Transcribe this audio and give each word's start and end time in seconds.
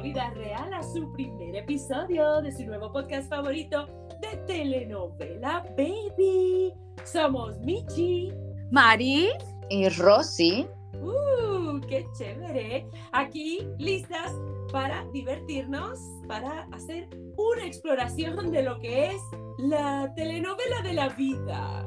la 0.00 0.04
vida 0.04 0.30
real 0.30 0.72
a 0.72 0.82
su 0.82 1.12
primer 1.12 1.56
episodio 1.56 2.40
de 2.40 2.50
su 2.50 2.64
nuevo 2.64 2.90
podcast 2.90 3.28
favorito 3.28 3.86
de 4.22 4.34
telenovela 4.46 5.62
Baby. 5.76 6.72
Somos 7.04 7.58
Michi, 7.60 8.32
Mari 8.70 9.28
y 9.68 9.88
Rosy. 9.90 10.66
¡Uh, 11.02 11.80
qué 11.86 12.06
chévere! 12.16 12.86
Aquí 13.12 13.68
listas 13.76 14.32
para 14.72 15.04
divertirnos, 15.12 15.98
para 16.26 16.66
hacer 16.72 17.06
una 17.36 17.66
exploración 17.66 18.50
de 18.50 18.62
lo 18.62 18.80
que 18.80 19.08
es 19.08 19.20
la 19.58 20.10
telenovela 20.16 20.80
de 20.82 20.94
la 20.94 21.10
vida. 21.10 21.84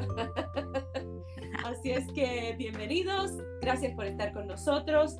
Así 1.65 1.89
es 1.89 2.05
que 2.13 2.53
bienvenidos, 2.59 3.31
gracias 3.59 3.95
por 3.95 4.05
estar 4.05 4.33
con 4.33 4.45
nosotros. 4.45 5.17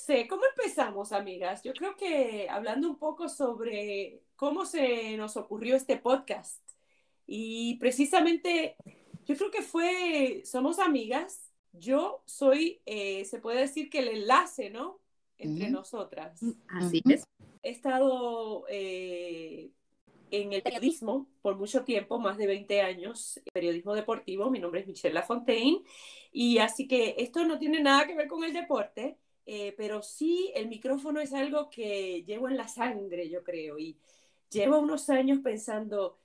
Sé, 0.00 0.26
¿cómo 0.26 0.42
empezamos, 0.56 1.12
amigas? 1.12 1.62
Yo 1.62 1.72
creo 1.72 1.96
que 1.96 2.48
hablando 2.48 2.88
un 2.88 2.96
poco 2.96 3.28
sobre 3.28 4.22
cómo 4.36 4.64
se 4.64 5.16
nos 5.16 5.36
ocurrió 5.36 5.76
este 5.76 5.96
podcast. 5.96 6.60
Y 7.26 7.76
precisamente, 7.76 8.76
yo 9.26 9.36
creo 9.36 9.50
que 9.50 9.62
fue, 9.62 10.42
somos 10.44 10.78
amigas. 10.78 11.52
Yo 11.72 12.22
soy, 12.26 12.80
eh, 12.86 13.24
se 13.24 13.38
puede 13.38 13.60
decir 13.60 13.90
que 13.90 14.00
el 14.00 14.08
enlace, 14.08 14.70
¿no? 14.70 14.98
Entre 15.38 15.70
nosotras. 15.70 16.40
Así 16.68 17.02
es. 17.08 17.24
He 17.62 17.70
estado 17.70 18.64
eh, 18.68 19.70
en 20.30 20.52
el 20.52 20.62
periodismo 20.62 21.28
por 21.42 21.56
mucho 21.56 21.84
tiempo, 21.84 22.18
más 22.18 22.36
de 22.38 22.46
20 22.46 22.80
años, 22.80 23.40
periodismo 23.52 23.94
deportivo. 23.94 24.50
Mi 24.50 24.58
nombre 24.58 24.80
es 24.80 24.86
Michelle 24.86 25.14
Lafontaine. 25.14 25.82
Y 26.32 26.58
así 26.58 26.88
que 26.88 27.16
esto 27.18 27.44
no 27.44 27.58
tiene 27.58 27.80
nada 27.80 28.06
que 28.06 28.14
ver 28.14 28.28
con 28.28 28.42
el 28.44 28.52
deporte, 28.52 29.18
eh, 29.52 29.74
pero 29.76 30.00
sí 30.00 30.52
el 30.54 30.68
micrófono 30.68 31.18
es 31.18 31.32
algo 31.32 31.70
que 31.70 32.22
llevo 32.22 32.48
en 32.48 32.56
la 32.56 32.68
sangre, 32.68 33.28
yo 33.28 33.42
creo. 33.42 33.80
Y 33.80 33.98
llevo 34.48 34.78
unos 34.78 35.10
años 35.10 35.40
pensando, 35.42 36.16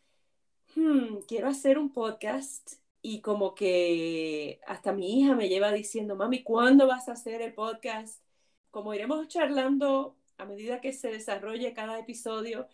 hmm, 0.76 1.22
quiero 1.28 1.48
hacer 1.48 1.80
un 1.80 1.92
podcast. 1.92 2.74
Y 3.02 3.22
como 3.22 3.56
que 3.56 4.60
hasta 4.68 4.94
mi 4.94 5.20
hija 5.20 5.34
me 5.34 5.50
lleva 5.50 5.72
diciendo, 5.72 6.16
mami, 6.16 6.44
¿cuándo 6.44 6.86
vas 6.86 7.10
a 7.10 7.14
hacer 7.14 7.42
el 7.42 7.56
podcast? 7.56 8.22
Como 8.70 8.94
iremos 8.94 9.28
charlando 9.28 10.16
a 10.38 10.46
medida 10.46 10.80
que 10.80 10.94
se 10.94 11.10
desarrolle 11.10 11.74
cada 11.74 11.98
episodio, 11.98 12.68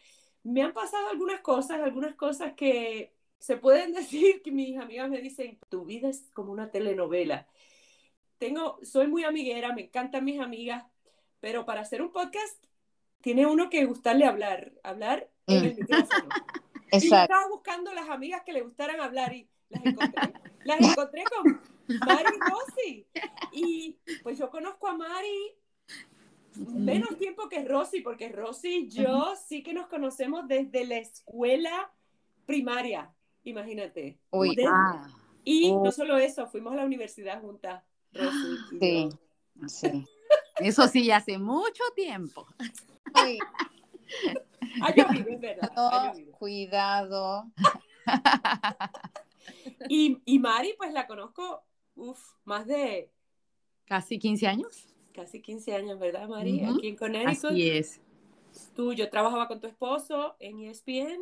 me 0.44 0.63
han 0.63 0.73
pasado 0.73 1.07
algunas 1.07 1.39
cosas, 1.39 1.79
algunas 1.79 2.16
cosas 2.16 2.55
que 2.55 3.13
se 3.39 3.55
pueden 3.55 3.94
decir 3.94 4.41
que 4.41 4.52
mis 4.52 4.77
amigas 4.77 5.09
me 5.09 5.22
dicen, 5.22 5.59
tu 5.69 5.85
vida 5.85 6.09
es 6.09 6.29
como 6.33 6.52
una 6.52 6.72
telenovela. 6.72 7.47
Tengo, 8.42 8.80
soy 8.81 9.06
muy 9.06 9.23
amiguera, 9.23 9.72
me 9.72 9.84
encantan 9.84 10.25
mis 10.25 10.39
amigas, 10.39 10.84
pero 11.39 11.64
para 11.64 11.81
hacer 11.81 12.02
un 12.02 12.11
podcast 12.11 12.58
tiene 13.22 13.45
uno 13.45 13.70
que 13.70 13.86
gustarle 13.86 14.25
hablar, 14.25 14.73
hablar 14.81 15.30
en 15.45 15.66
el 15.66 15.75
micrófono. 15.75 16.28
Y 16.94 17.08
yo 17.08 17.16
estaba 17.16 17.47
buscando 17.47 17.94
las 17.94 18.09
amigas 18.09 18.42
que 18.44 18.52
le 18.52 18.64
gustaran 18.64 19.00
hablar 19.00 19.34
y 19.34 19.47
las 19.69 19.86
encontré. 19.86 20.34
Las 20.66 20.81
encontré 20.81 21.24
con 21.24 21.62
Mari 22.06 22.38
Rosy. 22.50 23.07
Y 23.53 23.97
pues 24.24 24.38
yo 24.40 24.50
conozco 24.50 24.88
a 24.90 24.97
Mari 24.97 25.56
menos 26.56 27.18
tiempo 27.18 27.47
que 27.47 27.63
Rosy, 27.63 28.01
porque 28.01 28.28
Rosy 28.30 28.69
y 28.69 28.90
yo 28.90 29.35
sí 29.35 29.63
que 29.63 29.74
nos 29.74 29.88
conocemos 29.88 30.47
desde 30.50 30.85
la 30.85 30.97
escuela 30.97 31.94
primaria, 32.46 33.13
imagínate. 33.44 34.19
Uy, 34.31 34.57
ah. 34.68 35.07
Y 35.46 35.72
no 35.72 35.91
solo 35.91 36.18
eso, 36.18 36.47
fuimos 36.47 36.74
a 36.74 36.78
la 36.78 36.85
universidad 36.85 37.40
juntas. 37.40 37.84
Sí, 38.79 39.09
sí. 39.67 40.05
Eso 40.57 40.88
sí, 40.88 41.11
hace 41.11 41.38
mucho 41.38 41.83
tiempo. 41.95 42.47
Sí. 43.16 43.39
Ha 44.81 44.95
llovido, 44.95 45.29
es 45.29 45.41
verdad. 45.41 46.13
Cuidado. 46.38 47.45
Y, 49.89 50.21
y 50.25 50.39
Mari, 50.39 50.75
pues 50.77 50.94
la 50.94 51.07
conozco, 51.07 51.63
uff, 51.95 52.33
más 52.45 52.67
de... 52.67 53.11
Casi 53.85 54.19
15 54.19 54.47
años 54.47 54.91
casi 55.11 55.41
15 55.41 55.75
años, 55.75 56.00
¿verdad, 56.00 56.27
María? 56.27 56.69
Aquí 56.71 56.88
en 56.88 56.95
Connecticut. 56.95 57.51
Así 57.51 57.69
es. 57.69 58.01
Tú, 58.75 58.94
yo 58.94 59.09
trabajaba 59.09 59.47
con 59.47 59.59
tu 59.59 59.67
esposo 59.67 60.35
en 60.39 60.59
ESPN. 60.59 61.21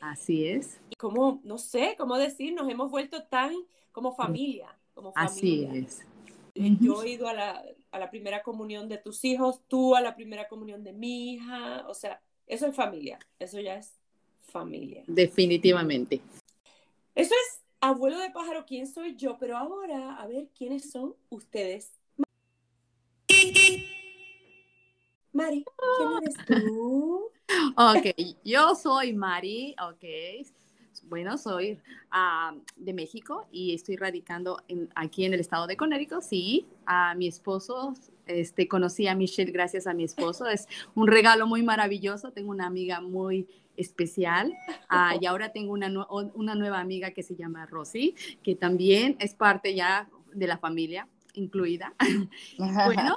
Así 0.00 0.46
es. 0.46 0.80
Y 0.90 0.96
como, 0.96 1.40
no 1.44 1.58
sé, 1.58 1.94
cómo 1.98 2.16
decir, 2.16 2.54
nos 2.54 2.68
hemos 2.70 2.90
vuelto 2.90 3.24
tan 3.24 3.52
como 3.92 4.14
familia. 4.14 4.76
Como 4.94 5.12
familia. 5.12 5.70
Así 5.70 5.84
es. 5.84 6.06
Yo 6.54 7.02
he 7.02 7.10
ido 7.10 7.28
a 7.28 7.32
la, 7.32 7.64
a 7.90 7.98
la 7.98 8.10
primera 8.10 8.42
comunión 8.42 8.88
de 8.88 8.98
tus 8.98 9.24
hijos, 9.24 9.62
tú 9.68 9.96
a 9.96 10.00
la 10.00 10.14
primera 10.14 10.48
comunión 10.48 10.84
de 10.84 10.92
mi 10.92 11.32
hija, 11.32 11.86
o 11.88 11.94
sea, 11.94 12.20
eso 12.46 12.66
es 12.66 12.76
familia, 12.76 13.18
eso 13.38 13.58
ya 13.60 13.76
es 13.76 13.94
familia. 14.42 15.02
Definitivamente. 15.06 16.20
Eso 17.14 17.34
es 17.34 17.62
abuelo 17.80 18.18
de 18.18 18.30
pájaro, 18.30 18.64
¿quién 18.66 18.86
soy 18.86 19.16
yo? 19.16 19.38
Pero 19.38 19.56
ahora, 19.56 20.16
a 20.16 20.26
ver, 20.26 20.48
¿quiénes 20.56 20.90
son 20.90 21.14
ustedes? 21.30 21.92
Mari, 25.32 25.64
¿quién 25.96 26.08
eres 26.22 26.34
tú? 26.46 27.30
Ok, 27.76 28.16
yo 28.44 28.74
soy 28.74 29.12
Mari, 29.12 29.74
ok. 29.78 30.04
Bueno, 31.02 31.36
soy 31.36 31.78
uh, 32.12 32.58
de 32.76 32.92
México 32.92 33.46
y 33.52 33.74
estoy 33.74 33.96
radicando 33.96 34.62
en, 34.68 34.88
aquí 34.94 35.24
en 35.24 35.34
el 35.34 35.40
estado 35.40 35.66
de 35.66 35.76
Connecticut. 35.76 36.22
Sí, 36.22 36.66
a 36.86 37.14
mi 37.14 37.26
esposo, 37.26 37.94
este, 38.26 38.68
conocí 38.68 39.06
a 39.06 39.14
Michelle 39.14 39.52
gracias 39.52 39.86
a 39.86 39.94
mi 39.94 40.04
esposo. 40.04 40.46
Es 40.46 40.68
un 40.94 41.08
regalo 41.08 41.46
muy 41.46 41.62
maravilloso. 41.62 42.32
Tengo 42.32 42.50
una 42.50 42.66
amiga 42.66 43.00
muy 43.00 43.46
especial 43.76 44.52
uh, 44.90 45.16
y 45.20 45.26
ahora 45.26 45.52
tengo 45.52 45.72
una, 45.72 45.90
una 46.10 46.54
nueva 46.54 46.80
amiga 46.80 47.10
que 47.10 47.22
se 47.22 47.36
llama 47.36 47.66
Rosy, 47.66 48.14
que 48.42 48.54
también 48.54 49.16
es 49.18 49.34
parte 49.34 49.74
ya 49.74 50.08
de 50.32 50.46
la 50.46 50.58
familia 50.58 51.08
incluida. 51.34 51.94
bueno, 52.58 53.16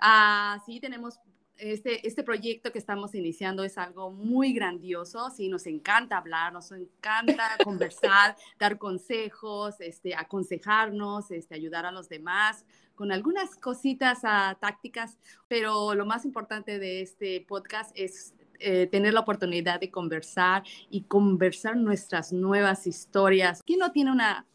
uh, 0.00 0.60
sí, 0.64 0.80
tenemos 0.80 1.20
este, 1.58 2.06
este 2.06 2.22
proyecto 2.22 2.72
que 2.72 2.78
estamos 2.78 3.14
iniciando 3.14 3.64
es 3.64 3.78
algo 3.78 4.10
muy 4.10 4.52
grandioso, 4.52 5.30
sí, 5.30 5.48
nos 5.48 5.66
encanta 5.66 6.18
hablar, 6.18 6.52
nos 6.52 6.70
encanta 6.72 7.56
conversar, 7.64 8.36
dar 8.58 8.78
consejos, 8.78 9.80
este, 9.80 10.14
aconsejarnos, 10.14 11.30
este, 11.30 11.54
ayudar 11.54 11.86
a 11.86 11.92
los 11.92 12.08
demás 12.08 12.64
con 12.94 13.12
algunas 13.12 13.54
cositas 13.54 14.24
uh, 14.24 14.58
tácticas, 14.58 15.18
pero 15.46 15.94
lo 15.94 16.04
más 16.04 16.24
importante 16.24 16.80
de 16.80 17.00
este 17.00 17.44
podcast 17.46 17.92
es 17.94 18.34
eh, 18.58 18.88
tener 18.88 19.14
la 19.14 19.20
oportunidad 19.20 19.78
de 19.78 19.88
conversar 19.88 20.64
y 20.90 21.02
conversar 21.02 21.76
nuestras 21.76 22.32
nuevas 22.32 22.88
historias. 22.88 23.62
¿Quién 23.64 23.78
no 23.78 23.92
tiene 23.92 24.10
una 24.10 24.46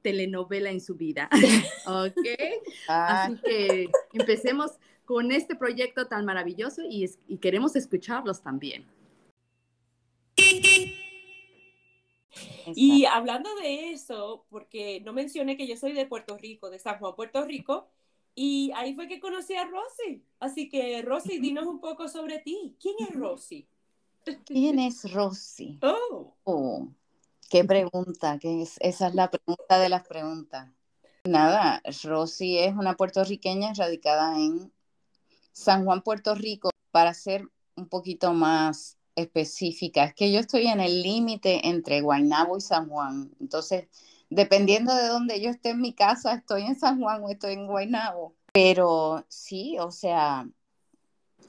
telenovela 0.00 0.70
en 0.70 0.80
su 0.80 0.94
vida? 0.94 1.28
¿Ok? 1.86 2.26
Ah. 2.88 3.24
Así 3.24 3.36
que 3.44 3.90
empecemos 4.14 4.78
con 5.10 5.32
este 5.32 5.56
proyecto 5.56 6.06
tan 6.06 6.24
maravilloso 6.24 6.82
y, 6.88 7.04
queremos 7.38 7.74
escucharlos 7.74 8.42
también. 8.42 8.86
Y 12.76 13.04
hablando 13.06 13.52
de 13.56 13.90
eso, 13.90 14.46
porque 14.50 15.00
no 15.00 15.12
mencioné 15.12 15.56
que 15.56 15.66
yo 15.66 15.76
soy 15.76 15.94
de 15.94 16.06
Puerto 16.06 16.38
Rico, 16.38 16.70
de 16.70 16.78
San 16.78 17.00
Juan, 17.00 17.16
Puerto 17.16 17.44
Rico, 17.44 17.88
y 18.36 18.70
ahí 18.76 18.94
fue 18.94 19.08
que 19.08 19.18
conocí 19.18 19.56
a 19.56 19.64
Rosy. 19.64 20.22
Así 20.38 20.68
que, 20.68 21.02
Rosy, 21.02 21.40
dinos 21.40 21.66
un 21.66 21.80
poco 21.80 22.06
sobre 22.06 22.38
ti. 22.38 22.76
¿Quién 22.80 22.94
es 23.00 23.12
Rosy? 23.12 23.66
¿Quién 24.46 24.78
es 24.78 25.12
Rosy? 25.12 25.80
Oh. 25.82 26.36
oh 26.44 26.88
qué 27.48 27.64
pregunta, 27.64 28.38
que 28.38 28.62
es, 28.62 28.76
esa 28.78 29.08
es 29.08 29.16
la 29.16 29.28
pregunta 29.28 29.80
de 29.80 29.88
las 29.88 30.06
preguntas. 30.06 30.70
Nada, 31.24 31.82
Rosy 32.04 32.58
es 32.58 32.76
una 32.76 32.94
puertorriqueña 32.94 33.72
radicada 33.74 34.38
en 34.38 34.72
San 35.52 35.84
Juan, 35.84 36.02
Puerto 36.02 36.34
Rico, 36.34 36.70
para 36.90 37.14
ser 37.14 37.48
un 37.76 37.88
poquito 37.88 38.32
más 38.32 38.98
específica, 39.16 40.04
es 40.04 40.14
que 40.14 40.32
yo 40.32 40.40
estoy 40.40 40.66
en 40.66 40.80
el 40.80 41.02
límite 41.02 41.68
entre 41.68 42.00
Guaynabo 42.00 42.56
y 42.56 42.60
San 42.60 42.88
Juan. 42.88 43.30
Entonces, 43.40 43.88
dependiendo 44.28 44.94
de 44.94 45.08
dónde 45.08 45.40
yo 45.40 45.50
esté 45.50 45.70
en 45.70 45.80
mi 45.80 45.92
casa, 45.92 46.34
estoy 46.34 46.62
en 46.62 46.78
San 46.78 47.00
Juan 47.00 47.22
o 47.22 47.28
estoy 47.28 47.54
en 47.54 47.66
Guaynabo. 47.66 48.34
Pero 48.52 49.24
sí, 49.28 49.76
o 49.78 49.90
sea, 49.90 50.48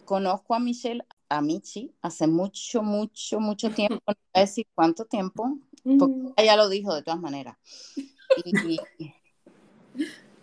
conozco 0.05 0.55
a 0.55 0.59
Michelle, 0.59 1.03
a 1.29 1.41
Michi, 1.41 1.93
hace 2.01 2.27
mucho, 2.27 2.83
mucho, 2.83 3.39
mucho 3.39 3.69
tiempo, 3.71 3.95
no 4.07 4.13
voy 4.13 4.15
a 4.33 4.39
decir 4.41 4.67
cuánto 4.75 5.05
tiempo, 5.05 5.57
porque 5.97 6.33
ella 6.37 6.55
lo 6.55 6.69
dijo 6.69 6.93
de 6.93 7.03
todas 7.03 7.19
maneras. 7.19 7.57
Y, 8.43 8.79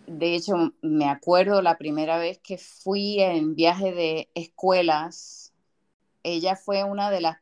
de 0.09 0.35
hecho, 0.35 0.73
me 0.81 1.05
acuerdo 1.05 1.61
la 1.61 1.77
primera 1.77 2.17
vez 2.17 2.39
que 2.39 2.57
fui 2.57 3.21
en 3.21 3.53
viaje 3.53 3.93
de 3.93 4.29
escuelas, 4.33 5.53
ella 6.23 6.55
fue 6.55 6.83
una 6.83 7.11
de 7.11 7.21
las, 7.21 7.37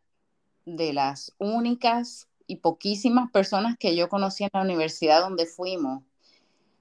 de 0.66 0.92
las 0.92 1.34
únicas 1.38 2.28
y 2.46 2.58
poquísimas 2.58 3.32
personas 3.32 3.78
que 3.78 3.96
yo 3.96 4.10
conocí 4.10 4.44
en 4.44 4.50
la 4.54 4.62
universidad 4.62 5.22
donde 5.22 5.46
fuimos. 5.46 6.04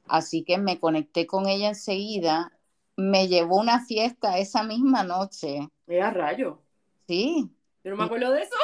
Así 0.09 0.43
que 0.43 0.59
me 0.59 0.81
conecté 0.81 1.27
con 1.27 1.47
ella 1.47 1.69
enseguida. 1.69 2.53
Me 2.97 3.29
llevó 3.29 3.61
una 3.61 3.85
fiesta 3.85 4.39
esa 4.39 4.65
misma 4.65 5.05
noche. 5.05 5.69
a 6.03 6.11
rayo. 6.11 6.63
Sí. 7.07 7.49
Yo 7.85 7.93
no 7.93 7.97
me 7.99 8.05
acuerdo 8.05 8.33
de 8.33 8.43
eso. 8.43 8.57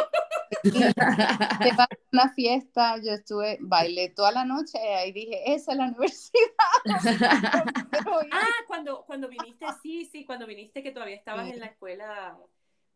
Una 2.13 2.29
fiesta, 2.35 2.97
yo 3.03 3.13
estuve, 3.13 3.59
bailé 3.61 4.11
toda 4.11 4.33
la 4.33 4.45
noche 4.45 4.79
y 5.07 5.13
dije, 5.13 5.53
esa 5.53 5.73
es 5.73 5.79
la 5.79 5.87
universidad. 5.87 6.51
ah, 8.33 8.47
cuando, 8.67 9.05
cuando 9.05 9.29
viniste, 9.29 9.67
sí, 9.83 10.05
sí, 10.07 10.25
cuando 10.25 10.47
viniste 10.47 10.83
que 10.83 10.93
todavía 10.93 11.17
estabas 11.17 11.49
en 11.49 11.61
la 11.61 11.67
escuela 11.67 12.39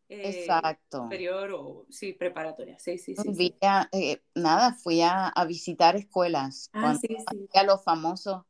eh, 0.08 0.41
Exacto. 0.41 1.05
superior 1.05 1.50
o 1.53 1.87
sí, 1.91 2.12
preparatoria, 2.12 2.79
sí, 2.79 2.99
sí, 2.99 3.17
sí. 3.17 3.35
sí. 3.35 3.56
Eh, 3.93 4.23
nada, 4.35 4.73
fui 4.75 5.00
a, 5.02 5.29
a 5.29 5.44
visitar 5.44 5.97
escuelas. 5.97 6.70
Ah, 6.73 6.94
sí, 6.94 7.09
sí. 7.09 7.49
A 7.55 7.62
los 7.64 7.82
famosos, 7.82 8.43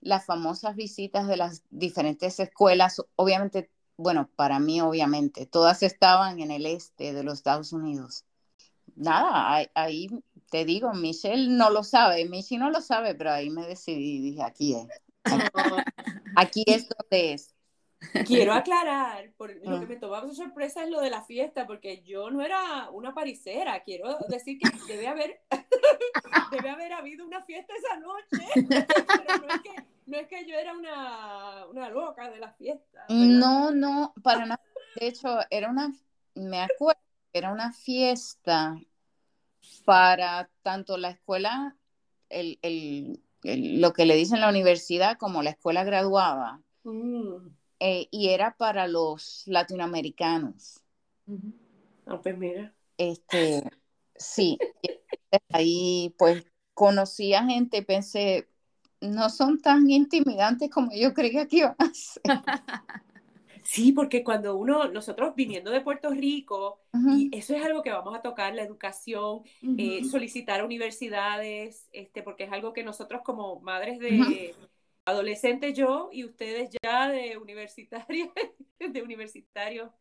las 0.00 0.26
famosas 0.26 0.76
visitas 0.76 1.26
de 1.26 1.36
las 1.36 1.62
diferentes 1.70 2.40
escuelas, 2.40 3.02
obviamente, 3.16 3.70
bueno, 3.96 4.30
para 4.34 4.58
mí 4.58 4.80
obviamente, 4.80 5.46
todas 5.46 5.82
estaban 5.82 6.40
en 6.40 6.50
el 6.50 6.66
este 6.66 7.12
de 7.12 7.22
los 7.22 7.34
Estados 7.34 7.72
Unidos 7.72 8.24
nada, 9.00 9.68
ahí, 9.74 10.08
te 10.50 10.64
digo, 10.64 10.92
Michelle 10.92 11.48
no 11.48 11.70
lo 11.70 11.82
sabe, 11.82 12.24
Michi 12.26 12.58
no 12.58 12.70
lo 12.70 12.80
sabe, 12.80 13.14
pero 13.14 13.30
ahí 13.30 13.50
me 13.50 13.66
decidí, 13.66 14.20
dije, 14.20 14.42
aquí 14.42 14.74
es. 14.74 14.88
Aquí, 16.36 16.64
es 16.66 16.88
donde 16.88 17.34
es. 17.34 17.54
Quiero 18.26 18.54
aclarar, 18.54 19.30
por 19.36 19.54
lo 19.54 19.78
que 19.78 19.84
ah. 19.84 19.88
me 19.88 19.96
tomaba 19.96 20.26
su 20.26 20.34
sorpresa 20.34 20.82
es 20.82 20.90
lo 20.90 21.00
de 21.00 21.10
la 21.10 21.22
fiesta, 21.22 21.66
porque 21.66 22.02
yo 22.02 22.30
no 22.30 22.42
era 22.42 22.88
una 22.90 23.12
paricera. 23.14 23.82
Quiero 23.82 24.18
decir 24.28 24.58
que 24.58 24.70
debe 24.94 25.06
haber, 25.06 25.40
debe 26.50 26.70
haber 26.70 26.94
habido 26.94 27.26
una 27.26 27.42
fiesta 27.42 27.74
esa 27.76 27.98
noche, 27.98 28.46
pero 28.68 29.46
no 29.46 29.54
es 29.54 29.60
que, 29.60 29.84
no 30.06 30.16
es 30.16 30.28
que 30.28 30.46
yo 30.46 30.56
era 30.56 30.72
una, 30.72 31.66
una 31.66 31.90
loca 31.90 32.30
de 32.30 32.38
la 32.38 32.52
fiesta. 32.52 33.04
No, 33.10 33.70
no, 33.70 34.14
para 34.22 34.46
nada. 34.46 34.62
De 34.98 35.06
hecho, 35.06 35.38
era 35.50 35.68
una, 35.68 35.92
me 36.34 36.62
acuerdo, 36.62 37.00
era 37.32 37.52
una 37.52 37.72
fiesta 37.72 38.76
para 39.84 40.50
tanto 40.62 40.96
la 40.96 41.10
escuela, 41.10 41.76
lo 42.30 43.92
que 43.92 44.06
le 44.06 44.16
dicen 44.16 44.40
la 44.40 44.48
universidad, 44.48 45.18
como 45.18 45.42
la 45.42 45.50
escuela 45.50 45.84
graduada. 45.84 46.60
Mm. 46.84 47.48
Eh, 47.80 48.08
y 48.10 48.28
era 48.28 48.56
para 48.56 48.86
los 48.86 49.44
latinoamericanos. 49.46 50.80
Ah, 52.06 52.20
pues 52.22 52.36
mira. 52.36 52.74
Este, 52.98 53.62
sí, 54.16 54.58
ahí 55.50 56.14
pues 56.18 56.44
conocí 56.74 57.32
a 57.34 57.44
gente 57.44 57.78
y 57.78 57.82
pensé, 57.82 58.48
no 59.00 59.30
son 59.30 59.60
tan 59.60 59.88
intimidantes 59.88 60.70
como 60.70 60.92
yo 60.92 61.14
creía 61.14 61.46
que 61.46 61.58
iban 61.58 61.76
a 61.78 61.90
ser. 61.94 62.22
Sí, 63.70 63.92
porque 63.92 64.24
cuando 64.24 64.56
uno, 64.56 64.88
nosotros 64.88 65.32
viniendo 65.36 65.70
de 65.70 65.80
Puerto 65.80 66.10
Rico, 66.10 66.80
y 67.16 67.30
eso 67.32 67.54
es 67.54 67.64
algo 67.64 67.84
que 67.84 67.92
vamos 67.92 68.16
a 68.16 68.20
tocar, 68.20 68.52
la 68.52 68.64
educación, 68.64 69.42
eh, 69.78 70.02
solicitar 70.10 70.58
a 70.58 70.64
universidades, 70.64 71.88
este, 71.92 72.24
porque 72.24 72.42
es 72.42 72.52
algo 72.52 72.72
que 72.72 72.82
nosotros 72.82 73.22
como 73.24 73.60
madres 73.60 74.00
de 74.00 74.56
adolescentes, 75.04 75.72
yo 75.72 76.08
y 76.10 76.24
ustedes 76.24 76.70
ya 76.82 77.10
de 77.10 77.38
universitarios, 77.38 78.30
de 78.80 79.02
universitarios, 79.02 79.92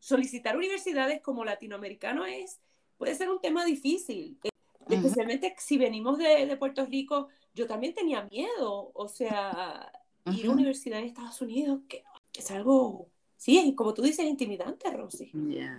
solicitar 0.00 0.56
universidades 0.56 1.22
como 1.22 1.44
latinoamericano 1.44 2.26
es, 2.26 2.60
puede 2.96 3.14
ser 3.14 3.30
un 3.30 3.40
tema 3.40 3.64
difícil. 3.64 4.36
Eh, 4.42 4.48
especialmente 4.88 5.54
si 5.58 5.78
venimos 5.78 6.18
de, 6.18 6.44
de, 6.44 6.56
Puerto 6.56 6.84
Rico, 6.86 7.28
yo 7.54 7.68
también 7.68 7.94
tenía 7.94 8.24
miedo, 8.24 8.90
o 8.92 9.06
sea, 9.06 9.92
ir 10.26 10.48
a 10.48 10.50
universidad 10.50 10.98
en 10.98 11.04
Estados 11.04 11.40
Unidos, 11.40 11.82
que 11.86 12.02
es 12.32 12.50
algo 12.50 13.11
Sí, 13.42 13.74
como 13.76 13.92
tú 13.92 14.02
dices, 14.02 14.24
intimidante, 14.24 14.88
Rosy. 14.92 15.32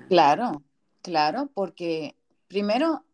Claro, 0.10 0.64
claro, 1.02 1.50
porque 1.54 2.18
primero 2.50 3.06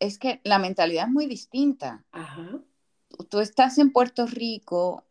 es 0.00 0.16
que 0.16 0.40
la 0.44 0.58
mentalidad 0.58 1.08
es 1.08 1.12
muy 1.12 1.26
distinta. 1.26 2.06
Ajá. 2.12 2.58
Tú 3.28 3.40
estás 3.40 3.76
en 3.76 3.92
Puerto 3.92 4.24
Rico 4.24 5.04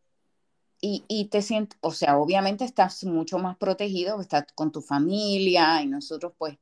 y, 0.82 1.26
te 1.26 1.44
sientes, 1.44 1.78
o 1.82 1.92
sea, 1.92 2.18
obviamente 2.18 2.66
estás 2.66 3.04
mucho 3.04 3.38
más 3.38 3.56
protegido, 3.58 4.20
estás 4.20 4.46
con 4.56 4.72
tu 4.72 4.82
familia 4.82 5.84
y 5.84 5.88
nosotros 5.88 6.34
pues 6.36 6.58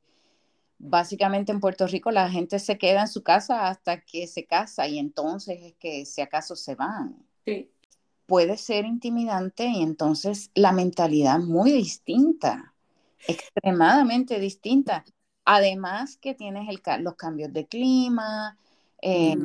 básicamente 0.76 1.52
en 1.52 1.60
Puerto 1.60 1.86
Rico 1.86 2.10
la 2.10 2.28
gente 2.28 2.58
se 2.58 2.76
queda 2.76 3.00
en 3.00 3.08
su 3.08 3.22
casa 3.22 3.68
hasta 3.68 4.02
que 4.02 4.26
se 4.26 4.44
casa 4.44 4.86
y 4.86 4.98
entonces 4.98 5.58
es 5.62 5.74
que 5.76 6.04
si 6.04 6.20
acaso 6.20 6.54
se 6.54 6.74
van. 6.74 7.16
Sí 7.46 7.70
puede 8.26 8.56
ser 8.56 8.84
intimidante 8.84 9.66
y 9.66 9.82
entonces 9.82 10.50
la 10.54 10.72
mentalidad 10.72 11.38
muy 11.38 11.70
distinta, 11.72 12.74
extremadamente 13.26 14.38
distinta. 14.38 15.04
Además 15.44 16.18
que 16.18 16.34
tienes 16.34 16.68
el, 16.68 16.80
los 17.04 17.14
cambios 17.14 17.52
de 17.52 17.66
clima, 17.66 18.58
eh, 19.00 19.36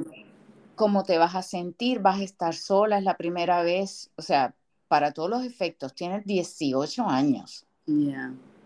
cómo 0.76 1.04
te 1.04 1.20
vas 1.20 1.36
a 1.36 1.44
sentir, 1.44 2.00
vas 2.00 2.20
a 2.20 2.24
estar 2.24 2.56
sola, 2.56 2.98
es 2.98 3.04
la 3.04 3.18
primera 3.18 3.62
vez, 3.62 4.10
o 4.16 4.24
sea, 4.24 4.56
para 4.88 5.12
todos 5.12 5.30
los 5.30 5.46
efectos, 5.46 5.94
tienes 5.94 6.26
18 6.26 7.08
años. 7.08 7.68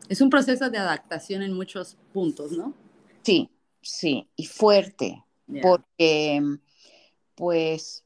Es 0.07 0.21
un 0.21 0.29
proceso 0.29 0.69
de 0.69 0.77
adaptación 0.77 1.41
en 1.41 1.53
muchos 1.53 1.97
puntos, 2.13 2.53
¿no? 2.53 2.73
Sí, 3.21 3.49
sí, 3.81 4.29
y 4.37 4.45
fuerte, 4.45 5.23
porque 5.61 6.41
pues 7.35 8.04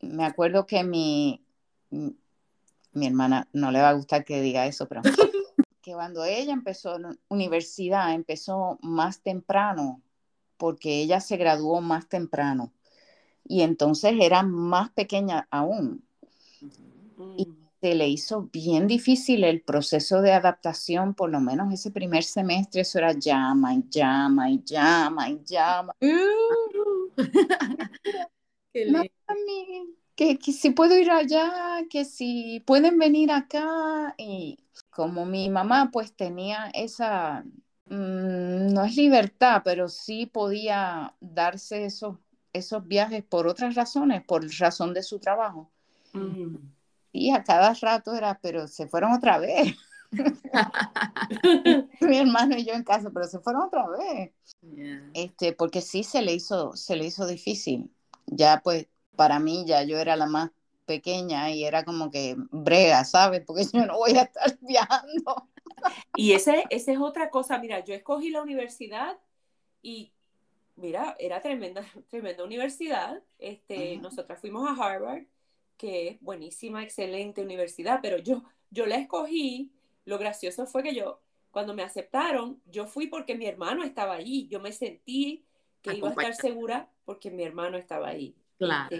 me 0.00 0.24
acuerdo 0.24 0.66
que 0.66 0.84
mi, 0.84 1.44
mi 2.96 3.06
hermana 3.06 3.48
no 3.52 3.70
le 3.70 3.80
va 3.80 3.90
a 3.90 3.94
gustar 3.94 4.24
que 4.24 4.40
diga 4.40 4.66
eso, 4.66 4.88
pero 4.88 5.02
que 5.82 5.92
cuando 5.92 6.24
ella 6.24 6.52
empezó 6.52 6.98
la 6.98 7.14
universidad, 7.28 8.12
empezó 8.14 8.78
más 8.82 9.20
temprano, 9.20 10.02
porque 10.56 11.02
ella 11.02 11.20
se 11.20 11.36
graduó 11.36 11.80
más 11.80 12.08
temprano. 12.08 12.72
Y 13.44 13.60
entonces 13.60 14.14
era 14.20 14.42
más 14.42 14.90
pequeña 14.90 15.46
aún. 15.50 16.04
Y 17.36 17.46
mm. 17.46 17.56
se 17.80 17.94
le 17.94 18.08
hizo 18.08 18.48
bien 18.52 18.88
difícil 18.88 19.44
el 19.44 19.60
proceso 19.60 20.22
de 20.22 20.32
adaptación, 20.32 21.14
por 21.14 21.30
lo 21.30 21.38
menos 21.38 21.72
ese 21.72 21.90
primer 21.92 22.24
semestre, 22.24 22.80
eso 22.80 22.98
era 22.98 23.12
llama 23.12 23.74
y 23.74 23.84
llama 23.88 24.50
y 24.50 24.62
llama 24.64 25.28
y 25.28 25.40
llama. 25.44 25.92
que, 30.16 30.38
si 30.52 30.70
puedo 30.70 30.98
ir 30.98 31.10
allá, 31.10 31.84
que 31.90 32.04
si 32.04 32.60
pueden 32.66 32.98
venir 32.98 33.30
acá. 33.30 34.14
Y 34.18 34.58
como 34.90 35.26
mi 35.26 35.48
mamá 35.50 35.90
pues 35.92 36.14
tenía 36.14 36.70
esa, 36.74 37.44
mm, 37.86 38.72
no 38.72 38.84
es 38.84 38.96
libertad, 38.96 39.62
pero 39.64 39.88
sí 39.88 40.26
podía 40.26 41.14
darse 41.20 41.84
esos, 41.84 42.16
esos 42.52 42.86
viajes 42.86 43.22
por 43.22 43.46
otras 43.46 43.74
razones, 43.74 44.24
por 44.24 44.48
razón 44.58 44.94
de 44.94 45.02
su 45.02 45.18
trabajo. 45.18 45.70
Y 47.12 47.30
a 47.30 47.44
cada 47.44 47.74
rato 47.74 48.14
era, 48.14 48.38
pero 48.40 48.66
se 48.68 48.88
fueron 48.88 49.12
otra 49.12 49.38
vez. 49.38 49.76
mi 52.00 52.16
hermano 52.16 52.56
y 52.56 52.64
yo 52.64 52.72
en 52.72 52.84
casa, 52.84 53.10
pero 53.12 53.26
se 53.26 53.38
fueron 53.40 53.62
otra 53.62 53.86
vez. 53.88 54.32
Este, 55.12 55.52
porque 55.52 55.82
sí 55.82 56.02
se 56.02 56.22
le 56.22 56.32
hizo, 56.32 56.74
se 56.74 56.96
le 56.96 57.04
hizo 57.04 57.26
difícil. 57.26 57.90
Ya 58.26 58.60
pues 58.62 58.88
para 59.16 59.38
mí 59.38 59.64
ya 59.66 59.82
yo 59.82 59.98
era 59.98 60.16
la 60.16 60.26
más 60.26 60.50
pequeña 60.86 61.50
y 61.50 61.64
era 61.64 61.84
como 61.84 62.10
que 62.10 62.36
brega, 62.50 63.04
¿sabes? 63.04 63.42
Porque 63.46 63.64
yo 63.72 63.86
no 63.86 63.96
voy 63.98 64.12
a 64.16 64.22
estar 64.22 64.58
viajando. 64.60 65.48
Y 66.16 66.32
ese, 66.32 66.64
esa 66.70 66.92
es 66.92 66.98
otra 66.98 67.30
cosa, 67.30 67.58
mira, 67.58 67.84
yo 67.84 67.94
escogí 67.94 68.30
la 68.30 68.42
universidad 68.42 69.18
y 69.82 70.12
mira, 70.76 71.16
era 71.18 71.40
tremenda, 71.42 71.84
tremenda 72.08 72.44
universidad. 72.44 73.22
Este, 73.38 73.96
Nosotras 73.98 74.40
fuimos 74.40 74.68
a 74.68 74.72
Harvard, 74.74 75.24
que 75.76 76.08
es 76.08 76.20
buenísima, 76.20 76.82
excelente 76.82 77.42
universidad, 77.42 78.00
pero 78.02 78.18
yo, 78.18 78.44
yo 78.70 78.86
la 78.86 78.96
escogí. 78.96 79.72
Lo 80.04 80.18
gracioso 80.18 80.66
fue 80.66 80.82
que 80.82 80.94
yo, 80.94 81.20
cuando 81.50 81.74
me 81.74 81.82
aceptaron, 81.82 82.62
yo 82.66 82.86
fui 82.86 83.08
porque 83.08 83.36
mi 83.36 83.46
hermano 83.46 83.82
estaba 83.84 84.14
allí. 84.14 84.48
Yo 84.48 84.60
me 84.60 84.72
sentí 84.72 85.45
que 85.86 85.98
iba 85.98 86.08
a 86.08 86.12
estar 86.12 86.34
segura 86.34 86.90
porque 87.04 87.30
mi 87.30 87.42
hermano 87.42 87.76
estaba 87.76 88.08
ahí. 88.08 88.36
Claro. 88.58 88.96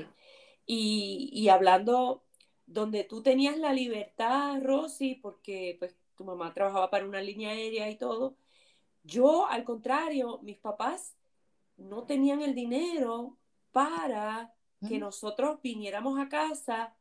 y, 0.66 1.48
hablando 1.48 2.22
donde 2.66 3.04
tú 3.04 3.22
tenías 3.22 3.56
la 3.56 3.72
libertad, 3.72 4.60
Rosy, 4.62 5.14
porque 5.14 5.76
pues 5.78 5.96
tu 6.14 6.24
mamá 6.24 6.52
trabajaba 6.52 6.90
para 6.90 7.06
una 7.06 7.20
línea 7.20 7.50
aérea 7.50 7.88
y 7.88 7.96
todo, 7.96 8.36
yo 9.02 9.46
al 9.46 9.64
contrario, 9.64 10.40
mis 10.42 10.58
papás 10.58 11.16
no 11.76 12.04
tenían 12.04 12.42
el 12.42 12.54
dinero 12.54 13.38
para 13.70 14.52
que 14.86 14.98
nosotros 14.98 15.60
viniéramos 15.62 16.18
a 16.18 16.28
casa 16.28 16.94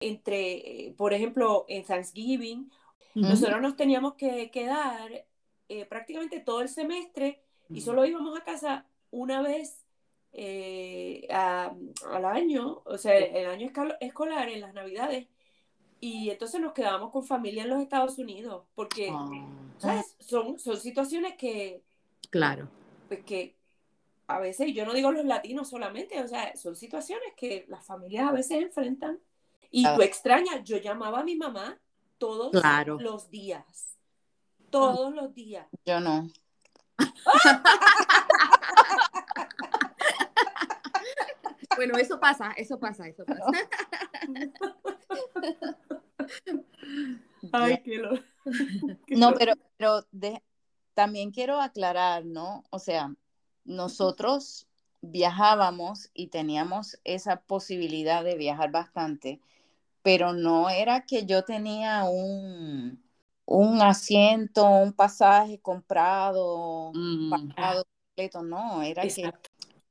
entre, 0.00 0.86
eh, 0.86 0.94
por 0.96 1.12
ejemplo, 1.12 1.64
en 1.68 1.84
Thanksgiving, 1.84 2.70
nosotros 3.14 3.60
nos 3.60 3.76
teníamos 3.76 4.14
que 4.14 4.50
quedar 4.50 5.26
eh, 5.68 5.84
prácticamente 5.86 6.40
todo 6.40 6.62
el 6.62 6.68
semestre 6.68 7.42
y 7.68 7.80
solo 7.80 8.04
íbamos 8.04 8.38
a 8.38 8.44
casa 8.44 8.86
una 9.12 9.42
vez 9.42 9.84
eh, 10.32 11.28
al 11.30 12.24
año, 12.24 12.82
o 12.84 12.98
sea, 12.98 13.16
el 13.16 13.46
año 13.46 13.70
escolar, 14.00 14.48
en 14.48 14.60
las 14.60 14.74
navidades, 14.74 15.28
y 16.00 16.30
entonces 16.30 16.60
nos 16.60 16.72
quedábamos 16.72 17.12
con 17.12 17.24
familia 17.24 17.62
en 17.62 17.70
los 17.70 17.80
Estados 17.80 18.18
Unidos, 18.18 18.64
porque, 18.74 19.10
ah. 19.12 19.28
¿sabes? 19.78 20.16
Son, 20.18 20.58
son 20.58 20.76
situaciones 20.76 21.36
que... 21.36 21.84
Claro. 22.30 22.68
Pues 23.06 23.22
que 23.24 23.54
a 24.26 24.38
veces, 24.38 24.72
yo 24.74 24.84
no 24.86 24.94
digo 24.94 25.12
los 25.12 25.24
latinos 25.24 25.68
solamente, 25.68 26.20
o 26.22 26.26
sea, 26.26 26.56
son 26.56 26.74
situaciones 26.74 27.34
que 27.36 27.66
las 27.68 27.84
familias 27.84 28.28
a 28.28 28.32
veces 28.32 28.62
enfrentan. 28.62 29.20
Y 29.70 29.84
tú 29.84 30.02
extrañas, 30.02 30.64
yo 30.64 30.76
llamaba 30.78 31.20
a 31.20 31.24
mi 31.24 31.36
mamá 31.36 31.78
todos 32.18 32.52
los 33.00 33.30
días. 33.30 33.98
Todos 34.70 35.14
los 35.14 35.34
días. 35.34 35.66
Yo 35.86 36.00
no. 36.00 36.28
bueno, 41.76 41.98
eso 41.98 42.20
pasa, 42.20 42.52
eso 42.56 42.78
pasa, 42.78 43.08
eso 43.08 43.24
pasa. 43.24 43.42
Ay, 47.52 47.82
qué 47.82 47.98
lo... 47.98 48.12
no, 49.08 49.34
pero, 49.34 49.54
pero 49.76 50.06
también 50.94 51.30
quiero 51.30 51.60
aclarar, 51.60 52.24
¿no? 52.24 52.64
O 52.70 52.78
sea, 52.78 53.14
nosotros 53.64 54.66
viajábamos 55.00 56.10
y 56.14 56.28
teníamos 56.28 56.98
esa 57.04 57.42
posibilidad 57.42 58.24
de 58.24 58.36
viajar 58.36 58.70
bastante, 58.70 59.40
pero 60.02 60.32
no 60.32 60.70
era 60.70 61.06
que 61.06 61.26
yo 61.26 61.44
tenía 61.44 62.04
un, 62.04 63.02
un 63.44 63.82
asiento, 63.82 64.68
un 64.68 64.92
pasaje 64.92 65.60
comprado, 65.60 66.92
mm. 66.94 67.30
pagado 67.30 67.84
completo, 67.84 68.42
no, 68.42 68.82
era 68.82 69.02
que 69.02 69.32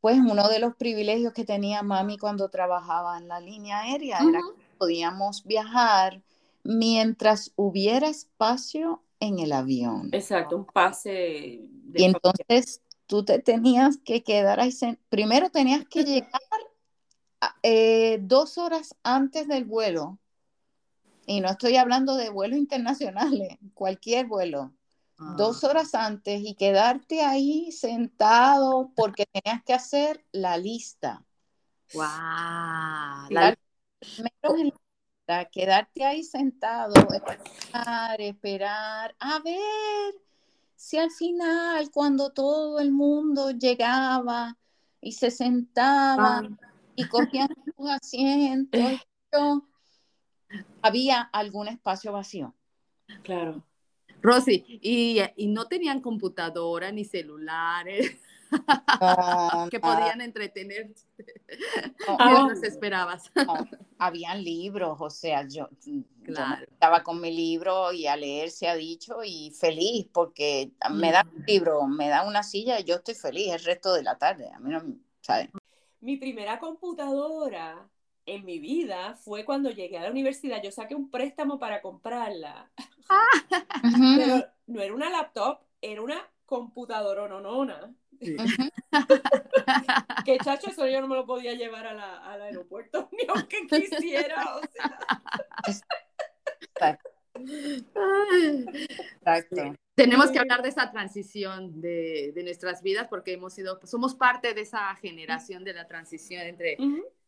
pues 0.01 0.17
uno 0.17 0.50
de 0.50 0.60
los 0.60 0.75
privilegios 0.75 1.31
que 1.31 1.46
tenía 1.46 1.84
mami 1.84 2.17
cuando 2.17 2.50
trabajaba 2.50 3.17
en 3.17 3.27
la 3.27 3.39
línea 3.39 3.81
aérea 3.81 4.20
era 4.20 4.39
que 4.39 4.77
podíamos 4.77 5.46
viajar 5.46 6.22
mientras 6.63 7.53
hubiera 7.55 8.10
espacio 8.10 9.03
en 9.20 9.39
el 9.39 9.53
avión. 9.53 10.10
Exacto, 10.12 10.58
un 10.58 10.65
pase. 10.65 11.62
De 11.62 12.01
y 12.01 12.03
entonces 12.05 12.81
tú 13.05 13.24
te 13.24 13.39
tenías 13.39 13.98
que 13.98 14.24
quedar 14.24 14.60
ahí, 14.60 14.72
primero 15.10 15.50
tenías 15.51 15.86
que 15.88 16.03
llegar 16.05 16.41
eh, 17.62 18.20
dos 18.22 18.58
horas 18.58 18.96
antes 19.03 19.48
del 19.48 19.65
vuelo, 19.65 20.17
y 21.27 21.41
no 21.41 21.50
estoy 21.50 21.77
hablando 21.77 22.15
de 22.15 22.29
vuelos 22.29 22.58
internacionales, 22.60 23.58
cualquier 23.75 24.25
vuelo, 24.25 24.74
dos 25.38 25.63
ah. 25.63 25.68
horas 25.68 25.96
antes 25.96 26.42
y 26.44 26.56
quedarte 26.56 27.22
ahí 27.22 27.72
sentado 27.72 28.92
porque 28.96 29.25
tenías 29.25 29.63
que 29.63 29.74
hacer 29.74 30.25
la 30.32 30.58
lista. 30.58 31.24
¡Wow! 31.94 32.04
La... 33.30 33.56
quedarte 35.51 36.06
ahí 36.06 36.24
sentado, 36.24 36.94
esperar, 37.13 38.22
esperar, 38.22 39.16
a 39.20 39.40
ver 39.40 40.16
si 40.75 40.98
al 40.98 41.12
final, 41.12 41.92
cuando 41.92 42.32
todo 42.32 42.80
el 42.80 42.92
mundo 42.92 43.51
llegaba 43.51 44.58
y 45.00 45.12
se 45.12 45.30
sentaba 45.30 46.40
ah. 46.40 46.50
y 46.96 47.08
cogían 47.08 47.50
sus 47.78 47.90
asientos, 47.90 48.82
había 50.82 51.22
algún 51.22 51.68
espacio 51.68 52.12
vacío. 52.12 52.56
Claro. 53.24 53.63
Rosy, 54.22 54.63
y, 54.68 55.20
y 55.36 55.48
no 55.48 55.68
tenían 55.68 56.01
computadora 56.01 56.92
ni 56.92 57.06
celulares. 57.06 58.18
que 59.72 59.80
podían 59.80 60.22
entretener 60.22 60.92
mientras 62.20 62.63
esperabas. 62.63 63.32
habían 63.98 64.44
libros, 64.44 64.98
o 65.00 65.10
sea, 65.10 65.48
yo, 65.48 65.70
estaba 66.72 67.04
con 67.04 67.22
mi 67.22 67.32
libro 67.32 67.94
y 67.94 68.08
a 68.08 68.16
leer 68.16 68.50
se 68.50 68.68
ha 68.68 68.75
dicho 68.75 69.24
y 69.24 69.51
feliz 69.51 70.08
porque 70.12 70.72
me 70.92 71.12
da 71.12 71.25
un 71.36 71.44
libro, 71.46 71.86
me 71.88 72.10
da 72.10 72.28
una 72.28 72.44
silla 72.44 72.80
y 72.80 72.84
yo 72.84 72.96
estoy 72.96 73.16
feliz 73.16 73.54
el 73.54 73.63
resto 73.63 73.94
de 73.94 74.04
la 74.04 74.18
tarde. 74.18 74.50
A 74.50 74.60
mí 74.60 74.72
no, 74.72 74.82
¿sabes? 75.22 75.50
Mi 76.00 76.18
primera 76.18 76.60
computadora 76.60 77.88
en 78.25 78.46
mi 78.46 78.60
vida 78.60 79.16
fue 79.16 79.46
cuando 79.46 79.70
llegué 79.70 79.98
a 79.98 80.04
la 80.04 80.12
universidad. 80.12 80.62
Yo 80.62 80.72
saqué 80.72 80.96
un 80.96 81.10
préstamo 81.10 81.60
para 81.60 81.82
comprarla. 81.82 82.70
Pero 84.18 84.46
no 84.68 84.82
era 84.82 84.94
una 84.94 85.10
laptop, 85.10 85.60
era 85.82 86.01
una 86.01 86.30
computadora 86.46 87.28
no 87.28 87.42
nona. 87.42 87.94
que 90.25 90.38
chacho, 90.38 90.70
eso 90.70 90.88
yo 90.88 91.01
no 91.01 91.08
me 91.08 91.16
lo 91.16 91.25
podía 91.25 91.54
llevar 91.54 91.88
a 91.88 91.94
la, 91.94 92.18
al 92.18 92.44
aeropuerto, 92.44 93.10
ni 93.12 93.24
aunque 93.28 93.66
quisiera. 93.68 94.58
O 94.58 94.62
sea. 94.62 95.00
Exacto. 99.16 99.75
Tenemos 99.96 100.32
que 100.32 100.40
hablar 100.40 100.62
de 100.62 100.70
esa 100.70 100.92
transición 100.92 101.82
de, 101.82 102.32
de, 102.34 102.44
nuestras 102.44 102.82
vidas 102.82 103.08
porque 103.08 103.34
hemos 103.34 103.54
sido, 103.54 103.80
somos 103.84 104.16
parte 104.16 104.54
de 104.54 104.62
esa 104.62 104.96
generación 104.96 105.63
de 105.63 105.74
la 105.74 105.88
transición 105.88 106.42
entre, 106.42 106.78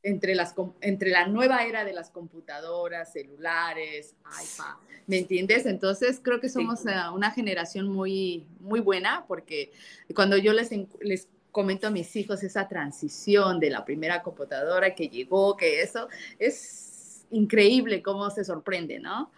entre, 0.03 0.35
las, 0.35 0.53
entre 0.81 1.09
la 1.09 1.27
nueva 1.27 1.63
era 1.63 1.85
de 1.85 1.93
las 1.93 2.09
computadoras, 2.09 3.13
celulares, 3.13 4.15
iPad, 4.21 4.75
¿me 5.07 5.17
entiendes? 5.17 5.65
Entonces 5.65 6.19
creo 6.21 6.41
que 6.41 6.49
somos 6.49 6.85
eh, 6.85 6.91
una 7.13 7.31
generación 7.31 7.87
muy, 7.87 8.45
muy 8.59 8.81
buena 8.81 9.25
porque 9.27 9.71
cuando 10.13 10.37
yo 10.37 10.51
les, 10.51 10.69
les 11.01 11.29
comento 11.51 11.87
a 11.87 11.91
mis 11.91 12.15
hijos 12.17 12.43
esa 12.43 12.67
transición 12.67 13.59
de 13.59 13.69
la 13.69 13.85
primera 13.85 14.21
computadora 14.21 14.93
que 14.93 15.07
llegó, 15.07 15.55
que 15.55 15.81
eso 15.81 16.09
es 16.37 17.25
increíble 17.31 18.03
cómo 18.03 18.29
se 18.29 18.43
sorprende, 18.43 18.99
¿no? 18.99 19.31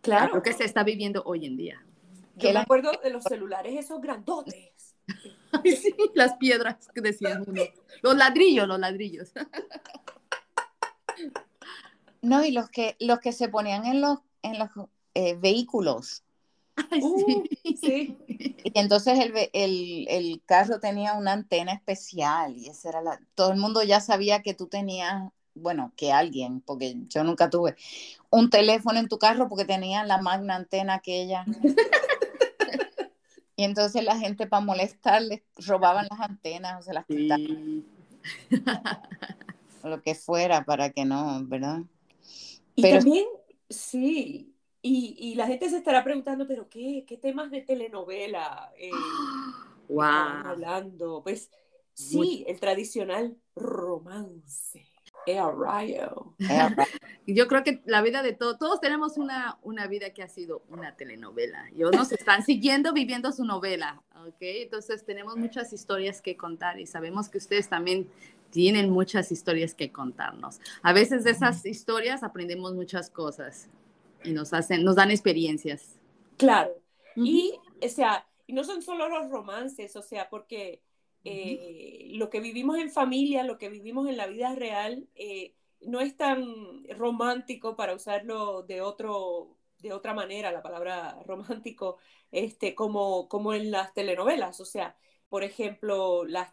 Claro. 0.00 0.34
Lo 0.34 0.42
que 0.42 0.52
se 0.52 0.64
está 0.64 0.82
viviendo 0.82 1.22
hoy 1.24 1.46
en 1.46 1.56
día. 1.56 1.84
Yo 2.36 2.52
me 2.52 2.58
acuerdo 2.58 2.90
de 3.02 3.10
los 3.10 3.22
celulares 3.22 3.74
esos 3.78 4.00
grandotes 4.00 4.96
sí, 5.64 5.94
las 6.14 6.34
piedras 6.36 6.88
que 6.94 7.00
decían 7.00 7.44
Los 8.02 8.16
ladrillos, 8.16 8.66
los 8.66 8.78
ladrillos. 8.78 9.32
No, 12.22 12.44
y 12.44 12.52
los 12.52 12.70
que, 12.70 12.96
los 13.00 13.18
que 13.18 13.32
se 13.32 13.48
ponían 13.48 13.84
en 13.84 14.00
los, 14.00 14.20
en 14.42 14.56
los 14.56 14.68
eh, 15.14 15.34
vehículos. 15.34 16.22
Uh, 17.00 17.44
sí. 17.80 18.16
Y 18.64 18.78
entonces 18.78 19.18
el, 19.18 19.34
el, 19.52 20.06
el, 20.08 20.42
carro 20.46 20.78
tenía 20.78 21.14
una 21.14 21.32
antena 21.32 21.72
especial 21.72 22.56
y 22.56 22.68
esa 22.68 22.90
era 22.90 23.02
la, 23.02 23.20
todo 23.34 23.52
el 23.52 23.58
mundo 23.58 23.82
ya 23.82 24.00
sabía 24.00 24.40
que 24.40 24.54
tú 24.54 24.68
tenías, 24.68 25.30
bueno, 25.54 25.92
que 25.96 26.12
alguien, 26.12 26.60
porque 26.60 26.94
yo 27.08 27.24
nunca 27.24 27.50
tuve 27.50 27.74
un 28.30 28.48
teléfono 28.50 29.00
en 29.00 29.08
tu 29.08 29.18
carro 29.18 29.48
porque 29.48 29.64
tenía 29.64 30.04
la 30.04 30.22
magna 30.22 30.54
antena 30.54 30.94
aquella. 30.94 31.44
Y 33.56 33.64
entonces 33.64 34.02
la 34.04 34.18
gente 34.18 34.46
para 34.46 34.64
molestarles 34.64 35.42
robaban 35.66 36.06
las 36.10 36.20
antenas 36.20 36.80
o 36.80 36.82
se 36.82 36.94
las 36.94 37.06
quitaban. 37.06 37.84
o 39.82 39.88
lo 39.88 40.02
que 40.02 40.14
fuera 40.14 40.64
para 40.64 40.90
que 40.90 41.04
no, 41.04 41.44
¿verdad? 41.44 41.82
Y 42.74 42.82
también, 42.82 43.26
sí, 43.68 44.54
y, 44.80 45.16
y, 45.18 45.34
la 45.34 45.46
gente 45.46 45.68
se 45.68 45.76
estará 45.76 46.02
preguntando, 46.02 46.46
pero 46.46 46.68
¿qué, 46.68 47.04
qué 47.06 47.16
temas 47.16 47.50
de 47.50 47.60
telenovela 47.60 48.72
eh, 48.78 48.90
wow. 49.88 50.02
hablando? 50.02 51.22
Pues 51.22 51.50
sí, 51.92 52.44
el 52.48 52.58
tradicional 52.58 53.36
romance. 53.54 54.91
Yo 57.26 57.48
creo 57.48 57.64
que 57.64 57.82
la 57.84 58.02
vida 58.02 58.22
de 58.22 58.32
todos, 58.32 58.58
todos 58.58 58.80
tenemos 58.80 59.16
una, 59.16 59.58
una 59.62 59.86
vida 59.86 60.10
que 60.10 60.22
ha 60.22 60.28
sido 60.28 60.62
una 60.68 60.96
telenovela. 60.96 61.66
Y 61.74 61.80
nos 61.80 62.12
están 62.12 62.42
siguiendo 62.44 62.92
viviendo 62.92 63.32
su 63.32 63.44
novela, 63.44 64.02
¿ok? 64.26 64.36
Entonces 64.40 65.04
tenemos 65.04 65.36
muchas 65.36 65.72
historias 65.72 66.20
que 66.20 66.36
contar 66.36 66.80
y 66.80 66.86
sabemos 66.86 67.28
que 67.28 67.38
ustedes 67.38 67.68
también 67.68 68.08
tienen 68.50 68.90
muchas 68.90 69.32
historias 69.32 69.74
que 69.74 69.90
contarnos. 69.90 70.60
A 70.82 70.92
veces 70.92 71.24
de 71.24 71.30
esas 71.30 71.64
historias 71.64 72.22
aprendemos 72.22 72.74
muchas 72.74 73.08
cosas 73.08 73.68
y 74.24 74.32
nos 74.32 74.52
hacen, 74.52 74.84
nos 74.84 74.96
dan 74.96 75.10
experiencias. 75.10 75.96
Claro. 76.36 76.72
Y, 77.16 77.54
o 77.82 77.88
sea, 77.88 78.26
y 78.46 78.52
no 78.52 78.64
son 78.64 78.82
solo 78.82 79.08
los 79.08 79.30
romances, 79.30 79.96
o 79.96 80.02
sea, 80.02 80.28
porque 80.28 80.82
eh, 81.24 82.08
lo 82.12 82.30
que 82.30 82.40
vivimos 82.40 82.78
en 82.78 82.90
familia, 82.90 83.44
lo 83.44 83.58
que 83.58 83.68
vivimos 83.68 84.08
en 84.08 84.16
la 84.16 84.26
vida 84.26 84.54
real, 84.54 85.08
eh, 85.14 85.54
no 85.80 86.00
es 86.00 86.16
tan 86.16 86.44
romántico 86.96 87.76
para 87.76 87.94
usarlo 87.94 88.62
de, 88.62 88.80
otro, 88.80 89.56
de 89.78 89.92
otra 89.92 90.14
manera, 90.14 90.52
la 90.52 90.62
palabra 90.62 91.18
romántico, 91.26 91.98
este, 92.30 92.74
como, 92.74 93.28
como 93.28 93.54
en 93.54 93.70
las 93.70 93.94
telenovelas. 93.94 94.60
O 94.60 94.64
sea, 94.64 94.96
por 95.28 95.44
ejemplo, 95.44 96.24
las, 96.24 96.52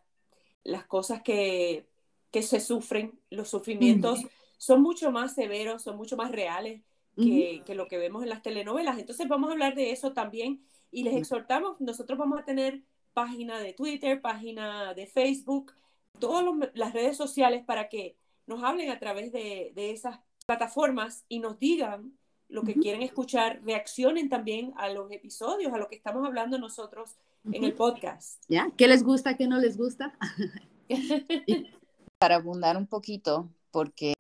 las 0.64 0.86
cosas 0.86 1.22
que, 1.22 1.88
que 2.32 2.42
se 2.44 2.60
sufren, 2.60 3.20
los 3.30 3.50
sufrimientos, 3.50 4.22
son 4.58 4.82
mucho 4.82 5.12
más 5.12 5.34
severos, 5.36 5.84
son 5.84 5.98
mucho 5.98 6.18
más 6.18 6.32
reales 6.32 6.82
que, 7.16 7.64
que, 7.66 7.76
lo 7.76 7.88
que 7.88 7.98
vemos 7.98 8.24
en 8.24 8.30
las 8.30 8.42
telenovelas. 8.42 8.98
Entonces 8.98 9.28
vamos 9.28 9.50
a 9.50 9.54
hablar 9.54 9.76
de 9.76 9.92
eso 9.92 10.14
también 10.14 10.64
y 10.92 11.04
les 11.04 11.16
exhortamos, 11.16 11.80
nosotros 11.82 12.18
vamos 12.18 12.40
a 12.40 12.46
tener 12.46 12.82
página 13.14 13.60
de 13.60 13.74
Twitter, 13.74 14.22
página 14.22 14.94
de 14.94 15.08
Facebook, 15.08 15.74
todas 16.20 16.46
las 16.74 16.94
redes 16.94 17.18
sociales 17.18 17.64
para 17.66 17.90
que 17.90 18.16
nos 18.48 18.64
hablen 18.64 18.90
a 18.90 19.00
través 19.00 19.32
de, 19.32 19.72
de 19.76 19.92
esas 19.92 20.20
plataformas 20.46 21.26
y 21.30 21.40
nos 21.40 21.60
digan 21.60 22.14
lo 22.50 22.64
que 22.64 22.74
quieren 22.74 23.04
escuchar, 23.04 23.62
reaccionen 23.64 24.28
también 24.28 24.74
a 24.76 24.90
los 24.90 25.12
episodios, 25.12 25.72
a 25.72 25.78
lo 25.78 25.88
que 25.88 25.96
estamos 25.96 26.26
hablando 26.26 26.58
nosotros 26.58 27.16
en 27.52 27.64
el 27.64 27.74
podcast. 27.74 28.44
¿Ya? 28.48 28.72
¿Qué 28.76 28.88
les 28.88 29.04
gusta, 29.04 29.38
qué 29.38 29.48
no 29.48 29.60
les 29.60 29.78
gusta? 29.78 30.18
Para 32.20 32.36
abundar 32.36 32.76
un 32.76 32.88
poquito, 32.88 33.48
porque 33.72 34.14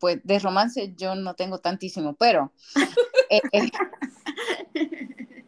pues 0.00 0.20
de 0.24 0.38
romance 0.40 0.94
yo 0.96 1.14
no 1.14 1.34
tengo 1.34 1.58
tantísimo, 1.60 2.14
pero, 2.14 2.52
eh, 3.30 3.40
eh, 3.52 3.70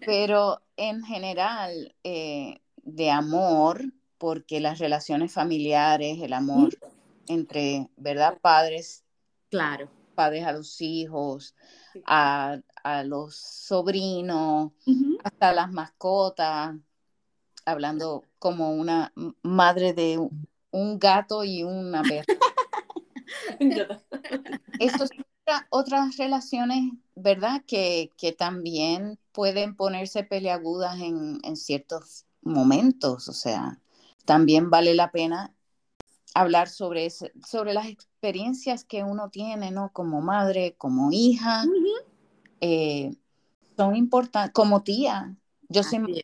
pero 0.04 0.60
en 0.76 1.02
general 1.02 1.94
eh, 2.04 2.60
de 2.76 3.10
amor, 3.10 3.82
porque 4.18 4.60
las 4.60 4.78
relaciones 4.78 5.32
familiares, 5.32 6.18
el 6.20 6.32
amor 6.32 6.76
entre, 7.28 7.88
¿verdad? 7.96 8.38
Padres. 8.40 9.04
Claro. 9.50 9.88
Padres 10.14 10.44
a 10.44 10.52
los 10.52 10.80
hijos, 10.80 11.54
a, 12.04 12.60
los 13.04 13.36
sobrinos, 13.36 14.72
hasta 15.24 15.52
las 15.52 15.70
mascotas, 15.70 16.76
hablando 17.64 18.24
como 18.38 18.72
una 18.72 19.12
madre 19.42 19.92
de 19.92 20.18
un 20.70 20.98
gato 20.98 21.44
y 21.44 21.62
una 21.62 22.02
perra. 22.02 22.24
Estas 24.78 25.08
son 25.08 25.24
otras 25.70 26.16
relaciones, 26.16 26.92
¿verdad? 27.14 27.62
Que, 27.66 28.10
también 28.36 29.18
pueden 29.32 29.76
ponerse 29.76 30.24
peleagudas 30.24 31.00
en, 31.00 31.40
en 31.42 31.56
ciertos 31.56 32.26
momentos, 32.42 33.28
o 33.28 33.32
sea, 33.32 33.80
también 34.24 34.70
vale 34.70 34.94
la 34.94 35.10
pena 35.10 35.54
hablar 36.34 36.68
sobre, 36.68 37.06
ese, 37.06 37.32
sobre 37.46 37.74
las 37.74 37.86
experiencias 37.86 38.84
que 38.84 39.02
uno 39.02 39.30
tiene, 39.30 39.70
¿no? 39.70 39.90
Como 39.92 40.20
madre, 40.20 40.74
como 40.78 41.10
hija, 41.12 41.64
eh, 42.60 43.16
son 43.76 43.96
importantes, 43.96 44.52
como 44.52 44.82
tía. 44.82 45.36
Yo 45.68 45.82
soy 45.82 46.22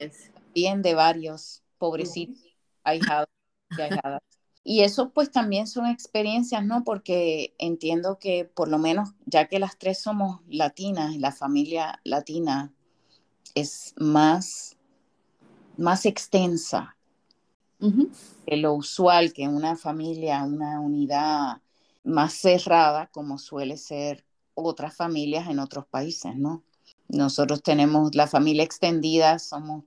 bien 0.54 0.82
de 0.82 0.94
varios 0.94 1.62
pobrecitos, 1.78 2.42
ahijados 2.84 3.28
y 3.76 3.80
ahijadas. 3.80 4.22
Y 4.62 4.80
eso 4.80 5.10
pues 5.10 5.30
también 5.30 5.68
son 5.68 5.86
experiencias, 5.86 6.64
¿no? 6.64 6.82
Porque 6.82 7.54
entiendo 7.58 8.18
que 8.18 8.44
por 8.44 8.68
lo 8.68 8.78
menos, 8.78 9.10
ya 9.24 9.48
que 9.48 9.60
las 9.60 9.78
tres 9.78 10.00
somos 10.00 10.40
latinas 10.48 11.16
la 11.16 11.30
familia 11.30 12.00
latina 12.02 12.72
es 13.56 13.94
más, 13.96 14.76
más 15.78 16.06
extensa 16.06 16.94
que 18.46 18.56
lo 18.56 18.74
usual, 18.74 19.32
que 19.32 19.48
una 19.48 19.76
familia, 19.76 20.44
una 20.44 20.80
unidad 20.80 21.60
más 22.04 22.34
cerrada 22.34 23.08
como 23.08 23.38
suele 23.38 23.76
ser 23.76 24.24
otras 24.54 24.94
familias 24.94 25.48
en 25.48 25.58
otros 25.58 25.86
países, 25.86 26.36
¿no? 26.36 26.62
Nosotros 27.08 27.62
tenemos 27.62 28.14
la 28.14 28.26
familia 28.26 28.62
extendida, 28.62 29.38
somos, 29.38 29.84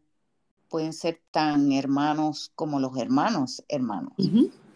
pueden 0.67 0.93
ser 0.93 1.21
tan 1.31 1.71
hermanos 1.71 2.51
como 2.55 2.79
los 2.79 2.97
hermanos, 2.97 3.63
hermanos. 3.67 4.13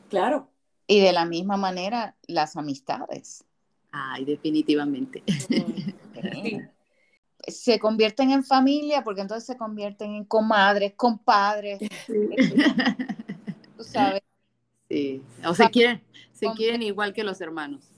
Claro. 0.10 0.48
Y 0.88 1.00
de 1.00 1.14
la 1.14 1.26
misma 1.26 1.58
manera, 1.58 2.16
las 2.28 2.56
amistades. 2.56 3.44
Ay, 3.92 4.26
definitivamente. 4.26 5.24
Se 7.48 7.80
convierten 7.80 8.32
en 8.32 8.44
familia 8.44 9.04
porque 9.04 9.22
entonces 9.22 9.46
se 9.46 9.58
convierten 9.58 10.14
en 10.14 10.26
comadres, 10.26 10.94
compadres. 10.96 11.80
Tú 13.78 13.84
sabes. 13.84 14.22
Sí. 14.90 15.22
O 15.46 15.54
se 15.54 15.70
quieren, 15.70 16.02
se 16.32 16.52
quieren 16.52 16.82
igual 16.82 17.14
que 17.14 17.24
los 17.24 17.42
hermanos. 17.42 17.90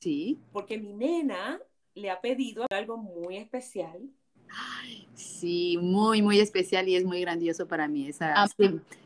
Sí. 0.00 0.38
Porque 0.52 0.78
mi 0.78 0.92
nena 0.92 1.60
le 1.94 2.10
ha 2.10 2.20
pedido 2.20 2.66
algo 2.70 2.96
muy 2.96 3.36
especial 3.36 4.10
sí, 5.14 5.78
muy, 5.80 6.22
muy 6.22 6.40
especial 6.40 6.88
y 6.88 6.96
es 6.96 7.04
muy 7.04 7.20
grandioso 7.20 7.66
para 7.66 7.88
mí. 7.88 8.08
Esa, 8.08 8.34
ah, 8.36 8.48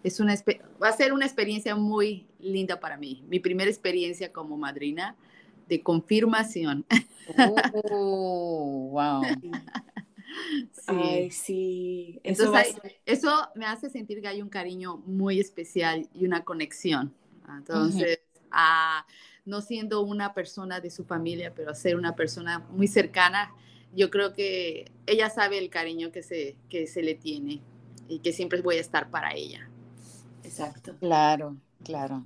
es 0.03 0.21
una, 0.21 0.35
va 0.83 0.89
a 0.89 0.93
ser 0.93 1.13
una 1.13 1.27
experiencia 1.27 1.77
muy 1.77 2.27
linda 2.39 2.81
para 2.81 2.97
mí. 2.97 3.25
Mi 3.29 3.41
primera 3.41 3.71
experiencia 3.71 4.33
como 4.33 4.57
madrina 4.57 5.17
de 5.69 5.83
confirmación. 5.83 6.85
Oh, 7.91 8.89
wow. 8.93 9.23
Sí. 10.73 11.31
sí. 11.31 12.21
Eso, 12.23 12.53
eso 13.05 13.49
me 13.55 13.67
hace 13.67 13.91
sentir 13.91 14.21
que 14.21 14.29
hay 14.29 14.41
un 14.41 14.49
cariño 14.49 14.99
muy 14.99 15.41
especial 15.41 16.09
y 16.15 16.27
una 16.27 16.45
conexión. 16.45 17.13
Entonces, 17.49 18.21
no 19.45 19.61
siendo 19.61 20.03
una 20.03 20.35
persona 20.35 20.81
de 20.81 20.91
su 20.91 21.05
familia, 21.05 21.53
pero 21.55 21.75
ser 21.75 21.97
una 21.97 22.15
persona 22.15 22.61
muy 22.71 22.87
cercana, 22.87 23.53
yo 23.95 24.11
creo 24.11 24.33
que 24.33 24.91
ella 25.07 25.31
sabe 25.31 25.59
el 25.59 25.71
cariño 25.71 26.13
que 26.13 26.23
se, 26.23 26.57
que 26.69 26.87
se 26.87 27.03
le 27.03 27.15
tiene 27.15 27.61
y 28.09 28.21
que 28.21 28.33
siempre 28.33 28.61
voy 28.61 28.77
a 28.77 28.81
estar 28.81 29.11
para 29.11 29.35
ella. 29.35 29.69
Exacto. 30.45 30.95
Claro, 31.01 31.57
claro. 31.85 32.23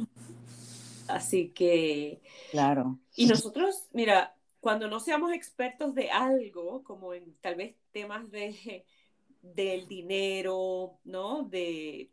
Así 1.08 1.50
que... 1.50 2.20
Claro. 2.50 2.98
Y 3.16 3.26
nosotros, 3.26 3.88
mira, 3.92 4.34
cuando 4.60 4.88
no 4.88 5.00
seamos 5.00 5.32
expertos 5.32 5.94
de 5.94 6.10
algo, 6.10 6.82
como 6.84 7.14
en 7.14 7.34
tal 7.40 7.56
vez 7.56 7.76
temas 7.92 8.30
de, 8.30 8.84
del 9.42 9.88
dinero, 9.88 10.98
¿no? 11.04 11.42
De 11.42 12.10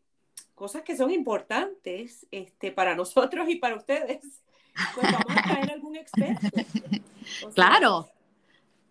cosas 0.56 0.82
que 0.82 0.98
son 0.98 1.12
importantes 1.12 2.28
este, 2.32 2.72
para 2.72 2.96
nosotros 2.96 3.48
y 3.50 3.56
para 3.56 3.76
ustedes, 3.76 4.42
pues 4.96 5.12
vamos 5.12 5.38
a 5.38 5.44
traer 5.44 5.72
algún 5.72 5.96
experto. 5.96 6.48
claro, 7.54 8.10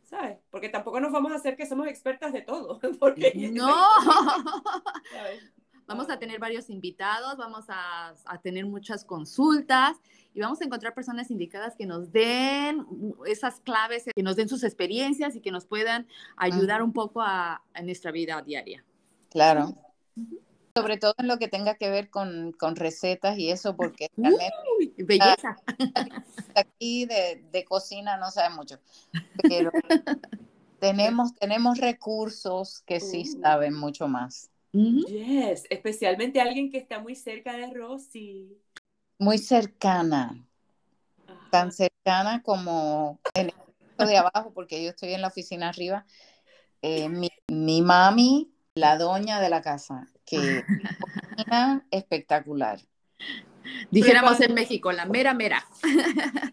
¿sabes? 0.08 0.38
Porque 0.50 0.68
tampoco 0.68 1.00
nos 1.00 1.12
vamos 1.12 1.32
a 1.32 1.36
hacer 1.36 1.56
que 1.56 1.66
somos 1.66 1.86
expertas 1.86 2.32
de 2.32 2.42
todo. 2.42 2.80
Porque... 2.98 3.32
No. 3.52 3.74
Vamos 5.88 6.10
a 6.10 6.18
tener 6.18 6.38
varios 6.38 6.70
invitados, 6.70 7.36
vamos 7.36 7.64
a, 7.68 8.14
a, 8.26 8.40
tener 8.40 8.66
muchas 8.66 9.04
consultas 9.04 9.96
y 10.34 10.40
vamos 10.40 10.60
a 10.60 10.64
encontrar 10.64 10.94
personas 10.94 11.30
indicadas 11.30 11.74
que 11.74 11.86
nos 11.86 12.12
den 12.12 12.86
esas 13.26 13.60
claves, 13.60 14.04
que 14.14 14.22
nos 14.22 14.36
den 14.36 14.48
sus 14.48 14.62
experiencias 14.62 15.34
y 15.34 15.40
que 15.40 15.50
nos 15.50 15.66
puedan 15.66 16.06
ayudar 16.36 16.82
un 16.82 16.92
poco 16.92 17.22
a, 17.22 17.62
a 17.72 17.82
nuestra 17.82 18.12
vida 18.12 18.40
diaria. 18.42 18.84
Claro 19.30 19.74
sobre 20.78 20.96
todo 20.96 21.14
en 21.18 21.26
lo 21.26 21.38
que 21.38 21.48
tenga 21.48 21.74
que 21.74 21.90
ver 21.90 22.08
con, 22.08 22.52
con 22.52 22.76
recetas 22.76 23.36
y 23.36 23.50
eso, 23.50 23.74
porque 23.74 24.08
belleza. 24.96 25.56
Aquí 26.54 27.04
de, 27.06 27.44
de, 27.50 27.64
cocina 27.64 28.16
no 28.16 28.30
sabe 28.30 28.54
mucho, 28.54 28.78
pero 29.42 29.72
tenemos, 30.80 31.34
tenemos 31.34 31.78
recursos 31.78 32.80
que 32.86 33.00
sí 33.00 33.24
uh. 33.26 33.40
saben 33.42 33.74
mucho 33.74 34.06
más. 34.06 34.50
Yes, 34.72 35.66
especialmente 35.70 36.40
alguien 36.40 36.70
que 36.70 36.78
está 36.78 36.98
muy 36.98 37.14
cerca 37.14 37.56
de 37.56 37.72
Rosy. 37.72 38.58
Muy 39.18 39.38
cercana, 39.38 40.46
tan 41.50 41.72
cercana 41.72 42.42
como 42.42 43.18
en 43.34 43.50
el 43.98 44.06
de 44.06 44.16
abajo, 44.16 44.52
porque 44.52 44.82
yo 44.82 44.90
estoy 44.90 45.14
en 45.14 45.22
la 45.22 45.28
oficina 45.28 45.68
arriba. 45.68 46.06
Eh, 46.82 47.08
mi, 47.08 47.30
mi 47.48 47.82
mami, 47.82 48.52
la 48.74 48.96
doña 48.96 49.40
de 49.40 49.48
la 49.48 49.62
casa, 49.62 50.06
que 50.24 50.64
cocina 51.00 51.86
espectacular. 51.90 52.80
Dijéramos 53.90 54.40
en 54.40 54.54
México, 54.54 54.92
la 54.92 55.06
mera 55.06 55.34
mera. 55.34 55.66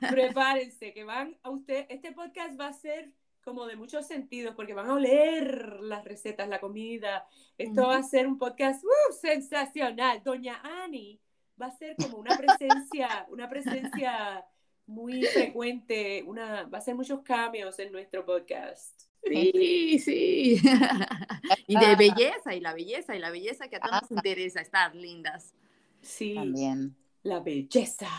Prepárense, 0.10 0.94
que 0.94 1.04
van 1.04 1.38
a 1.44 1.50
usted, 1.50 1.86
este 1.90 2.12
podcast 2.12 2.60
va 2.60 2.68
a 2.68 2.74
ser 2.74 3.12
como 3.46 3.68
de 3.68 3.76
muchos 3.76 4.08
sentidos, 4.08 4.56
porque 4.56 4.74
van 4.74 4.90
a 4.90 4.96
oler 4.96 5.80
las 5.82 6.04
recetas, 6.04 6.50
la 6.50 6.60
comida. 6.60 7.28
Esto 7.60 7.88
va 7.88 7.98
a 7.98 8.04
ser 8.04 8.26
un 8.26 8.40
podcast 8.40 8.84
uh, 8.84 9.14
sensacional. 9.14 10.24
Doña 10.24 10.60
Ani 10.84 11.22
va 11.62 11.68
a 11.68 11.78
ser 11.78 11.96
como 11.96 12.18
una 12.18 12.36
presencia, 12.36 13.28
una 13.30 13.48
presencia 13.48 14.44
muy 14.88 15.24
frecuente, 15.34 16.24
una, 16.26 16.64
va 16.64 16.80
a 16.80 16.82
ser 16.82 16.96
muchos 16.96 17.22
cambios 17.22 17.78
en 17.78 17.92
nuestro 17.92 18.26
podcast. 18.26 19.04
Sí, 19.24 20.00
sí. 20.00 20.60
y 21.68 21.80
de 21.80 21.96
belleza, 21.96 22.56
y 22.56 22.60
la 22.60 22.74
belleza, 22.74 23.16
y 23.16 23.20
la 23.20 23.30
belleza 23.30 23.68
que 23.68 23.76
a 23.76 23.80
todos 23.80 24.02
nos 24.02 24.12
interesa, 24.12 24.60
estar 24.60 24.96
lindas. 24.96 25.54
Sí. 26.02 26.34
También. 26.34 26.96
La 27.22 27.40
belleza. 27.42 28.10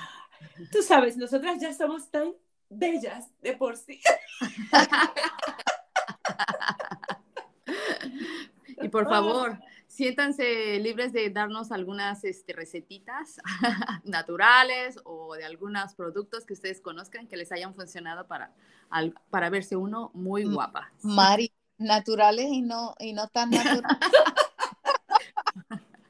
Tú 0.70 0.82
sabes, 0.82 1.16
nosotras 1.16 1.60
ya 1.60 1.72
somos 1.72 2.10
tan 2.10 2.32
bellas 2.70 3.26
de 3.42 3.54
por 3.54 3.76
sí. 3.76 4.00
y 8.82 8.88
por 8.88 9.08
favor, 9.08 9.58
siéntanse 9.86 10.78
libres 10.80 11.12
de 11.12 11.30
darnos 11.30 11.72
algunas 11.72 12.24
este, 12.24 12.52
recetitas 12.52 13.40
naturales 14.04 14.98
o 15.04 15.34
de 15.34 15.44
algunos 15.44 15.94
productos 15.94 16.44
que 16.44 16.52
ustedes 16.52 16.80
conozcan 16.80 17.28
que 17.28 17.36
les 17.36 17.52
hayan 17.52 17.74
funcionado 17.74 18.26
para, 18.26 18.52
para 19.30 19.50
verse 19.50 19.76
uno 19.76 20.10
muy 20.14 20.44
guapa. 20.44 20.92
Mari, 21.02 21.52
naturales 21.78 22.46
y 22.50 22.62
no, 22.62 22.94
y 22.98 23.12
no 23.12 23.28
tan 23.28 23.50
naturales. 23.50 23.98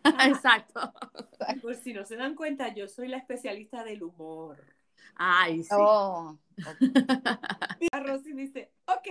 Exacto. 0.24 0.92
Por 1.62 1.74
si 1.76 1.92
no 1.92 2.04
se 2.04 2.16
dan 2.16 2.34
cuenta, 2.34 2.74
yo 2.74 2.88
soy 2.88 3.08
la 3.08 3.18
especialista 3.18 3.84
del 3.84 4.02
humor. 4.02 4.75
Ay, 5.16 5.62
sí. 5.62 5.68
Oh, 5.72 6.38
Y 7.80 7.88
a 7.92 8.00
Rosy 8.00 8.32
dice, 8.32 8.70
ok. 8.86 9.08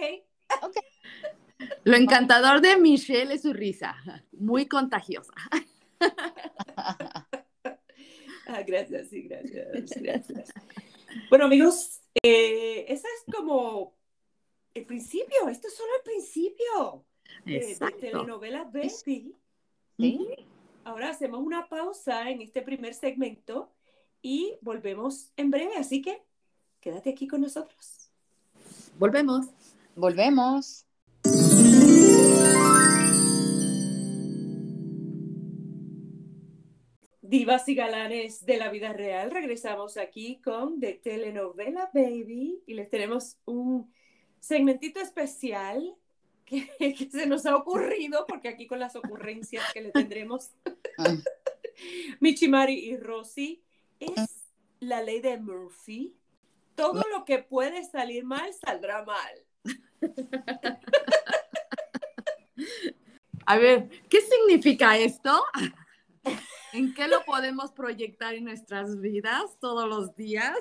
Lo 1.83 1.95
encantador 1.95 2.61
de 2.61 2.77
Michelle 2.77 3.33
es 3.33 3.41
su 3.43 3.53
risa, 3.53 3.95
muy 4.31 4.67
contagiosa. 4.67 5.33
Ah, 8.47 8.61
gracias, 8.61 9.09
sí, 9.09 9.23
gracias, 9.23 9.89
gracias. 10.01 10.53
Bueno, 11.29 11.45
amigos, 11.45 12.01
eh, 12.21 12.85
ese 12.87 13.07
es 13.07 13.33
como 13.35 13.95
el 14.73 14.85
principio, 14.85 15.49
esto 15.49 15.67
es 15.67 15.75
solo 15.75 15.89
el 15.97 16.03
principio 16.03 17.05
de, 17.43 17.53
de 17.53 17.71
Exacto. 17.71 17.97
telenovela 17.97 18.65
Baby. 18.65 19.35
sí. 19.97 20.27
Ahora 20.83 21.09
hacemos 21.09 21.41
una 21.41 21.67
pausa 21.67 22.29
en 22.29 22.41
este 22.41 22.61
primer 22.61 22.93
segmento 22.93 23.71
y 24.25 24.57
volvemos 24.61 25.31
en 25.37 25.51
breve, 25.51 25.77
así 25.77 26.01
que 26.01 26.23
quédate 26.79 27.11
aquí 27.11 27.27
con 27.27 27.41
nosotros. 27.41 28.09
Volvemos. 28.97 29.45
Volvemos. 29.95 30.87
Divas 37.21 37.69
y 37.69 37.75
galanes 37.75 38.43
de 38.47 38.57
la 38.57 38.71
vida 38.71 38.93
real, 38.93 39.29
regresamos 39.29 39.95
aquí 39.95 40.41
con 40.43 40.79
de 40.79 40.93
telenovela 40.93 41.91
Baby 41.93 42.63
y 42.65 42.73
les 42.73 42.89
tenemos 42.89 43.37
un 43.45 43.93
segmentito 44.39 44.99
especial 44.99 45.95
que, 46.45 46.67
que 46.97 47.09
se 47.11 47.27
nos 47.27 47.45
ha 47.45 47.55
ocurrido, 47.55 48.25
porque 48.27 48.47
aquí 48.47 48.65
con 48.65 48.79
las 48.79 48.95
ocurrencias 48.95 49.71
que 49.71 49.81
le 49.81 49.91
tendremos 49.91 50.49
Mm. 50.97 51.21
Michimari 52.19 52.73
y 52.73 52.97
Rosy, 52.97 53.61
es 53.99 54.51
la 54.79 55.01
ley 55.01 55.21
de 55.21 55.37
Murphy. 55.37 56.17
Todo 56.75 57.03
lo 57.11 57.23
que 57.25 57.39
puede 57.39 57.83
salir 57.85 58.25
mal, 58.25 58.53
saldrá 58.53 59.03
mal. 59.03 59.45
A 63.45 63.57
ver, 63.57 63.89
¿qué 64.09 64.21
significa 64.21 64.97
esto? 64.97 65.43
¿En 66.73 66.93
qué 66.93 67.07
lo 67.07 67.23
podemos 67.23 67.71
proyectar 67.71 68.33
en 68.33 68.43
nuestras 68.43 68.99
vidas 68.99 69.57
todos 69.59 69.87
los 69.87 70.15
días? 70.15 70.57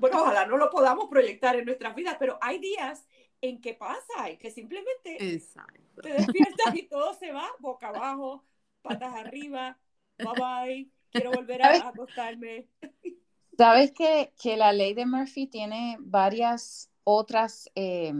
Bueno, 0.00 0.22
ojalá 0.22 0.46
no 0.46 0.56
lo 0.56 0.70
podamos 0.70 1.08
proyectar 1.08 1.56
en 1.56 1.64
nuestras 1.64 1.94
vidas, 1.94 2.16
pero 2.18 2.38
hay 2.40 2.58
días 2.58 3.06
en 3.40 3.60
que 3.60 3.74
pasa 3.74 4.30
y 4.30 4.36
que 4.38 4.50
simplemente 4.50 5.34
Exacto. 5.34 6.02
te 6.02 6.10
despiertas 6.10 6.74
y 6.74 6.82
todo 6.88 7.14
se 7.14 7.32
va 7.32 7.48
boca 7.58 7.88
abajo, 7.88 8.44
patas 8.82 9.14
arriba, 9.14 9.78
bye 10.18 10.32
bye, 10.38 10.90
quiero 11.10 11.32
volver 11.32 11.62
a, 11.62 11.68
a 11.68 11.88
acostarme. 11.88 12.68
Sabes 13.56 13.92
que, 13.92 14.32
que 14.40 14.56
la 14.56 14.72
ley 14.72 14.92
de 14.92 15.06
Murphy 15.06 15.46
tiene 15.46 15.96
varias 16.00 16.90
otras 17.04 17.70
eh, 17.74 18.12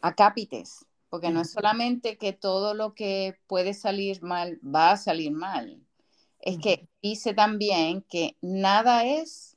acápites, 0.00 0.86
porque 1.08 1.30
no 1.30 1.40
es 1.40 1.50
solamente 1.50 2.18
que 2.18 2.32
todo 2.32 2.74
lo 2.74 2.94
que 2.94 3.38
puede 3.46 3.74
salir 3.74 4.22
mal 4.22 4.60
va 4.62 4.92
a 4.92 4.96
salir 4.96 5.32
mal. 5.32 5.82
Es 6.38 6.58
que 6.58 6.88
dice 7.02 7.34
también 7.34 8.02
que 8.02 8.36
nada 8.40 9.04
es 9.04 9.56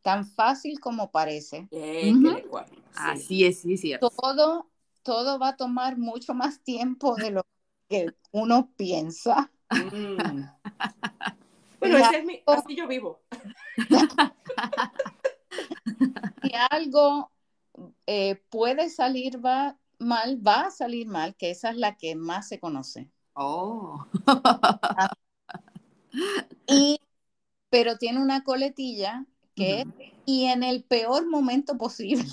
tan 0.00 0.24
fácil 0.26 0.80
como 0.80 1.10
parece. 1.10 1.68
Eh, 1.70 2.14
qué 2.22 2.30
lenguaje, 2.30 2.74
sí. 2.74 2.82
Así 2.94 3.44
es, 3.44 3.60
sí, 3.60 3.76
sí. 3.76 3.92
Todo, 4.00 4.70
todo 5.02 5.38
va 5.38 5.48
a 5.48 5.56
tomar 5.56 5.98
mucho 5.98 6.32
más 6.32 6.62
tiempo 6.62 7.16
de 7.16 7.32
lo 7.32 7.46
que 7.88 8.14
uno 8.32 8.70
piensa. 8.76 9.50
Mm. 9.70 10.44
Bueno, 11.90 12.06
ese 12.06 12.18
es 12.18 12.24
mi, 12.24 12.42
así 12.46 12.76
yo 12.76 12.86
vivo. 12.86 13.22
Si 16.42 16.52
algo 16.70 17.32
eh, 18.06 18.42
puede 18.50 18.90
salir 18.90 19.44
va 19.44 19.78
mal, 19.98 20.46
va 20.46 20.66
a 20.66 20.70
salir 20.70 21.06
mal, 21.06 21.34
que 21.36 21.50
esa 21.50 21.70
es 21.70 21.76
la 21.76 21.96
que 21.96 22.14
más 22.14 22.48
se 22.48 22.60
conoce. 22.60 23.10
Oh. 23.34 24.04
Y, 26.66 26.98
pero 27.70 27.98
tiene 27.98 28.20
una 28.20 28.42
coletilla 28.42 29.26
que 29.54 29.80
es 29.80 29.86
y 30.24 30.46
en 30.46 30.62
el 30.62 30.84
peor 30.84 31.26
momento 31.28 31.78
posible. 31.78 32.24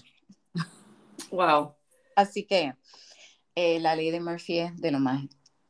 Wow. 1.32 1.76
Así 2.16 2.46
que 2.46 2.76
eh, 3.56 3.80
la 3.80 3.96
ley 3.96 4.12
de 4.12 4.20
Murphy 4.20 4.60
es 4.60 4.78
de 4.78 4.92
lo 4.92 5.00
más 5.00 5.24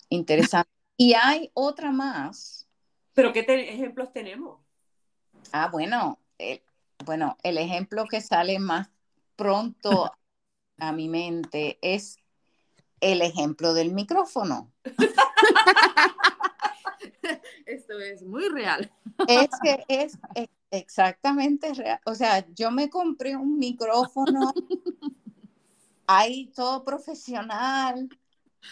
interesante. 0.10 0.70
Y 0.98 1.14
hay 1.14 1.52
otra 1.54 1.92
más. 1.92 2.63
Pero 3.14 3.32
¿qué 3.34 3.44
te- 3.44 3.74
ejemplos 3.74 4.12
tenemos? 4.12 4.60
Ah, 5.52 5.70
bueno, 5.72 6.20
eh, 6.40 6.64
bueno, 7.06 7.38
el 7.44 7.58
ejemplo 7.58 8.06
que 8.06 8.22
sale 8.22 8.60
más 8.60 8.90
pronto 9.36 10.12
a 10.80 10.92
mi 10.92 11.10
mente 11.10 11.78
es 11.82 12.18
el 13.02 13.22
ejemplo 13.22 13.74
del 13.74 13.94
micrófono. 13.94 14.72
Esto 17.66 18.00
es 18.00 18.24
muy 18.24 18.48
real. 18.50 18.92
Es 19.28 19.50
que 19.62 19.86
es 19.88 20.18
e- 20.36 20.50
exactamente 20.72 21.74
real. 21.74 22.00
O 22.06 22.16
sea, 22.16 22.46
yo 22.54 22.72
me 22.72 22.90
compré 22.90 23.36
un 23.36 23.58
micrófono 23.58 24.54
ahí 26.08 26.52
todo 26.56 26.84
profesional 26.84 28.10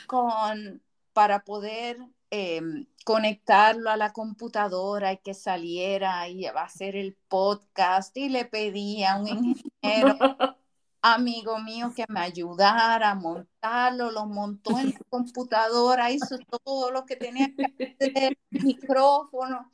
con 0.07 0.81
para 1.13 1.43
poder 1.43 1.97
em, 2.31 2.87
conectarlo 3.05 3.91
a 3.91 3.97
la 3.97 4.13
computadora 4.13 5.13
y 5.13 5.17
que 5.17 5.33
saliera 5.33 6.27
y 6.27 6.43
va 6.45 6.61
a 6.61 6.65
hacer 6.65 6.95
el 6.95 7.15
podcast 7.27 8.15
y 8.17 8.29
le 8.29 8.45
pedí 8.45 9.03
a 9.03 9.17
un 9.17 9.27
ingeniero 9.27 10.17
amigo 11.01 11.59
mío 11.59 11.93
que 11.95 12.05
me 12.07 12.19
ayudara 12.19 13.11
a 13.11 13.15
montarlo, 13.15 14.11
lo 14.11 14.25
montó 14.25 14.79
en 14.79 14.91
la 14.91 14.99
computadora, 15.09 16.11
hizo 16.11 16.37
todo 16.63 16.91
lo 16.91 17.05
que 17.05 17.15
tenía 17.15 17.51
que 17.55 17.95
hacer, 17.99 18.37
el 18.51 18.63
micrófono. 18.63 19.71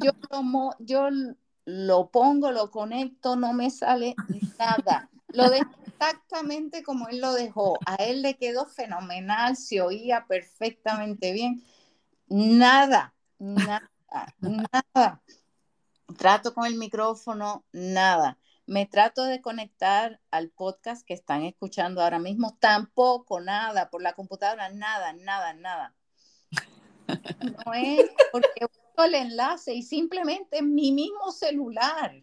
Yo 0.00 0.12
lo, 0.30 0.70
yo 0.80 1.08
lo 1.64 2.10
pongo, 2.10 2.50
lo 2.50 2.70
conecto, 2.70 3.36
no 3.36 3.52
me 3.52 3.70
sale 3.70 4.14
nada. 4.58 5.08
Lo 5.28 5.50
dejo 5.50 5.70
exactamente 5.86 6.82
como 6.82 7.08
él 7.08 7.20
lo 7.20 7.34
dejó. 7.34 7.78
A 7.86 7.96
él 7.96 8.22
le 8.22 8.36
quedó 8.36 8.66
fenomenal, 8.66 9.56
se 9.56 9.80
oía 9.80 10.26
perfectamente 10.26 11.32
bien. 11.32 11.62
Nada, 12.28 13.14
nada, 13.38 13.90
nada. 14.40 15.22
Trato 16.16 16.54
con 16.54 16.66
el 16.66 16.76
micrófono, 16.76 17.64
nada. 17.72 18.38
Me 18.66 18.84
trato 18.86 19.24
de 19.24 19.40
conectar 19.40 20.20
al 20.30 20.50
podcast 20.50 21.06
que 21.06 21.14
están 21.14 21.42
escuchando 21.42 22.02
ahora 22.02 22.18
mismo, 22.18 22.56
tampoco, 22.60 23.40
nada, 23.40 23.88
por 23.88 24.02
la 24.02 24.14
computadora, 24.14 24.68
nada, 24.68 25.14
nada, 25.14 25.54
nada. 25.54 25.94
No 27.40 27.72
es 27.72 28.10
porque 28.30 28.66
uso 28.66 29.04
el 29.06 29.14
enlace 29.14 29.74
y 29.74 29.82
simplemente 29.82 30.60
mi 30.60 30.92
mismo 30.92 31.32
celular. 31.32 32.22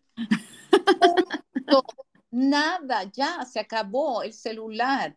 Punto. 1.64 1.84
Nada, 2.30 3.06
ya 3.06 3.44
se 3.46 3.60
acabó 3.60 4.22
el 4.22 4.34
celular. 4.34 5.16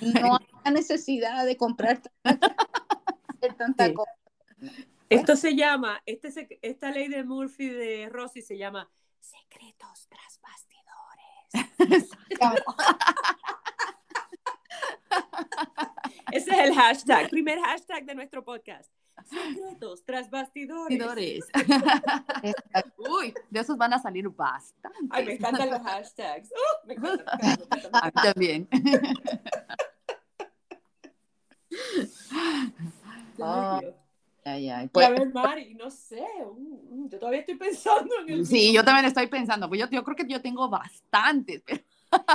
No 0.00 0.38
hay 0.64 0.72
necesidad 0.72 1.46
de 1.46 1.56
comprar 1.56 2.02
hacer 3.38 3.54
tanta 3.54 3.86
Sí. 3.86 3.94
cosa. 3.94 4.12
Esto 5.08 5.36
se 5.36 5.54
llama, 5.56 6.02
este 6.04 6.58
esta 6.60 6.90
ley 6.90 7.08
de 7.08 7.24
Murphy 7.24 7.68
de 7.68 8.08
Rossi 8.10 8.42
se 8.42 8.58
llama 8.58 8.90
secretos 9.20 10.06
tras 10.08 10.40
bastidores. 10.40 12.10
Ese 16.32 16.50
es 16.50 16.58
el 16.58 16.74
hashtag, 16.74 17.30
primer 17.30 17.58
hashtag 17.60 18.04
de 18.04 18.14
nuestro 18.14 18.44
podcast. 18.44 18.92
Secretos 19.24 20.04
tras 20.04 20.28
bastidores. 20.30 21.44
Uy, 22.98 23.34
de 23.50 23.60
esos 23.60 23.76
van 23.76 23.92
a 23.94 23.98
salir 23.98 24.28
bastante. 24.28 24.98
Ay, 25.10 25.24
me 25.26 25.32
encantan 25.32 25.70
los 25.70 25.80
hashtags. 25.80 26.50
Uh, 26.50 26.86
me 26.86 26.94
encantan, 26.94 27.26
me 27.42 27.48
encantan, 27.52 27.68
me 27.68 27.86
encantan. 27.86 28.02
A 28.02 28.06
mí 28.06 28.12
también. 28.22 28.68
Ah, 33.40 33.80
Ay, 33.80 33.84
Dios. 33.84 33.94
Ay, 34.58 34.68
ay. 34.70 34.84
Y 34.86 34.88
Pues, 34.88 35.06
a 35.06 35.10
ver, 35.10 35.32
Mari, 35.32 35.74
no 35.74 35.90
sé, 35.90 36.26
mm, 36.56 37.08
yo 37.08 37.18
todavía 37.18 37.40
estoy 37.40 37.56
pensando 37.56 38.12
en 38.26 38.28
el 38.30 38.46
Sí, 38.46 38.72
yo 38.72 38.84
también 38.84 39.06
estoy 39.06 39.26
pensando, 39.28 39.68
pues 39.68 39.80
yo, 39.80 39.88
yo 39.90 40.02
creo 40.04 40.16
que 40.16 40.26
yo 40.26 40.42
tengo 40.42 40.68
bastantes, 40.68 41.62
pero 41.64 41.82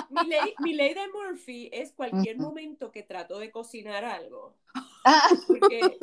Mi 0.09 0.25
ley, 0.27 0.55
mi 0.59 0.73
ley 0.73 0.93
de 0.93 1.07
Murphy 1.09 1.69
es 1.73 1.91
cualquier 1.93 2.37
momento 2.37 2.91
que 2.91 3.03
trato 3.03 3.39
de 3.39 3.51
cocinar 3.51 4.05
algo. 4.05 4.55
ah, 5.05 5.29
Porque, 5.47 5.97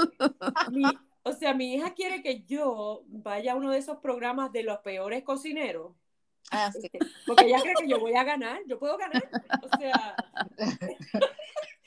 mi- 0.70 0.98
o 1.22 1.33
sea, 1.33 1.54
mi 1.54 1.74
hija 1.74 1.94
quiere 1.94 2.22
que 2.22 2.42
yo 2.44 3.04
vaya 3.09 3.52
a 3.52 3.56
uno 3.56 3.70
de 3.70 3.78
esos 3.78 3.98
programas 3.98 4.52
de 4.52 4.62
los 4.64 4.78
peores 4.80 5.22
cocineros. 5.22 5.92
ah, 6.50 6.70
sí. 6.72 6.80
este, 6.85 6.98
Porque 7.26 7.44
ella 7.46 7.62
cree 7.62 7.74
que 7.76 7.88
yo 7.88 8.00
voy 8.00 8.14
a 8.14 8.24
ganar. 8.24 8.61
Yo 8.66 8.78
puedo 8.78 8.98
ganar. 8.98 9.22
O 9.62 9.68
sea, 9.78 10.16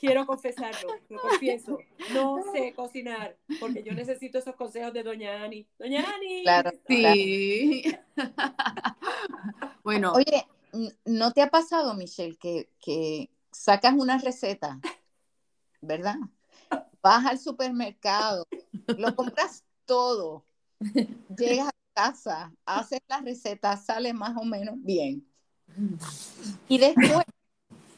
quiero 0.00 0.26
confesarlo, 0.26 0.94
lo 1.08 1.20
confieso. 1.20 1.78
No 2.12 2.38
sé 2.52 2.72
cocinar, 2.74 3.36
porque 3.60 3.82
yo 3.82 3.92
necesito 3.92 4.38
esos 4.38 4.56
consejos 4.56 4.92
de 4.92 5.02
Doña 5.02 5.44
Ani. 5.44 5.68
Doña 5.78 6.04
Ani. 6.14 6.42
Claro, 6.42 6.70
Sí. 6.88 7.84
bueno, 9.84 10.12
Oye, 10.12 10.46
¿no 11.04 11.32
te 11.32 11.42
ha 11.42 11.50
pasado, 11.50 11.94
Michelle, 11.94 12.36
que, 12.36 12.70
que 12.80 13.30
sacas 13.50 13.94
una 13.94 14.18
receta, 14.18 14.80
¿verdad? 15.82 16.16
Vas 17.02 17.26
al 17.26 17.38
supermercado, 17.38 18.46
lo 18.96 19.14
compras 19.14 19.64
todo, 19.84 20.44
llegas 21.36 21.68
a 21.68 21.72
casa, 21.92 22.52
haces 22.64 23.00
la 23.08 23.20
receta, 23.20 23.76
sale 23.76 24.12
más 24.12 24.36
o 24.36 24.44
menos 24.44 24.76
bien. 24.78 25.26
Y 26.68 26.78
después 26.78 27.24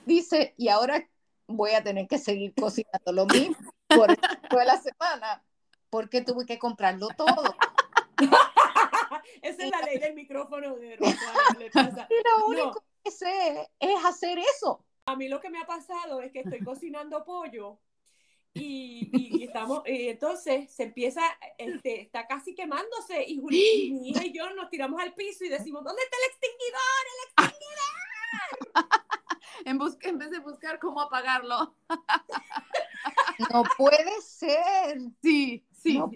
dice, 0.04 0.54
y 0.56 0.68
ahora 0.68 1.08
voy 1.46 1.72
a 1.72 1.82
tener 1.82 2.06
que 2.08 2.18
seguir 2.18 2.54
cocinando 2.54 3.12
lo 3.12 3.26
mismo 3.26 3.56
por 3.88 4.10
el 4.10 4.16
resto 4.16 4.56
de 4.58 4.64
la 4.64 4.80
semana, 4.80 5.44
porque 5.90 6.20
tuve 6.22 6.46
que 6.46 6.58
comprarlo 6.58 7.08
todo. 7.16 7.54
Esa 9.42 9.64
es 9.64 9.70
la 9.70 9.80
ley 9.82 9.98
del 9.98 10.14
micrófono 10.14 10.76
de 10.76 10.96
Rosa. 10.96 12.06
Y 12.10 12.14
lo 12.14 12.38
No. 12.38 12.46
único 12.46 12.84
que 13.04 13.10
sé 13.10 13.68
es 13.78 14.04
hacer 14.04 14.38
eso. 14.38 14.84
A 15.06 15.16
mí 15.16 15.28
lo 15.28 15.40
que 15.40 15.50
me 15.50 15.58
ha 15.58 15.66
pasado 15.66 16.20
es 16.22 16.30
que 16.32 16.40
estoy 16.40 16.60
cocinando 16.60 17.24
pollo 17.24 17.78
y, 18.54 19.08
y- 19.12 19.38
y 19.40 19.44
estamos, 19.44 19.82
y 19.86 20.08
entonces 20.08 20.70
se 20.72 20.84
empieza, 20.84 21.22
este, 21.58 22.02
está 22.02 22.26
casi 22.26 22.54
quemándose 22.54 23.24
y, 23.26 23.38
Juli- 23.40 23.86
y 23.86 23.90
mi 23.92 24.10
hija 24.10 24.24
y 24.24 24.32
yo 24.32 24.48
nos 24.54 24.70
tiramos 24.70 25.00
al 25.02 25.12
piso 25.14 25.44
y 25.44 25.48
decimos, 25.48 25.82
¿dónde 25.82 26.02
está 26.02 26.16
el 26.16 26.24
extinguidor? 26.30 27.02
En, 29.64 29.78
en 30.02 30.18
vez 30.18 30.30
de 30.30 30.38
buscar 30.40 30.78
cómo 30.78 31.00
apagarlo. 31.00 31.74
No 33.52 33.64
puede 33.76 34.20
ser. 34.20 34.98
Sí, 35.22 35.64
sí. 35.72 35.98
No 35.98 36.10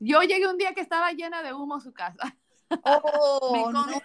yo 0.00 0.22
llegué 0.22 0.48
un 0.48 0.58
día 0.58 0.74
que 0.74 0.80
estaba 0.80 1.12
llena 1.12 1.42
de 1.42 1.52
humo 1.52 1.80
su 1.80 1.92
casa. 1.92 2.36
Oh, 2.82 3.52
Me 3.52 3.72
no. 3.72 3.86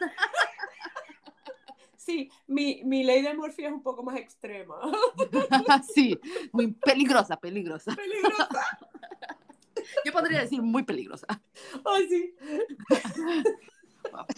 Sí, 1.98 2.32
mi, 2.48 2.82
mi 2.84 3.04
ley 3.04 3.22
de 3.22 3.34
Murphy 3.36 3.64
es 3.66 3.72
un 3.72 3.84
poco 3.84 4.02
más 4.02 4.18
extrema. 4.18 4.76
sí, 5.94 6.20
muy 6.52 6.72
peligrosa, 6.74 7.38
peligrosa. 7.38 7.96
Peligrosa. 7.96 8.80
Yo 10.04 10.12
podría 10.12 10.42
decir 10.42 10.64
muy 10.64 10.82
peligrosa. 10.82 11.28
Ay, 11.86 12.10
sí. 12.10 12.36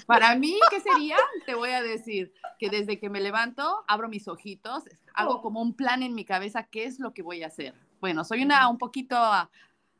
Para 0.05 0.35
mí, 0.35 0.57
¿qué 0.69 0.79
sería? 0.81 1.17
Te 1.45 1.55
voy 1.55 1.69
a 1.71 1.81
decir 1.81 2.33
que 2.59 2.69
desde 2.69 2.99
que 2.99 3.09
me 3.09 3.21
levanto, 3.21 3.83
abro 3.87 4.09
mis 4.09 4.27
ojitos, 4.27 4.83
hago 5.13 5.35
Oh. 5.35 5.41
como 5.41 5.61
un 5.61 5.73
plan 5.73 6.03
en 6.03 6.15
mi 6.15 6.25
cabeza, 6.25 6.63
¿qué 6.63 6.85
es 6.85 6.99
lo 6.99 7.13
que 7.13 7.21
voy 7.21 7.43
a 7.43 7.47
hacer? 7.47 7.73
Bueno, 8.01 8.23
soy 8.23 8.43
una 8.43 8.67
un 8.67 8.77
poquito 8.77 9.15
a, 9.17 9.49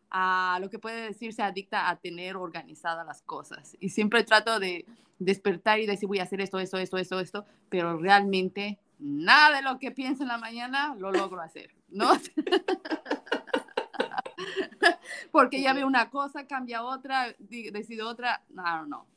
a 0.09 0.57
lo 0.61 0.69
que 0.69 0.79
puede 0.79 1.01
decirse 1.07 1.41
adicta 1.41 1.89
a 1.89 1.95
tener 1.97 2.35
organizadas 2.35 3.05
las 3.05 3.21
cosas. 3.21 3.75
Y 3.79 3.89
siempre 3.89 4.23
trato 4.23 4.59
de 4.59 4.85
despertar 5.19 5.79
y 5.79 5.85
decir, 5.85 6.07
voy 6.07 6.19
a 6.19 6.23
hacer 6.23 6.41
esto, 6.41 6.59
esto, 6.59 6.77
esto, 6.77 6.97
esto, 6.97 7.19
esto, 7.19 7.45
pero 7.69 7.97
realmente 7.97 8.79
nada 8.99 9.57
de 9.57 9.61
lo 9.63 9.79
que 9.79 9.91
pienso 9.91 10.23
en 10.23 10.29
la 10.29 10.37
mañana 10.37 10.95
lo 10.97 11.11
logro 11.11 11.41
hacer, 11.41 11.73
¿no? 11.89 12.11
Porque 15.31 15.61
ya 15.61 15.73
veo 15.73 15.87
una 15.87 16.09
cosa, 16.09 16.45
cambia 16.47 16.83
otra, 16.83 17.33
decido 17.39 18.09
otra, 18.09 18.43
no, 18.49 18.85
no. 18.85 19.07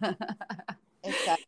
Exacto. 1.02 1.46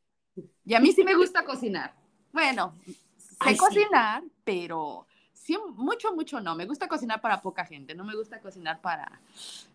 Y 0.64 0.74
a 0.74 0.80
mí 0.80 0.92
sí 0.92 1.02
me 1.02 1.14
gusta 1.14 1.44
cocinar. 1.44 1.94
Bueno, 2.32 2.74
sé 3.16 3.36
Ay, 3.40 3.54
sí. 3.54 3.60
cocinar, 3.60 4.22
pero 4.44 5.06
sí, 5.32 5.56
mucho, 5.74 6.14
mucho 6.14 6.40
no. 6.40 6.54
Me 6.54 6.66
gusta 6.66 6.88
cocinar 6.88 7.20
para 7.20 7.40
poca 7.40 7.64
gente, 7.64 7.94
no 7.94 8.04
me 8.04 8.14
gusta 8.14 8.40
cocinar 8.40 8.80
para, 8.80 9.20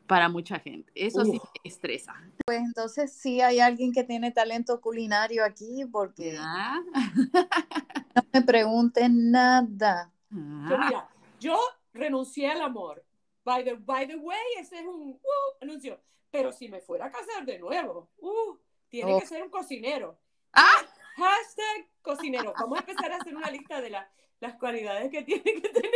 para 0.08 0.30
mucha 0.30 0.60
gente. 0.60 0.92
Eso 0.96 1.26
sí 1.26 1.32
me 1.32 1.62
estresa. 1.64 2.14
Pues 2.46 2.62
entonces 2.62 3.12
sí 3.12 3.42
hay 3.42 3.60
alguien 3.60 3.92
que 3.92 4.04
tiene 4.04 4.32
talento 4.32 4.80
culinario 4.80 5.44
aquí 5.44 5.86
porque 5.92 6.38
Ah, 6.40 6.82
no 8.16 8.24
me 8.32 8.42
pregunten 8.44 9.32
nada. 9.32 10.12
Yo, 10.30 10.38
ah, 10.40 10.86
mira, 10.86 11.10
yo 11.40 11.60
renuncié 11.94 12.52
al 12.52 12.62
amor. 12.62 13.04
By 13.44 13.64
the, 13.64 13.74
by 13.74 14.08
the 14.08 14.16
way, 14.16 14.40
ese 14.60 14.80
es 14.80 14.86
un 14.86 15.12
uh, 15.12 15.58
anuncio. 15.62 16.00
Pero 16.32 16.52
si 16.52 16.68
me 16.68 16.82
fuera 16.82 17.06
a 17.06 17.12
casar 17.12 17.46
de 17.46 17.60
nuevo, 17.60 18.10
uh, 18.20 18.58
tiene 18.94 19.12
Oh. 19.16 19.20
que 19.20 19.26
ser 19.26 19.42
un 19.42 19.50
cocinero. 19.50 20.20
Ah. 20.54 20.86
Hashtag 21.18 21.88
cocinero. 22.04 22.54
Vamos 22.60 22.78
a 22.78 22.82
empezar 22.82 23.12
a 23.12 23.16
hacer 23.18 23.36
una 23.36 23.50
lista 23.50 23.82
de 23.82 23.90
la- 23.90 24.08
las 24.40 24.54
cualidades 24.60 25.10
que 25.10 25.24
tiene 25.24 25.42
que 25.44 25.68
tener. 25.70 25.92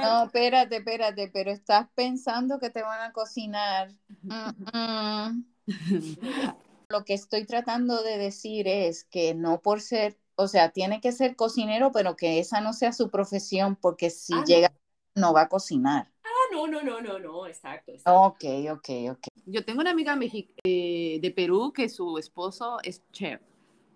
No, 0.00 0.24
espérate, 0.26 0.76
espérate, 0.76 1.28
pero 1.32 1.50
estás 1.50 1.88
pensando 1.96 2.60
que 2.60 2.70
te 2.70 2.82
van 2.82 3.00
a 3.00 3.12
cocinar. 3.12 3.90
Mm, 4.22 4.50
mm. 4.72 5.46
Lo 6.88 7.04
que 7.04 7.14
estoy 7.14 7.44
tratando 7.46 8.00
de 8.04 8.16
decir 8.18 8.68
es 8.68 9.02
que 9.02 9.34
no 9.34 9.60
por 9.60 9.80
ser, 9.80 10.16
o 10.36 10.46
sea, 10.46 10.70
tiene 10.70 11.00
que 11.00 11.10
ser 11.10 11.34
cocinero, 11.34 11.90
pero 11.90 12.14
que 12.16 12.38
esa 12.38 12.60
no 12.60 12.72
sea 12.74 12.92
su 12.92 13.10
profesión, 13.10 13.74
porque 13.74 14.10
si 14.10 14.34
Ah, 14.34 14.44
llega 14.46 14.72
no 15.16 15.32
va 15.32 15.42
a 15.42 15.48
cocinar. 15.48 16.12
No, 16.52 16.66
no, 16.66 16.82
no, 16.82 17.00
no, 17.00 17.18
no, 17.18 17.46
exacto. 17.46 17.92
exacto. 17.92 18.20
Ok, 18.20 18.44
ok, 18.72 18.88
ok. 19.12 19.26
Yo 19.46 19.64
tengo 19.64 19.80
una 19.80 19.90
amiga 19.90 20.18
eh, 20.64 21.18
de 21.20 21.30
Perú 21.30 21.72
que 21.72 21.88
su 21.88 22.18
esposo 22.18 22.78
es 22.82 23.02
chef. 23.12 23.40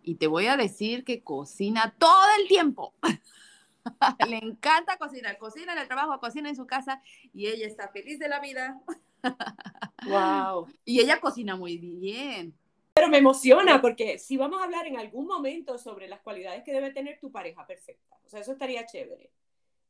Y 0.03 0.15
te 0.15 0.27
voy 0.27 0.47
a 0.47 0.57
decir 0.57 1.05
que 1.05 1.23
cocina 1.23 1.95
todo 1.99 2.25
el 2.41 2.49
tiempo. 2.49 2.95
Le 4.29 4.39
encanta 4.39 4.97
cocinar. 4.97 5.39
Cocina 5.39 5.73
en 5.73 5.79
el 5.79 5.89
trabajo, 5.89 6.19
cocina 6.21 6.49
en 6.49 6.57
su 6.57 6.67
casa 6.67 7.03
y 7.33 7.47
ella 7.49 7.67
está 7.67 7.89
feliz 7.89 8.19
de 8.19 8.29
la 8.29 8.41
vida. 8.41 8.81
Wow. 10.07 10.67
Y 10.87 11.01
ella 11.01 11.21
cocina 11.21 11.57
muy 11.57 11.77
bien. 11.77 12.55
Pero 12.95 13.09
me 13.09 13.19
emociona 13.19 13.83
porque 13.83 14.19
si 14.19 14.39
vamos 14.39 14.59
a 14.61 14.65
hablar 14.65 14.87
en 14.87 14.97
algún 14.99 15.27
momento 15.27 15.77
sobre 15.77 16.09
las 16.09 16.21
cualidades 16.21 16.65
que 16.65 16.73
debe 16.73 16.91
tener 16.91 17.21
tu 17.21 17.31
pareja 17.31 17.67
perfecta. 17.67 18.17
O 18.25 18.29
sea, 18.29 18.41
eso 18.41 18.53
estaría 18.53 18.87
chévere. 18.87 19.31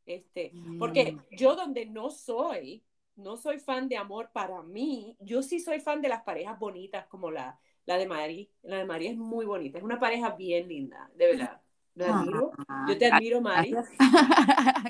Este, 0.07 0.53
porque 0.79 1.13
Mm. 1.13 1.37
yo 1.37 1.55
donde 1.57 1.87
no 1.87 2.11
soy, 2.11 2.83
no 3.17 3.37
soy 3.37 3.59
fan 3.59 3.89
de 3.89 3.97
amor 3.97 4.31
para 4.33 4.63
mí, 4.63 5.17
yo 5.21 5.43
sí 5.43 5.61
soy 5.61 5.81
fan 5.81 6.01
de 6.03 6.09
las 6.09 6.23
parejas 6.23 6.59
bonitas 6.59 7.07
como 7.07 7.31
la, 7.31 7.59
la 7.87 7.97
de 7.99 8.07
Mari. 8.07 8.51
La 8.63 8.79
de 8.79 8.85
Mari 8.85 9.09
es 9.09 9.17
muy 9.17 9.45
bonita, 9.47 9.79
es 9.79 9.85
una 9.85 9.99
pareja 10.01 10.31
bien 10.31 10.69
linda, 10.69 11.11
de 11.15 11.27
verdad. 11.27 11.61
Lo 11.95 12.07
admiro. 12.07 12.53
Ah, 12.69 12.87
Yo 12.89 12.97
te 12.97 13.07
admiro, 13.07 13.41
Mari. 13.41 13.71
Gracias, 13.73 13.99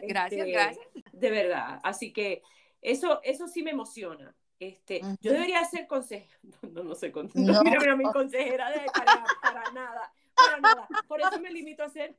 gracias. 0.03 0.33
Este, 0.33 0.53
gracias. 0.53 0.87
De 1.12 1.31
verdad. 1.31 1.81
Así 1.83 2.12
que 2.12 2.42
eso, 2.81 3.20
eso 3.23 3.49
sí 3.49 3.62
me 3.62 3.70
emociona. 3.70 4.35
Este, 4.59 5.01
Ujú. 5.03 5.16
Yo 5.23 5.33
debería 5.33 5.64
ser 5.64 5.87
consejera. 5.87 6.38
No, 6.73 6.85
no 6.85 6.94
soy 6.94 7.11
consejera. 7.11 7.53
No. 7.55 7.62
Mira, 7.64 7.81
mira, 7.81 7.96
mi 7.96 8.05
consejera 8.05 8.70
de 8.70 8.81
pareja, 8.92 9.25
para 9.42 9.70
nada. 9.73 10.12
Para 10.37 10.61
nada. 10.61 10.88
Por 11.09 11.20
eso 11.20 11.40
me 11.40 11.51
limito 11.51 11.83
a 11.83 11.87
hacer 11.87 12.16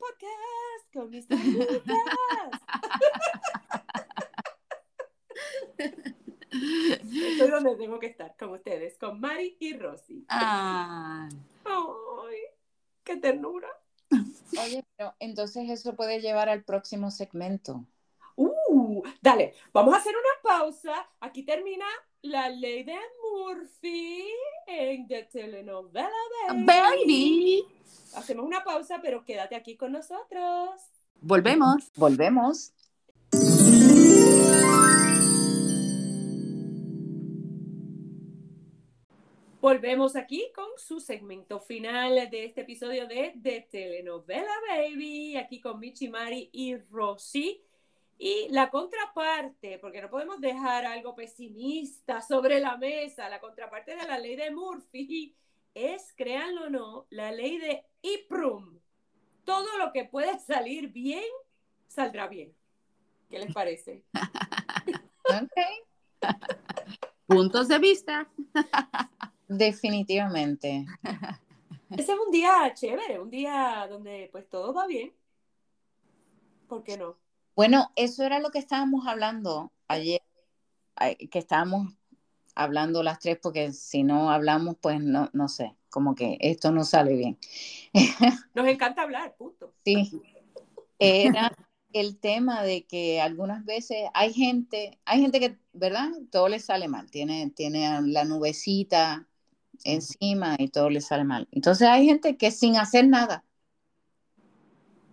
podcast 0.00 0.92
con 0.92 1.10
mis 1.10 1.30
amigas. 1.30 1.68
Estoy 6.48 7.50
donde 7.50 7.76
tengo 7.76 7.98
que 7.98 8.06
estar, 8.06 8.34
con 8.38 8.50
ustedes, 8.50 8.96
con 8.98 9.20
Mari 9.20 9.56
y 9.60 9.76
Rosy. 9.76 10.24
Ah, 10.28 11.28
¡Ay! 11.64 12.38
¡Qué 13.04 13.16
ternura! 13.16 13.68
Oye, 14.58 14.82
pero 14.96 15.14
entonces 15.20 15.70
eso 15.70 15.94
puede 15.94 16.20
llevar 16.20 16.48
al 16.48 16.64
próximo 16.64 17.10
segmento. 17.10 17.86
Uh, 18.36 19.02
dale, 19.20 19.54
vamos 19.72 19.94
a 19.94 19.98
hacer 19.98 20.14
una 20.14 20.56
pausa. 20.56 21.08
Aquí 21.20 21.44
termina 21.44 21.86
la 22.22 22.48
ley 22.48 22.82
de 22.82 22.98
Murphy 23.22 24.24
en 24.66 25.06
The 25.06 25.24
Telenovela 25.24 26.10
Baby. 26.48 26.64
baby. 26.64 27.79
Hacemos 28.14 28.44
una 28.44 28.64
pausa, 28.64 29.00
pero 29.00 29.24
quédate 29.24 29.54
aquí 29.54 29.76
con 29.76 29.92
nosotros. 29.92 30.80
Volvemos. 31.20 31.92
Volvemos. 31.94 32.72
Volvemos 39.60 40.16
aquí 40.16 40.50
con 40.54 40.66
su 40.78 41.00
segmento 41.00 41.60
final 41.60 42.30
de 42.30 42.46
este 42.46 42.62
episodio 42.62 43.06
de 43.06 43.34
The 43.40 43.68
Telenovela 43.70 44.54
Baby. 44.68 45.36
Aquí 45.36 45.60
con 45.60 45.78
Michi, 45.78 46.08
Mari 46.08 46.48
y 46.52 46.76
Rosy. 46.76 47.62
Y 48.18 48.48
la 48.50 48.70
contraparte, 48.70 49.78
porque 49.78 50.02
no 50.02 50.10
podemos 50.10 50.40
dejar 50.40 50.84
algo 50.84 51.14
pesimista 51.14 52.20
sobre 52.20 52.60
la 52.60 52.76
mesa, 52.76 53.28
la 53.28 53.40
contraparte 53.40 53.94
de 53.94 54.06
la 54.06 54.18
ley 54.18 54.36
de 54.36 54.50
Murphy 54.50 55.34
es, 55.74 56.12
créanlo 56.16 56.66
o 56.66 56.70
no, 56.70 57.06
la 57.10 57.32
ley 57.32 57.58
de 57.58 57.84
Iprum. 58.02 58.78
Todo 59.44 59.78
lo 59.78 59.92
que 59.92 60.04
puede 60.04 60.38
salir 60.38 60.88
bien, 60.92 61.24
saldrá 61.86 62.26
bien. 62.28 62.54
¿Qué 63.28 63.38
les 63.38 63.52
parece? 63.52 64.04
Ok. 65.24 66.22
Puntos 67.26 67.68
de 67.68 67.78
vista. 67.78 68.28
Definitivamente. 69.48 70.84
Ese 71.90 72.12
es 72.12 72.18
un 72.18 72.30
día 72.30 72.72
chévere, 72.74 73.20
un 73.20 73.30
día 73.30 73.86
donde 73.88 74.28
pues 74.32 74.48
todo 74.48 74.72
va 74.72 74.86
bien. 74.86 75.12
¿Por 76.68 76.82
qué 76.82 76.96
no? 76.96 77.16
Bueno, 77.54 77.90
eso 77.96 78.24
era 78.24 78.38
lo 78.38 78.50
que 78.50 78.58
estábamos 78.58 79.06
hablando 79.06 79.72
ayer, 79.88 80.22
que 81.30 81.38
estábamos 81.38 81.92
hablando 82.62 83.02
las 83.02 83.18
tres, 83.18 83.38
porque 83.42 83.72
si 83.72 84.02
no 84.02 84.30
hablamos, 84.30 84.76
pues 84.80 85.00
no, 85.00 85.30
no 85.32 85.48
sé, 85.48 85.74
como 85.88 86.14
que 86.14 86.36
esto 86.40 86.70
no 86.72 86.84
sale 86.84 87.14
bien. 87.14 87.38
Nos 88.54 88.66
encanta 88.66 89.02
hablar, 89.02 89.34
punto. 89.36 89.72
Sí, 89.84 90.20
era 90.98 91.52
el 91.92 92.18
tema 92.18 92.62
de 92.62 92.84
que 92.84 93.20
algunas 93.20 93.64
veces 93.64 94.08
hay 94.14 94.32
gente, 94.32 94.98
hay 95.04 95.20
gente 95.20 95.40
que, 95.40 95.58
¿verdad? 95.72 96.08
Todo 96.30 96.48
le 96.48 96.60
sale 96.60 96.88
mal, 96.88 97.10
tiene, 97.10 97.50
tiene 97.50 98.00
la 98.02 98.24
nubecita 98.24 99.26
encima 99.84 100.56
y 100.58 100.68
todo 100.68 100.90
le 100.90 101.00
sale 101.00 101.24
mal. 101.24 101.48
Entonces 101.52 101.88
hay 101.88 102.06
gente 102.06 102.36
que 102.36 102.50
sin 102.50 102.76
hacer 102.76 103.08
nada 103.08 103.44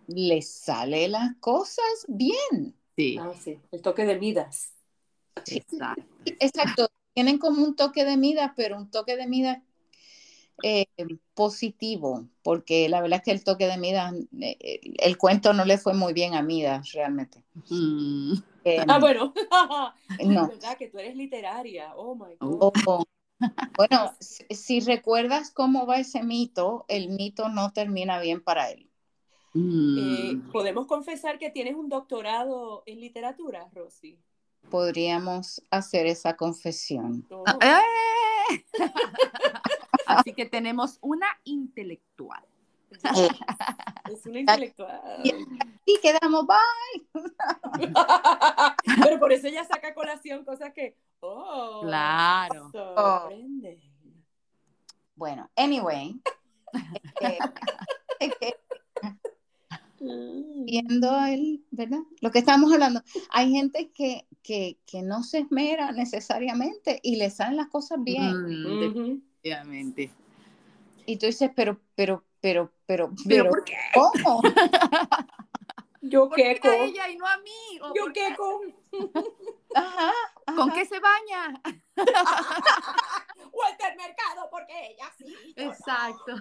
le 0.08 0.42
sale 0.42 1.08
las 1.08 1.36
cosas 1.40 2.06
bien. 2.08 2.76
Sí. 2.96 3.18
Ah, 3.20 3.32
sí. 3.40 3.60
El 3.72 3.82
toque 3.82 4.06
de 4.06 4.18
Midas. 4.18 4.74
Exacto. 5.46 6.04
Exacto. 6.26 6.90
Tienen 7.17 7.39
como 7.39 7.63
un 7.63 7.75
toque 7.75 8.06
de 8.06 8.15
Midas, 8.15 8.51
pero 8.56 8.77
un 8.77 8.91
toque 8.91 9.17
de 9.17 9.25
Midas 9.25 9.58
eh, 10.62 10.86
positivo, 11.34 12.27
porque 12.43 12.88
la 12.89 13.01
verdad 13.01 13.17
es 13.17 13.25
que 13.25 13.32
el 13.32 13.43
toque 13.43 13.65
de 13.65 13.75
Midas, 13.80 14.13
eh, 14.39 14.80
el 14.99 15.17
cuento 15.17 15.51
no 15.51 15.65
le 15.65 15.80
fue 15.80 15.95
muy 15.95 16.13
bien 16.13 16.36
a 16.36 16.43
Midas 16.43 16.91
realmente. 16.91 17.43
Mm. 17.71 18.34
Eh, 18.65 18.86
ah, 18.88 18.99
bueno. 18.99 19.34
no. 20.25 20.47
verdad 20.47 20.77
que 20.77 20.89
tú 20.89 20.99
eres 20.99 21.15
literaria. 21.15 21.95
Oh 21.95 22.13
my 22.13 22.36
God. 22.39 22.71
Oh, 22.86 23.03
bueno, 23.75 24.13
si, 24.19 24.80
recuerdas 24.82 25.49
cómo 25.49 25.88
va 25.88 25.97
ese 25.97 26.21
mito, 26.21 26.86
el 26.88 27.10
mito 27.10 27.49
no 27.49 27.73
termina 27.73 28.19
bien 28.19 28.43
para 28.43 28.69
él. 28.69 28.91
Mm. 29.56 30.51
¿Podemos 30.51 30.86
confesar 30.86 31.39
que 31.39 31.49
tienes 31.49 31.73
un 31.73 31.89
doctorado 31.89 32.84
en 32.86 32.99
literatura, 32.99 33.67
Rosy? 33.73 34.19
Podríamos 34.70 35.62
hacer 35.72 36.08
esa 36.08 36.36
confesión. 36.36 37.26
Así 40.06 40.34
que 40.34 40.46
tenemos 40.46 40.98
una 41.02 41.28
intelectual. 41.43 42.43
Es 44.10 44.26
una 44.26 44.39
intelectual. 44.39 45.22
Y 45.86 46.00
quedamos, 46.02 46.46
bye. 46.46 47.08
Pero 49.04 49.20
por 49.20 49.32
eso 49.32 49.48
ella 49.48 49.63
saca 49.65 49.93
colación 49.93 50.46
cosas 50.46 50.74
que, 50.74 50.96
oh, 51.20 51.82
claro. 51.84 52.72
Sorprende. 52.72 53.80
Bueno, 55.15 55.50
anyway. 55.56 56.20
viendo 60.00 61.26
el, 61.26 61.65
¿verdad? 61.72 62.00
Lo 62.22 62.32
que 62.32 62.39
estamos 62.39 62.72
hablando. 62.72 63.02
Hay 63.30 63.52
gente 63.52 63.91
que, 63.91 64.26
que, 64.48 64.78
que, 64.86 65.02
no 65.02 65.24
se 65.24 65.40
esmera 65.40 65.92
necesariamente 65.92 67.02
y 67.04 67.18
le 67.18 67.30
salen 67.30 67.58
las 67.58 67.68
cosas 67.68 68.02
bien. 68.02 68.34
Obviamente. 69.44 70.10
Y 71.06 71.18
tú 71.18 71.26
dices, 71.26 71.52
pero, 71.54 71.82
pero, 71.96 72.24
pero, 72.40 72.72
pero, 72.86 73.12
pero, 73.28 73.50
¿por 73.50 73.66
qué? 73.66 73.76
¿Cómo? 73.94 74.42
Yo 76.02 76.30
qué 76.30 76.58
con 76.62 76.74
ella 76.74 77.10
y 77.10 77.18
no 77.18 77.28
a 77.28 77.38
mí. 77.40 77.80
Yo 77.94 78.14
qué 78.14 78.34
con. 78.38 78.74
Ajá, 79.76 80.14
¿Con 80.56 80.72
qué 80.72 80.86
se 80.86 81.00
baña? 81.00 81.62
Walter 83.52 83.98
Mercado, 83.98 84.48
porque 84.50 84.92
ella 84.92 85.12
sí. 85.18 85.54
Exacto. 85.58 86.36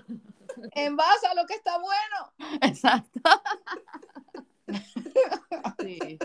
En 0.73 0.95
base 0.95 1.27
a 1.27 1.35
lo 1.35 1.45
que 1.47 1.55
está 1.55 1.77
bueno. 1.79 2.61
Exacto. 2.63 3.21
Sí. 5.81 6.19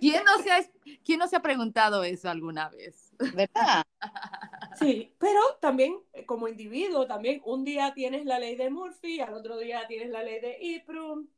¿Quién, 0.00 0.24
no 0.24 0.42
se 0.42 0.50
ha, 0.50 0.62
¿Quién 1.04 1.18
no 1.18 1.28
se 1.28 1.36
ha 1.36 1.42
preguntado 1.42 2.04
eso 2.04 2.28
alguna 2.28 2.68
vez? 2.68 3.12
¿Verdad? 3.34 3.82
Sí, 4.78 5.14
pero 5.18 5.38
también 5.60 5.96
eh, 6.12 6.24
como 6.26 6.48
individuo, 6.48 7.06
también 7.06 7.40
un 7.44 7.62
día 7.62 7.92
tienes 7.94 8.24
la 8.24 8.38
ley 8.38 8.56
de 8.56 8.70
Murphy, 8.70 9.20
al 9.20 9.34
otro 9.34 9.58
día 9.58 9.86
tienes 9.86 10.08
la 10.08 10.22
ley 10.22 10.40
de 10.40 10.58
Iprum. 10.60 11.28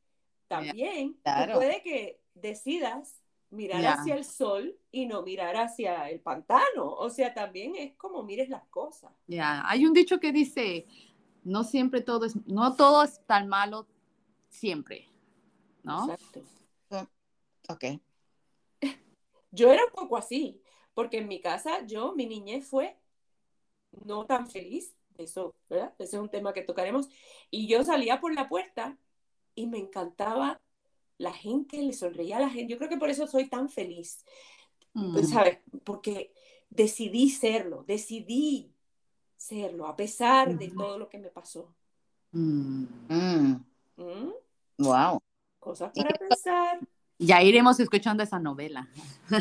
También 0.49 1.19
puede 1.53 1.83
que 1.83 2.21
decidas 2.35 3.21
mirar 3.51 3.85
hacia 3.85 4.15
el 4.15 4.25
sol 4.25 4.77
y 4.91 5.07
no 5.07 5.23
mirar 5.23 5.57
hacia 5.57 6.09
el 6.11 6.21
pantano. 6.21 6.91
O 6.91 7.11
sea, 7.11 7.35
también 7.35 7.75
es 7.77 7.95
como 7.97 8.23
mires 8.23 8.49
las 8.49 8.65
cosas. 8.69 9.13
Ya, 9.27 9.69
hay 9.69 9.85
un 9.85 9.93
dicho 9.93 10.21
que 10.21 10.33
dice, 10.33 10.87
no 11.43 11.65
siempre 11.65 12.01
todo 12.01 12.27
es, 12.27 12.37
no 12.47 12.75
todo 12.77 13.03
es 13.03 13.21
tan 13.27 13.49
malo 13.49 13.87
siempre, 14.49 15.09
¿no? 15.83 16.05
Exacto. 16.05 16.43
Ok. 17.69 17.85
Yo 19.55 19.73
era 19.73 19.85
un 19.85 19.93
poco 19.93 20.17
así, 20.17 20.61
porque 20.95 21.19
en 21.19 21.29
mi 21.29 21.41
casa, 21.41 21.87
yo, 21.87 22.15
mi 22.15 22.27
niñez 22.27 22.67
fue 22.67 22.99
no 24.05 24.27
tan 24.27 24.49
feliz, 24.49 24.95
eso, 25.19 25.55
¿verdad? 25.69 25.95
Ese 25.99 26.17
es 26.17 26.23
un 26.23 26.29
tema 26.29 26.53
que 26.53 26.63
tocaremos. 26.63 27.09
Y 27.51 27.69
yo 27.69 27.85
salía 27.85 28.21
por 28.21 28.35
la 28.35 28.49
puerta 28.49 28.99
y 29.55 29.67
me 29.67 29.79
encantaba 29.79 30.61
la 31.19 31.33
gente, 31.33 31.81
le 31.81 31.93
sonreía 31.93 32.39
a 32.39 32.41
la 32.41 32.51
gente. 32.51 32.73
Yo 32.73 32.79
creo 32.79 32.91
que 32.91 32.97
por 32.97 33.11
eso 33.11 33.27
soy 33.27 33.49
tan 33.49 33.69
feliz, 33.69 34.25
pues, 34.93 35.29
mm. 35.29 35.33
¿sabes? 35.33 35.59
Porque 35.85 36.33
decidí 36.69 37.31
serlo, 37.31 37.85
decidí 37.87 38.73
serlo, 39.37 39.87
a 39.87 39.95
pesar 39.95 40.59
de 40.59 40.69
todo 40.71 40.99
lo 40.99 41.09
que 41.09 41.19
me 41.19 41.29
pasó. 41.29 41.73
Mm. 42.33 42.87
Wow. 44.79 45.15
¿Mm? 45.17 45.19
Cosas 45.61 45.93
para 45.95 46.19
pensar. 46.19 46.81
Ya 47.19 47.43
iremos 47.43 47.79
escuchando 47.79 48.23
esa 48.23 48.41
novela. 48.41 48.89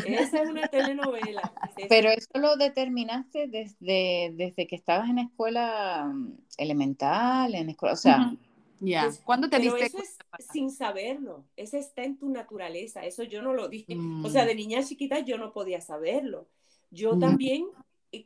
Esa 0.06 0.42
es 0.42 0.48
una 0.48 0.68
telenovela. 0.68 1.52
Pero 1.88 2.10
eso 2.10 2.30
lo 2.34 2.56
determinaste 2.56 3.48
desde, 3.48 4.32
desde 4.36 4.66
que 4.66 4.76
estabas 4.76 5.10
en 5.10 5.18
escuela 5.18 6.04
mm, 6.12 6.38
elemental, 6.58 7.54
en 7.54 7.70
escuela, 7.70 7.94
o 7.94 7.96
sea. 7.96 8.34
Ya. 8.80 9.10
¿Cuándo 9.24 9.48
te 9.48 9.58
pero 9.58 9.76
Eso 9.76 9.98
es 9.98 10.18
sin 10.52 10.70
saberlo. 10.70 11.44
Eso 11.56 11.76
está 11.78 12.04
en 12.04 12.18
tu 12.18 12.28
naturaleza. 12.28 13.04
Eso 13.04 13.22
yo 13.22 13.40
no 13.40 13.54
lo 13.54 13.68
dije. 13.68 13.96
O 14.22 14.28
sea, 14.28 14.44
mm. 14.44 14.46
de 14.46 14.54
niña 14.54 14.82
chiquita 14.82 15.20
yo 15.20 15.38
no 15.38 15.52
podía 15.52 15.80
saberlo. 15.80 16.48
Yo 16.90 17.16
mm. 17.16 17.20
también 17.20 17.66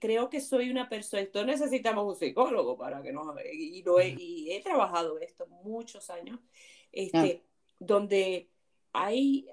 creo 0.00 0.28
que 0.28 0.40
soy 0.40 0.70
una 0.70 0.88
persona. 0.88 1.22
Esto 1.22 1.44
necesitamos 1.44 2.06
un 2.06 2.16
psicólogo 2.16 2.76
para 2.76 3.02
que 3.02 3.12
nos. 3.12 3.26
Y, 3.52 3.82
lo 3.82 4.00
he, 4.00 4.11
y 4.18 4.52
he 4.52 4.61
trabajado 4.62 5.18
esto 5.20 5.46
muchos 5.62 6.11
años. 6.11 6.40
Este, 6.92 7.44
Donde 7.78 8.48
hay, 8.92 9.48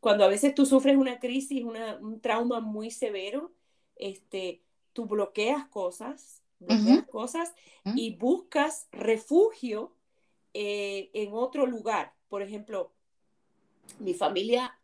cuando 0.00 0.24
a 0.24 0.28
veces 0.28 0.54
tú 0.54 0.66
sufres 0.66 0.96
una 0.96 1.18
crisis, 1.18 1.62
un 1.64 2.20
trauma 2.20 2.60
muy 2.60 2.90
severo, 2.90 3.52
este, 3.96 4.62
tú 4.92 5.06
bloqueas 5.06 5.66
cosas, 5.68 6.42
bloqueas 6.58 7.06
cosas 7.06 7.54
y 7.94 8.16
buscas 8.16 8.88
refugio 8.92 9.92
eh, 10.54 11.10
en 11.12 11.32
otro 11.32 11.66
lugar. 11.66 12.14
Por 12.28 12.42
ejemplo, 12.42 12.92
mi 13.98 14.14
familia, 14.14 14.78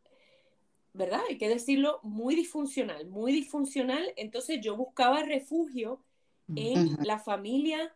¿verdad? 0.93 1.21
Hay 1.29 1.39
que 1.39 1.49
decirlo, 1.49 2.01
muy 2.03 2.35
disfuncional, 2.35 3.07
muy 3.07 3.33
disfuncional. 3.33 4.13
Entonces 4.17 4.61
yo 4.61 4.77
buscaba 4.77 5.23
refugio 5.23 6.03
en 6.57 6.97
la 7.05 7.21
familia 7.21 7.95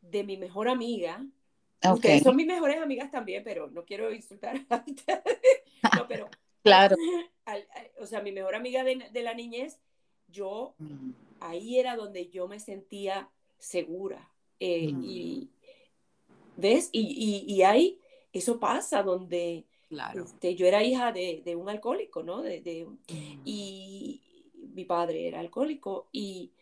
de 0.00 0.24
mi 0.24 0.38
mejor 0.38 0.68
amiga, 0.68 1.22
Ustedes 1.88 2.22
son 2.22 2.36
mis 2.36 2.46
mejores 2.46 2.78
amigas 2.78 3.10
también, 3.10 3.42
pero 3.42 3.70
no 3.70 3.84
quiero 3.84 4.12
insultar 4.12 4.56
a 4.68 4.84
No, 5.96 6.06
pero. 6.08 6.28
claro. 6.62 6.96
o 8.00 8.06
sea, 8.06 8.20
mi 8.20 8.32
mejor 8.32 8.54
amiga 8.54 8.84
de, 8.84 9.22
la 9.22 9.34
niñez, 9.34 9.78
yo, 10.28 10.74
mm. 10.78 11.10
ahí 11.40 11.78
era 11.78 11.96
donde 11.96 12.28
yo 12.28 12.48
me 12.48 12.60
sentía 12.60 13.30
segura. 13.58 14.30
Eh, 14.58 14.92
mm. 14.92 15.04
Y, 15.04 15.50
¿ves? 16.56 16.90
Y, 16.92 17.44
y, 17.46 17.62
ahí, 17.62 17.98
eso 18.32 18.60
pasa 18.60 19.02
donde 19.02 19.64
claro. 19.88 20.24
este, 20.24 20.54
yo 20.54 20.66
era 20.66 20.82
hija 20.82 21.12
de, 21.12 21.42
de 21.44 21.56
un 21.56 21.70
alcohólico, 21.70 22.22
¿no? 22.22 22.42
De, 22.42 22.60
de, 22.60 22.84
mm. 22.84 23.40
Y 23.46 24.22
mi 24.74 24.84
padre 24.84 25.28
era 25.28 25.40
alcohólico. 25.40 26.08
Y, 26.12 26.52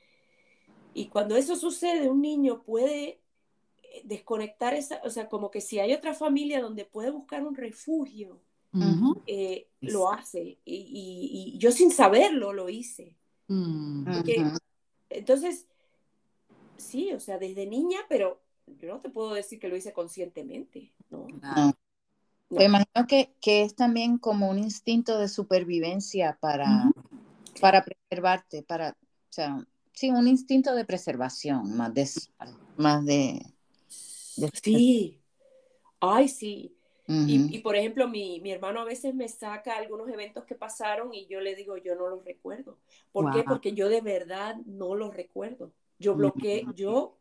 y 0.95 1.07
cuando 1.07 1.37
eso 1.37 1.57
sucede, 1.57 2.09
un 2.09 2.23
niño 2.23 2.63
puede 2.63 3.19
desconectar 4.05 4.75
esa, 4.75 5.01
o 5.05 5.11
sea, 5.11 5.29
como 5.29 5.51
que 5.51 5.61
si 5.61 5.79
hay 5.79 5.93
otra 5.93 6.15
familia 6.15 6.61
donde 6.61 6.85
puede 6.85 7.11
buscar 7.11 7.47
un 7.47 7.55
refugio, 7.55 8.41
eh, 9.27 9.69
lo 9.81 10.13
hace. 10.13 10.59
Y, 10.65 11.57
yo 11.59 11.73
sin 11.73 11.91
saberlo 11.91 12.53
lo 12.53 12.69
hice. 12.69 13.17
Mm. 13.49 14.07
Entonces, 15.11 15.67
sí, 16.77 17.13
o 17.13 17.21
sea, 17.21 17.39
desde 17.39 17.67
niña, 17.67 17.99
pero 18.09 18.41
yo 18.81 18.89
no 18.89 19.01
te 19.01 19.11
puedo 19.11 19.35
decir 19.35 19.59
que 19.59 19.69
lo 19.69 19.77
hice 19.77 19.93
conscientemente, 19.93 20.93
¿no? 21.11 21.27
Me 22.51 22.65
imagino 22.65 23.07
que, 23.07 23.35
es 23.45 23.75
también 23.75 24.19
como 24.19 24.49
un 24.49 24.59
instinto 24.59 25.19
de 25.19 25.29
supervivencia 25.29 26.39
para, 26.41 26.91
para 27.61 27.85
preservarte, 27.85 28.63
para, 28.63 28.91
o 28.91 29.33
sea, 29.33 29.67
sí, 29.93 30.11
un 30.11 30.29
instinto 30.29 30.75
de 30.75 30.85
preservación, 30.85 31.77
más 31.77 31.93
de, 31.93 32.09
más 32.77 33.05
de 33.05 33.45
Sí, 34.63 35.21
ay, 36.01 36.29
sí. 36.29 36.75
y, 37.07 37.57
y, 37.57 37.59
por 37.61 37.75
ejemplo, 37.75 38.07
mi, 38.07 38.41
mi, 38.41 38.51
hermano 38.51 38.81
a 38.81 38.85
veces 38.85 39.15
me 39.15 39.29
saca 39.29 39.77
algunos 39.77 40.09
eventos 40.09 40.45
que 40.45 40.55
pasaron 40.55 41.15
y 41.15 41.27
yo 41.27 41.41
le 41.41 41.55
digo, 41.55 41.77
yo 41.79 41.95
no 41.95 42.09
los 42.09 42.25
recuerdo. 42.25 42.79
¿Por 43.13 43.33
qué? 43.33 43.45
Porque 43.45 43.73
yo 43.73 43.89
de 43.89 44.03
verdad 44.03 44.57
no 44.67 44.95
los 44.95 45.15
recuerdo. 45.15 45.73
Yo 45.99 46.15
bloqueé, 46.15 46.67
yo 46.75 47.19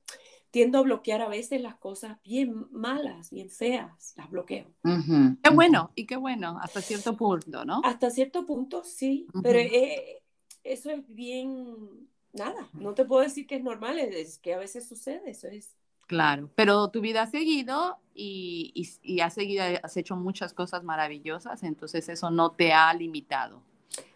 tiendo 0.52 0.80
a 0.80 0.82
bloquear 0.82 1.22
a 1.22 1.28
veces 1.28 1.62
las 1.62 1.76
cosas 1.76 2.18
bien 2.24 2.68
malas, 2.72 3.32
bien 3.32 3.50
feas, 3.50 4.14
las 4.16 4.30
bloqueo. 4.30 4.66
Qué 4.84 5.50
bueno, 5.54 5.92
y 5.96 6.06
qué 6.06 6.16
bueno, 6.16 6.60
hasta 6.62 6.82
cierto 6.82 7.16
punto, 7.16 7.66
¿no? 7.66 7.82
Hasta 7.84 8.10
cierto 8.10 8.46
punto, 8.46 8.84
sí, 8.84 9.28
pero 9.44 9.60
eh, 9.60 10.22
eso 10.64 10.90
es 10.90 11.04
bien, 11.08 12.10
nada, 12.34 12.70
no 12.74 12.94
te 12.94 13.06
puedo 13.06 13.22
decir 13.22 13.46
que 13.48 13.56
es 13.56 13.64
normal, 13.64 14.00
es 14.00 14.40
que 14.40 14.54
a 14.54 14.58
veces 14.58 14.88
sucede, 14.88 15.30
eso 15.30 15.48
es 15.48 15.77
Claro, 16.08 16.50
pero 16.56 16.90
tu 16.90 17.02
vida 17.02 17.24
ha 17.24 17.28
seguido 17.28 17.98
y, 18.16 18.72
y, 19.04 19.20
has 19.20 19.34
seguido, 19.34 19.64
has 19.84 19.98
hecho 19.98 20.16
muchas 20.16 20.54
cosas 20.54 20.84
maravillosas, 20.84 21.64
entonces 21.64 22.08
eso 22.08 22.32
no 22.32 22.52
te 22.52 22.74
ha 22.74 22.94
limitado. 22.94 23.62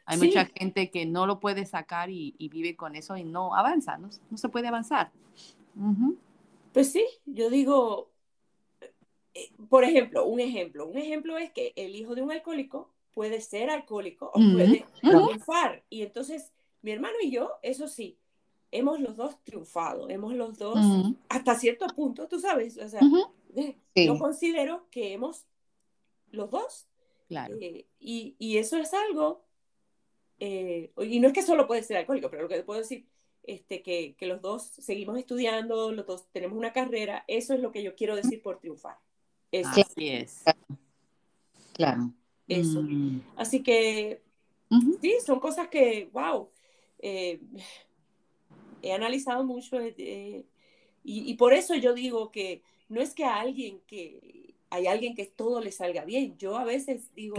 Hay 0.05 0.17
mucha 0.17 0.45
gente 0.45 0.89
que 0.89 1.05
no 1.05 1.25
lo 1.25 1.39
puede 1.39 1.65
sacar 1.65 2.09
y, 2.09 2.33
vive 2.49 2.75
con 2.75 2.95
eso 2.95 3.15
y 3.17 3.23
no 3.23 3.55
avanza, 3.55 3.97
no, 3.97 4.09
se 4.37 4.49
puede 4.49 4.67
avanzar. 4.67 5.11
Pues 6.73 6.91
sí, 6.91 7.05
yo 7.25 7.49
digo, 7.49 8.09
eh, 9.33 9.51
por 9.69 9.83
ejemplo, 9.83 10.25
un 10.25 10.39
ejemplo, 10.39 10.87
un 10.87 10.97
ejemplo 10.97 11.37
es 11.37 11.51
que 11.51 11.73
el 11.75 11.95
hijo 11.95 12.15
de 12.15 12.21
un 12.21 12.31
alcohólico 12.31 12.89
puede 13.13 13.41
ser 13.41 13.69
alcohólico 13.69 14.31
o 14.33 14.39
puede 14.53 14.85
triunfar. 15.01 15.83
Y 15.89 16.03
entonces, 16.03 16.51
mi 16.81 16.91
hermano 16.91 17.15
y 17.21 17.31
yo, 17.31 17.51
eso 17.61 17.87
sí, 17.87 18.17
hemos 18.72 18.99
los 18.99 19.17
dos 19.17 19.38
triunfado, 19.43 20.09
hemos 20.09 20.34
los 20.34 20.57
dos, 20.57 20.78
hasta 21.30 21.55
cierto 21.55 21.88
punto, 21.88 22.28
tú 22.28 22.39
sabes, 22.39 22.78
o 22.78 22.88
sea, 22.88 23.01
yo 23.95 24.17
considero 24.17 24.88
que 24.89 25.13
hemos 25.13 25.45
los 26.32 26.49
dos. 26.49 26.88
Claro. 27.28 27.57
Eh, 27.61 27.86
y, 27.99 28.36
y, 28.39 28.57
eso 28.57 28.78
es 28.78 28.93
algo, 28.93 29.45
eh, 30.39 30.91
y 31.01 31.19
no 31.19 31.28
es 31.28 31.34
que 31.34 31.43
solo 31.43 31.67
puede 31.67 31.84
ser 31.84 31.97
alcohólico, 31.97 32.30
pero 32.30 32.43
lo 32.43 32.49
que 32.49 32.63
puedo 32.63 32.82
decir, 32.82 33.05
este, 33.43 33.82
que, 33.82 34.15
que, 34.17 34.26
los 34.26 34.41
dos 34.41 34.63
seguimos 34.63 35.17
estudiando, 35.17 35.91
los 35.91 36.05
dos 36.05 36.26
tenemos 36.32 36.57
una 36.57 36.74
carrera, 36.74 37.24
eso 37.28 37.53
es 37.53 37.61
lo 37.61 37.72
que 37.72 37.84
yo 37.84 37.95
quiero 37.95 38.15
decir 38.15 38.41
por 38.41 38.59
triunfar. 38.59 38.97
Así 39.65 40.09
es. 40.09 40.43
Claro. 41.74 42.11
Eso. 42.47 42.82
Mm. 42.82 43.22
Así 43.38 43.63
que, 43.63 44.22
sí, 45.01 45.15
son 45.26 45.39
cosas 45.39 45.67
que, 45.69 46.09
wow. 46.11 46.49
Eh, 46.99 47.41
he 48.82 48.93
analizado 48.93 49.43
mucho 49.43 49.82
y, 49.82 50.45
y, 51.03 51.34
por 51.36 51.53
eso 51.53 51.75
yo 51.75 51.93
digo 51.93 52.32
que 52.32 52.61
no 52.89 53.01
es 53.01 53.13
que 53.13 53.25
a 53.25 53.39
alguien 53.39 53.82
que 53.88 54.51
hay 54.71 54.88
alguien 54.88 55.15
que 55.15 55.25
todo 55.25 55.59
le 55.59 55.71
salga 55.71 56.05
bien. 56.05 56.38
Yo 56.38 56.57
a 56.57 56.63
veces 56.63 57.13
digo, 57.13 57.36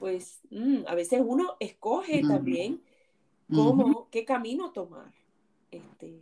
pues 0.00 0.40
mm, 0.50 0.84
a 0.86 0.94
veces 0.94 1.20
uno 1.24 1.56
escoge 1.60 2.22
también 2.22 2.82
cómo, 3.54 4.08
qué 4.10 4.24
camino 4.24 4.70
tomar. 4.72 5.12
Este, 5.70 6.20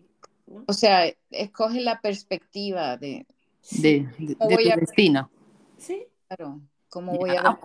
O 0.67 0.73
sea, 0.73 1.05
escoge 1.31 1.81
la 1.81 2.01
perspectiva 2.01 2.97
de, 2.97 3.25
de, 3.71 4.09
tu 4.19 4.49
destino. 4.81 5.31
Sí. 5.77 6.07
Claro, 6.27 6.61
cómo 6.89 7.17
voy 7.17 7.31
a... 7.31 7.59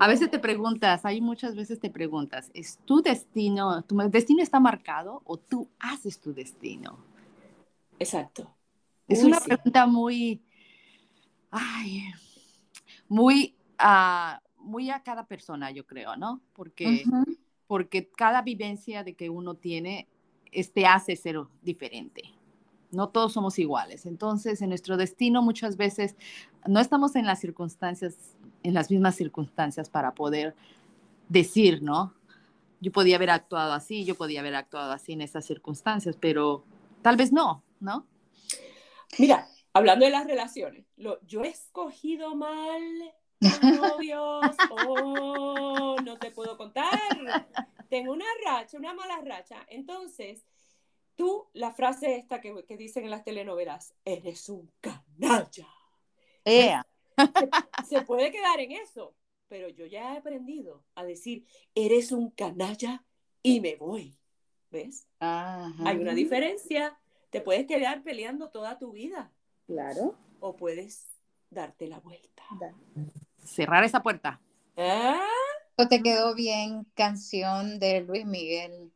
A 0.00 0.08
veces 0.08 0.30
te 0.30 0.38
preguntas, 0.38 1.04
hay 1.04 1.20
muchas 1.20 1.54
veces 1.54 1.78
te 1.78 1.90
preguntas, 1.90 2.50
¿es 2.54 2.78
tu 2.86 3.02
destino, 3.02 3.82
tu 3.82 3.98
destino 4.08 4.42
está 4.42 4.58
marcado 4.58 5.20
o 5.26 5.36
tú 5.36 5.68
haces 5.78 6.18
tu 6.18 6.32
destino? 6.32 6.98
Exacto. 7.98 8.50
Es 9.06 9.22
una 9.22 9.38
pregunta 9.40 9.86
muy, 9.86 10.40
ay, 11.50 12.04
muy, 13.10 13.54
uh, 13.78 14.40
muy 14.56 14.88
a 14.88 15.02
cada 15.02 15.26
persona, 15.26 15.70
yo 15.70 15.84
creo, 15.86 16.16
¿no? 16.16 16.40
Porque, 16.54 17.04
porque 17.66 18.08
cada 18.08 18.40
vivencia 18.40 19.04
de 19.04 19.12
que 19.12 19.28
uno 19.28 19.54
tiene, 19.54 20.08
este 20.50 20.86
hace 20.86 21.14
ser 21.14 21.40
diferente. 21.60 22.22
No 22.90 23.10
todos 23.10 23.34
somos 23.34 23.58
iguales. 23.58 24.06
Entonces, 24.06 24.62
en 24.62 24.70
nuestro 24.70 24.96
destino 24.96 25.42
muchas 25.42 25.76
veces 25.76 26.16
no 26.66 26.80
estamos 26.80 27.16
en 27.16 27.26
las 27.26 27.38
circunstancias 27.38 28.34
en 28.62 28.74
las 28.74 28.90
mismas 28.90 29.14
circunstancias 29.16 29.88
para 29.88 30.14
poder 30.14 30.54
decir, 31.28 31.82
¿no? 31.82 32.14
Yo 32.80 32.92
podía 32.92 33.16
haber 33.16 33.30
actuado 33.30 33.72
así, 33.72 34.04
yo 34.04 34.14
podía 34.14 34.40
haber 34.40 34.54
actuado 34.54 34.92
así 34.92 35.12
en 35.12 35.20
esas 35.20 35.44
circunstancias, 35.44 36.16
pero 36.18 36.64
tal 37.02 37.16
vez 37.16 37.32
no, 37.32 37.62
¿no? 37.78 38.06
Mira, 39.18 39.46
hablando 39.72 40.04
de 40.04 40.10
las 40.10 40.26
relaciones, 40.26 40.86
lo, 40.96 41.20
yo 41.26 41.42
he 41.42 41.48
escogido 41.48 42.34
mal 42.34 42.82
novios, 43.62 44.56
oh, 44.70 45.96
no 46.04 46.18
te 46.18 46.30
puedo 46.30 46.56
contar. 46.56 47.00
Tengo 47.88 48.12
una 48.12 48.26
racha, 48.44 48.78
una 48.78 48.94
mala 48.94 49.20
racha. 49.24 49.66
Entonces, 49.68 50.44
tú, 51.16 51.48
la 51.52 51.72
frase 51.72 52.16
esta 52.16 52.40
que, 52.40 52.64
que 52.66 52.76
dicen 52.76 53.04
en 53.04 53.10
las 53.10 53.24
telenovelas, 53.24 53.94
eres 54.04 54.48
un 54.48 54.70
canalla. 54.80 55.68
Ea 56.44 56.86
se, 57.88 58.02
puede 58.02 58.30
quedar 58.30 58.60
en 58.60 58.72
eso, 58.72 59.14
pero 59.48 59.68
yo 59.68 59.86
ya 59.86 60.14
he 60.14 60.18
aprendido 60.18 60.84
a 60.94 61.04
decir, 61.04 61.46
eres 61.74 62.12
un 62.12 62.30
canalla 62.30 63.04
y 63.42 63.60
me 63.60 63.76
voy. 63.76 64.16
¿Ves? 64.70 65.08
Hay 65.18 65.98
una 65.98 66.14
diferencia. 66.14 66.98
Te 67.30 67.40
puedes 67.40 67.66
quedar 67.66 68.02
peleando 68.02 68.50
toda 68.50 68.78
tu 68.78 68.92
vida. 68.92 69.32
Claro. 69.66 70.16
O 70.38 70.56
puedes 70.56 71.08
darte 71.50 71.88
la 71.88 71.98
vuelta. 71.98 72.44
Cerrar 73.44 73.84
esa 73.84 74.02
puerta. 74.02 74.40
¿Ah? 74.76 75.26
te 75.88 76.02
quedó 76.02 76.34
bien 76.34 76.84
canción 76.94 77.78
de 77.78 78.02
Luis 78.02 78.26
Miguel. 78.26 78.92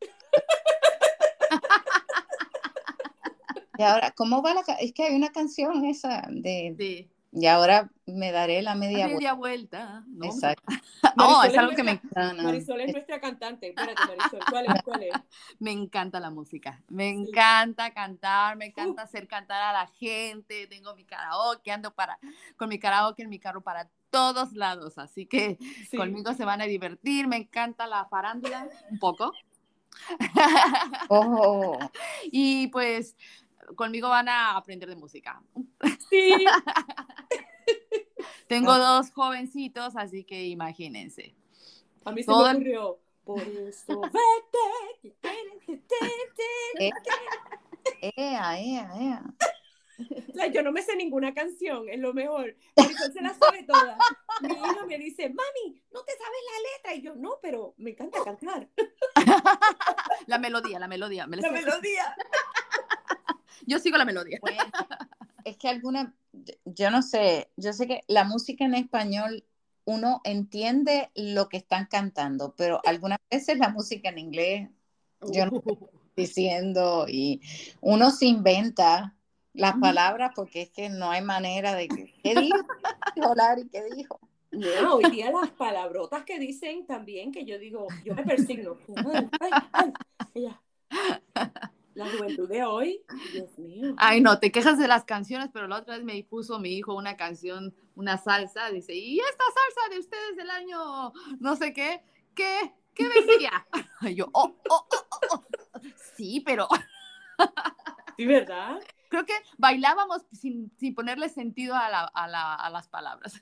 y 3.78 3.82
ahora, 3.82 4.12
¿cómo 4.12 4.40
va 4.42 4.54
la 4.54 4.62
Es 4.80 4.92
que 4.92 5.02
hay 5.04 5.16
una 5.16 5.30
canción 5.30 5.84
esa 5.84 6.22
de... 6.30 7.08
Y 7.30 7.46
ahora 7.46 7.90
me 8.06 8.32
daré 8.32 8.62
la 8.62 8.74
media, 8.74 9.06
media 9.06 9.34
vuelta. 9.34 10.02
¿no? 10.08 10.26
Exacto. 10.26 10.64
no, 11.16 11.42
es 11.42 11.56
algo 11.58 11.74
que 11.74 11.82
me 11.82 11.92
encanta. 11.92 12.42
Marisol 12.42 12.80
es 12.80 12.92
nuestra 12.92 13.20
cantante. 13.20 13.68
Espérate, 13.68 14.00
Marisol, 14.06 14.40
¿cuál 14.50 14.66
es? 14.66 14.82
¿Cuál 14.82 15.02
es? 15.02 15.12
Me 15.58 15.72
encanta 15.72 16.20
la 16.20 16.30
música. 16.30 16.82
Me 16.88 17.10
encanta 17.10 17.92
cantar, 17.92 18.56
me 18.56 18.66
encanta 18.66 19.02
hacer 19.02 19.28
cantar 19.28 19.60
a 19.62 19.72
la 19.72 19.86
gente. 19.88 20.66
Tengo 20.68 20.94
mi 20.94 21.04
karaoke, 21.04 21.70
ando 21.70 21.94
para, 21.94 22.18
con 22.56 22.68
mi 22.68 22.78
karaoke 22.78 23.22
en 23.22 23.28
mi 23.28 23.38
carro 23.38 23.60
para 23.60 23.90
todos 24.10 24.54
lados. 24.54 24.96
Así 24.96 25.26
que 25.26 25.58
conmigo 25.96 26.32
se 26.32 26.44
van 26.44 26.62
a 26.62 26.64
divertir. 26.64 27.28
Me 27.28 27.36
encanta 27.36 27.86
la 27.86 28.06
farándula 28.06 28.68
un 28.90 28.98
poco. 28.98 29.32
Oh. 31.10 31.76
y 32.30 32.68
pues 32.68 33.16
conmigo 33.74 34.08
van 34.08 34.28
a 34.28 34.56
aprender 34.56 34.88
de 34.88 34.96
música. 34.96 35.42
Sí. 36.08 36.32
Tengo 38.48 38.78
dos 38.78 39.10
jovencitos, 39.12 39.94
así 39.96 40.24
que 40.24 40.46
imagínense. 40.46 41.34
A 42.04 42.12
mí 42.12 42.22
se 42.22 42.30
me 42.30 42.36
ocurrió. 42.36 42.98
Por 43.24 43.42
eso 43.42 44.00
vete. 44.00 45.12
Ea, 48.00 48.58
ea, 48.58 48.90
ea. 48.98 49.22
yo 50.52 50.62
no 50.62 50.72
me 50.72 50.80
sé 50.80 50.96
ninguna 50.96 51.34
canción, 51.34 51.90
es 51.90 51.98
lo 51.98 52.14
mejor. 52.14 52.56
Marisol 52.76 53.12
se 53.12 53.20
la 53.20 53.34
sabe 53.34 53.64
toda. 53.64 53.98
Mi 54.40 54.54
hijo 54.54 54.86
me 54.86 54.96
dice, 54.98 55.28
mami, 55.28 55.82
no 55.92 56.02
te 56.04 56.12
sabes 56.12 56.40
la 56.46 56.60
letra. 56.72 56.94
Y 56.94 57.02
yo, 57.02 57.14
no, 57.16 57.38
pero 57.42 57.74
me 57.76 57.90
encanta 57.90 58.24
cantar. 58.24 58.66
La 60.26 60.38
melodía, 60.38 60.78
la 60.78 60.88
melodía. 60.88 61.26
la 61.26 61.50
melodía. 61.50 62.16
Yo 63.66 63.78
sigo 63.78 63.96
la 63.96 64.04
melodía. 64.04 64.40
es 65.44 65.56
que 65.56 65.68
alguna, 65.68 66.14
yo 66.64 66.90
no 66.90 67.02
sé, 67.02 67.50
yo 67.56 67.72
sé 67.72 67.86
que 67.86 68.02
la 68.06 68.24
música 68.24 68.64
en 68.64 68.74
español 68.74 69.44
uno 69.84 70.20
entiende 70.24 71.10
lo 71.14 71.48
que 71.48 71.56
están 71.56 71.86
cantando, 71.86 72.54
pero 72.56 72.80
algunas 72.84 73.18
veces 73.30 73.58
la 73.58 73.70
música 73.70 74.10
en 74.10 74.18
inglés, 74.18 74.68
yo 75.32 75.46
no 75.46 75.58
estoy 75.58 75.78
uh. 75.80 75.88
diciendo, 76.14 77.06
y 77.08 77.40
uno 77.80 78.10
se 78.10 78.26
inventa 78.26 79.14
las 79.54 79.76
palabras 79.78 80.32
porque 80.36 80.62
es 80.62 80.70
que 80.70 80.90
no 80.90 81.10
hay 81.10 81.22
manera 81.22 81.74
de 81.74 81.88
que, 81.88 82.14
¿qué 82.22 82.34
dijo? 82.34 82.58
¿Y 83.16 83.68
qué 83.68 83.84
dijo? 83.96 84.20
No, 84.50 84.94
hoy 84.94 85.10
día 85.10 85.30
las 85.30 85.50
palabrotas 85.50 86.24
que 86.24 86.38
dicen 86.38 86.86
también, 86.86 87.32
que 87.32 87.44
yo 87.44 87.58
digo, 87.58 87.86
yo 88.04 88.14
me 88.14 88.24
persigno. 88.24 88.76
Ay, 90.34 90.48
la 91.98 92.08
juventud 92.08 92.48
de 92.48 92.64
hoy, 92.64 93.02
Dios 93.32 93.58
mío. 93.58 93.94
Ay, 93.98 94.20
no, 94.20 94.38
te 94.38 94.52
quejas 94.52 94.78
de 94.78 94.88
las 94.88 95.04
canciones, 95.04 95.50
pero 95.52 95.66
la 95.66 95.78
otra 95.78 95.96
vez 95.96 96.04
me 96.04 96.22
puso 96.22 96.58
mi 96.58 96.70
hijo 96.70 96.94
una 96.94 97.16
canción, 97.16 97.74
una 97.96 98.16
salsa, 98.16 98.70
dice, 98.70 98.94
¿y 98.94 99.18
esta 99.18 99.44
salsa 99.44 99.94
de 99.94 99.98
ustedes 99.98 100.36
del 100.36 100.50
año 100.50 101.12
no 101.40 101.56
sé 101.56 101.72
qué? 101.72 102.02
¿Qué? 102.34 102.72
¿Qué 102.94 103.08
decía? 103.08 103.66
Y 104.02 104.14
yo, 104.14 104.28
oh, 104.32 104.54
oh, 104.70 104.86
oh, 104.90 105.06
oh, 105.32 105.44
sí, 106.16 106.40
pero... 106.40 106.68
Sí, 108.16 108.26
¿verdad? 108.26 108.80
Creo 109.10 109.24
que 109.24 109.34
bailábamos 109.58 110.22
sin, 110.32 110.72
sin 110.76 110.92
ponerle 110.92 111.28
sentido 111.28 111.76
a, 111.76 111.88
la, 111.88 112.00
a, 112.02 112.26
la, 112.26 112.52
a 112.52 112.68
las 112.68 112.88
palabras. 112.88 113.40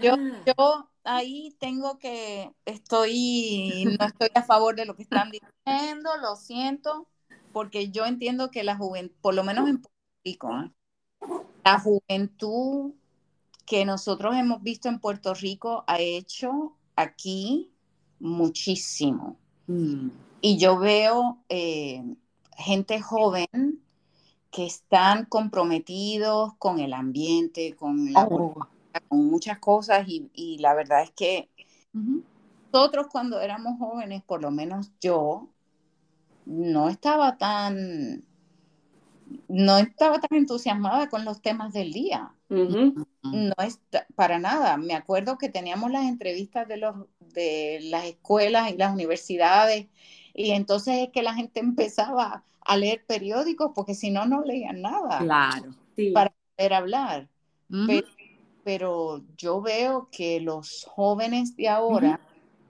Yo, 0.00 0.14
Ah, 0.14 0.42
yo 0.44 0.90
ahí 1.04 1.56
tengo 1.60 1.98
que, 1.98 2.52
estoy, 2.64 3.84
no 3.96 4.06
estoy 4.06 4.28
a 4.34 4.42
favor 4.42 4.74
de 4.74 4.86
lo 4.86 4.96
que 4.96 5.02
están 5.02 5.30
diciendo, 5.30 6.10
lo 6.20 6.34
siento, 6.34 7.06
porque 7.52 7.90
yo 7.90 8.06
entiendo 8.06 8.50
que 8.50 8.64
la 8.64 8.76
juventud, 8.76 9.16
por 9.20 9.34
lo 9.34 9.44
menos 9.44 9.68
en 9.68 9.78
Puerto 9.82 9.98
Rico, 10.24 10.50
¿eh? 10.60 10.70
la 11.64 11.78
juventud 11.80 12.94
que 13.66 13.84
nosotros 13.84 14.36
hemos 14.36 14.62
visto 14.62 14.88
en 14.88 15.00
Puerto 15.00 15.34
Rico 15.34 15.84
ha 15.86 16.00
hecho 16.00 16.78
aquí 16.96 17.72
muchísimo. 18.20 19.40
Mm, 19.68 20.10
Y 20.40 20.58
yo 20.58 20.78
veo 20.78 21.44
eh, 21.48 22.02
gente 22.56 23.00
joven 23.00 23.46
que 24.50 24.66
están 24.66 25.26
comprometidos 25.26 26.54
con 26.58 26.80
el 26.80 26.92
ambiente, 26.94 27.76
con 27.76 28.12
la 28.12 28.30
Oh. 28.30 28.54
con 29.08 29.26
muchas 29.30 29.58
cosas 29.60 30.06
y, 30.08 30.30
y 30.34 30.58
la 30.58 30.74
verdad 30.74 31.02
es 31.02 31.10
que 31.12 31.50
nosotros 32.72 33.06
cuando 33.10 33.40
éramos 33.40 33.78
jóvenes, 33.78 34.22
por 34.22 34.40
lo 34.42 34.50
menos 34.50 34.90
yo, 35.00 35.48
no 36.46 36.88
estaba 36.88 37.38
tan, 37.38 38.24
no 39.48 39.78
estaba 39.78 40.20
tan 40.20 40.38
entusiasmada 40.38 41.08
con 41.08 41.24
los 41.24 41.40
temas 41.42 41.72
del 41.72 41.92
día. 41.92 42.32
No 42.48 43.54
es 43.64 43.80
para 44.14 44.38
nada. 44.38 44.76
Me 44.76 44.94
acuerdo 44.94 45.38
que 45.38 45.48
teníamos 45.48 45.90
las 45.90 46.04
entrevistas 46.04 46.68
de 46.68 46.76
los 46.76 46.96
de 47.32 47.78
las 47.84 48.04
escuelas 48.04 48.70
y 48.70 48.76
las 48.76 48.92
universidades 48.92 49.86
y 50.34 50.50
entonces 50.50 50.98
es 50.98 51.08
que 51.10 51.22
la 51.22 51.34
gente 51.34 51.60
empezaba 51.60 52.44
a 52.60 52.76
leer 52.76 53.04
periódicos 53.06 53.72
porque 53.74 53.94
si 53.94 54.10
no 54.10 54.26
no 54.26 54.42
leían 54.42 54.82
nada 54.82 55.18
Claro. 55.20 55.74
Sí. 55.96 56.10
para 56.12 56.32
poder 56.56 56.74
hablar. 56.74 57.28
Pero, 57.86 58.06
pero 58.64 59.22
yo 59.38 59.62
veo 59.62 60.08
que 60.12 60.40
los 60.40 60.86
jóvenes 60.90 61.56
de 61.56 61.70
ahora, 61.70 62.20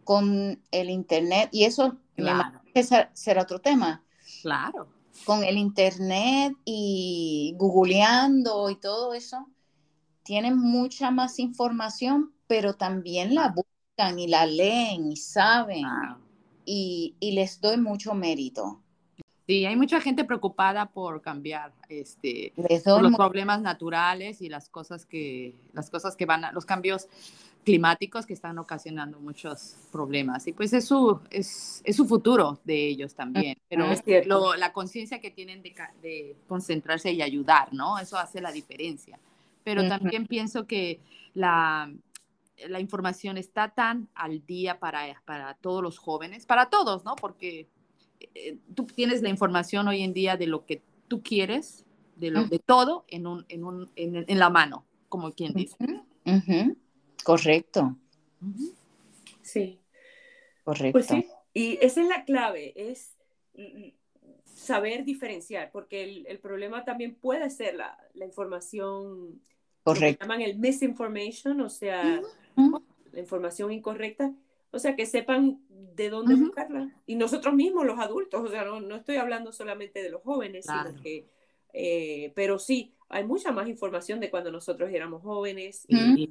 con 0.04 0.60
el 0.70 0.90
Internet, 0.90 1.48
y 1.50 1.64
eso 1.64 1.96
Claro. 2.14 2.61
Ese 2.74 3.08
será 3.12 3.42
otro 3.42 3.58
tema, 3.60 4.02
Claro. 4.42 4.88
con 5.24 5.44
el 5.44 5.56
Internet 5.58 6.54
y 6.64 7.54
googleando 7.58 8.70
y 8.70 8.76
todo 8.76 9.14
eso, 9.14 9.46
tienen 10.24 10.56
mucha 10.56 11.10
más 11.10 11.38
información, 11.38 12.32
pero 12.46 12.74
también 12.74 13.34
la 13.34 13.48
buscan 13.54 14.18
y 14.18 14.26
la 14.28 14.46
leen 14.46 15.10
y 15.12 15.16
saben, 15.16 15.82
Wow. 15.84 16.16
y, 16.64 17.14
y 17.20 17.32
les 17.32 17.60
doy 17.60 17.76
mucho 17.76 18.14
mérito. 18.14 18.82
Sí, 19.46 19.66
hay 19.66 19.74
mucha 19.74 20.00
gente 20.00 20.24
preocupada 20.24 20.86
por 20.86 21.20
cambiar, 21.20 21.72
este, 21.88 22.52
por 22.84 23.02
los 23.02 23.14
problemas 23.16 23.60
naturales 23.60 24.40
y 24.40 24.48
las 24.48 24.68
cosas 24.68 25.04
que, 25.04 25.56
las 25.72 25.90
cosas 25.90 26.14
que 26.14 26.26
van 26.26 26.44
a, 26.44 26.52
los 26.52 26.64
cambios 26.64 27.08
climáticos 27.64 28.26
que 28.26 28.32
están 28.32 28.58
ocasionando 28.58 29.20
muchos 29.20 29.76
problemas. 29.90 30.46
Y 30.46 30.52
pues 30.52 30.72
es 30.72 30.86
su, 30.86 31.20
es, 31.30 31.80
es 31.84 31.96
su 31.96 32.06
futuro 32.06 32.60
de 32.64 32.88
ellos 32.88 33.14
también. 33.14 33.56
Pero 33.68 33.90
Es 33.90 34.02
cierto. 34.02 34.28
lo- 34.28 34.56
la 34.56 34.72
conciencia 34.72 35.20
que 35.20 35.30
tienen 35.30 35.62
de, 35.62 36.36
concentrarse 36.48 37.12
y 37.12 37.22
ayudar, 37.22 37.72
¿no? 37.72 37.98
Eso 37.98 38.16
hace 38.16 38.40
la 38.40 38.52
diferencia. 38.52 39.18
Pero 39.64 39.86
también 39.88 40.26
pienso 40.26 40.66
que 40.66 41.00
la, 41.34 41.92
la 42.68 42.80
información 42.80 43.38
está 43.38 43.68
tan 43.68 44.08
al 44.14 44.44
día 44.44 44.78
para, 44.80 45.22
para 45.24 45.54
todos 45.54 45.82
los 45.82 45.98
jóvenes, 45.98 46.46
para 46.46 46.68
todos, 46.68 47.04
¿no? 47.04 47.14
Porque 47.14 47.68
eh, 48.34 48.58
tú 48.74 48.86
tienes 48.86 49.22
la 49.22 49.28
información 49.28 49.86
hoy 49.86 50.02
en 50.02 50.12
día 50.12 50.36
de 50.36 50.48
lo 50.48 50.66
que 50.66 50.82
tú 51.06 51.22
quieres, 51.22 51.84
de, 52.16 52.30
lo, 52.30 52.44
de 52.44 52.58
todo 52.58 53.04
en, 53.08 53.26
un, 53.26 53.44
en, 53.48 53.64
un, 53.64 53.90
en, 53.94 54.24
en 54.26 54.38
la 54.38 54.50
mano, 54.50 54.84
como 55.08 55.30
quien 55.32 55.52
dice. 55.52 55.76
Ujú. 56.26 56.76
Correcto. 57.24 57.96
Sí. 59.42 59.78
correcto. 60.64 60.92
Pues 60.92 61.06
sí, 61.06 61.26
y 61.54 61.78
esa 61.80 62.02
es 62.02 62.08
la 62.08 62.24
clave, 62.24 62.72
es 62.90 63.16
saber 64.44 65.04
diferenciar, 65.04 65.70
porque 65.72 66.02
el, 66.04 66.26
el 66.26 66.38
problema 66.38 66.84
también 66.84 67.14
puede 67.14 67.50
ser 67.50 67.74
la, 67.74 67.98
la 68.14 68.24
información, 68.24 69.28
lo 69.30 69.32
que 69.34 69.40
correcto. 69.82 70.24
llaman 70.24 70.40
el 70.42 70.58
misinformation, 70.58 71.60
o 71.60 71.68
sea, 71.68 72.20
la 73.12 73.20
información 73.20 73.72
incorrecta, 73.72 74.32
o 74.70 74.78
sea, 74.78 74.96
que 74.96 75.04
sepan 75.06 75.60
de 75.68 76.08
dónde 76.08 76.34
buscarla. 76.34 76.90
Y 77.06 77.16
nosotros 77.16 77.54
mismos, 77.54 77.84
los 77.84 77.98
adultos, 77.98 78.40
o 78.42 78.48
sea, 78.48 78.64
no, 78.64 78.80
no 78.80 78.96
estoy 78.96 79.16
hablando 79.16 79.52
solamente 79.52 80.02
de 80.02 80.10
los 80.10 80.22
jóvenes, 80.22 80.64
Claro. 80.64 80.90
sino 80.90 81.02
que, 81.02 81.26
eh, 81.74 82.32
pero 82.34 82.58
sí, 82.58 82.94
hay 83.10 83.24
mucha 83.24 83.52
más 83.52 83.68
información 83.68 84.20
de 84.20 84.30
cuando 84.30 84.50
nosotros 84.50 84.90
éramos 84.92 85.22
jóvenes. 85.22 85.84
Y- 85.88 86.30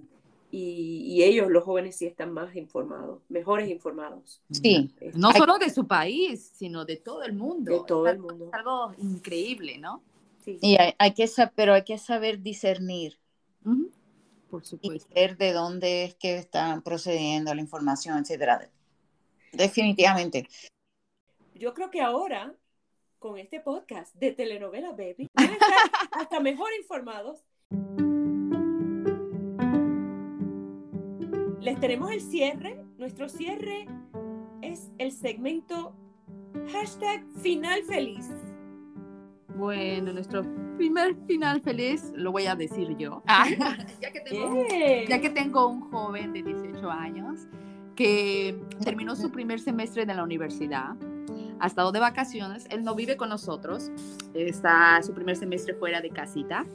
y- 0.52 1.04
y 1.16 1.24
ellos, 1.24 1.50
los 1.50 1.64
jóvenes, 1.64 1.96
sí 1.96 2.06
están 2.06 2.32
más 2.34 2.56
informados, 2.56 3.22
mejores 3.30 3.70
informados. 3.70 4.42
Sí, 4.52 4.94
Eh, 5.00 5.12
No 5.16 5.32
solo 5.32 5.58
de 5.58 5.70
su 5.70 5.88
país, 5.88 6.52
sino 6.56 6.86
de 6.86 6.98
todo 6.98 7.24
el 7.24 7.34
mundo. 7.34 7.72
De 7.72 7.84
todo 7.88 8.06
Es 8.08 8.14
el 8.14 8.20
mundo. 8.20 8.46
Es 8.48 8.54
algo 8.54 8.94
increíble, 8.98 9.78
¿no? 9.78 10.04
Sí. 10.44 10.58
y 10.60 10.76
hay, 10.80 10.94
hay 10.98 11.14
que 11.14 11.30
pero 11.56 11.74
hay 11.76 11.84
que 11.84 11.98
saber 12.00 12.42
discernir 12.42 13.20
Ujú. 13.64 13.92
Por 14.50 14.64
y 14.64 14.66
supuesto. 14.66 15.14
ver 15.14 15.38
de 15.38 15.54
dónde 15.54 16.04
es 16.06 16.16
que 16.16 16.36
están 16.36 16.82
procediendo 16.82 17.54
la 17.54 17.62
información, 17.62 18.18
etcétera. 18.18 18.70
Definitivamente. 19.54 20.48
Yo 21.54 21.74
creo 21.76 21.92
que 21.92 22.02
ahora, 22.02 22.56
con 23.20 23.38
este 23.38 23.60
podcast 23.60 24.16
de 24.16 24.32
telenovela 24.32 24.92
Baby, 24.92 25.28
van 25.36 25.50
a 25.50 25.54
estar 25.54 25.70
hasta 26.12 26.40
mejor 26.40 26.70
informados. 26.80 27.44
Tenemos 31.80 32.12
el 32.12 32.22
cierre. 32.22 32.84
Nuestro 32.98 33.30
cierre 33.30 33.88
es 34.62 34.92
el 34.98 35.12
segmento 35.12 35.96
hashtag 36.72 37.24
final 37.42 37.82
feliz. 37.84 38.30
Bueno, 39.58 40.14
nuestro 40.14 40.44
primer 40.78 41.16
final 41.28 41.62
feliz 41.62 42.12
lo 42.16 42.32
voy 42.32 42.46
a 42.46 42.56
decir 42.56 42.96
yo. 42.98 43.22
Ah, 43.28 43.46
ya, 44.02 44.12
que 44.12 44.22
tengo, 44.22 44.66
Yeah. 44.68 45.06
ya 45.08 45.22
que 45.22 45.30
tengo 45.30 45.68
un 45.68 45.82
joven 45.92 46.34
de 46.34 46.44
18 46.44 46.90
años 46.90 47.48
que 47.96 48.60
terminó 48.84 49.16
su 49.16 49.32
primer 49.32 49.60
semestre 49.60 50.06
de 50.06 50.16
la 50.16 50.24
universidad, 50.24 50.96
ha 51.62 51.68
estado 51.68 51.92
de 51.92 52.00
vacaciones, 52.00 52.66
él 52.72 52.84
no 52.84 52.96
vive 52.96 53.18
con 53.18 53.30
nosotros, 53.30 53.92
está 54.34 55.02
su 55.04 55.14
primer 55.14 55.36
semestre 55.36 55.76
fuera 55.76 56.02
de 56.02 56.10
casita, 56.10 56.66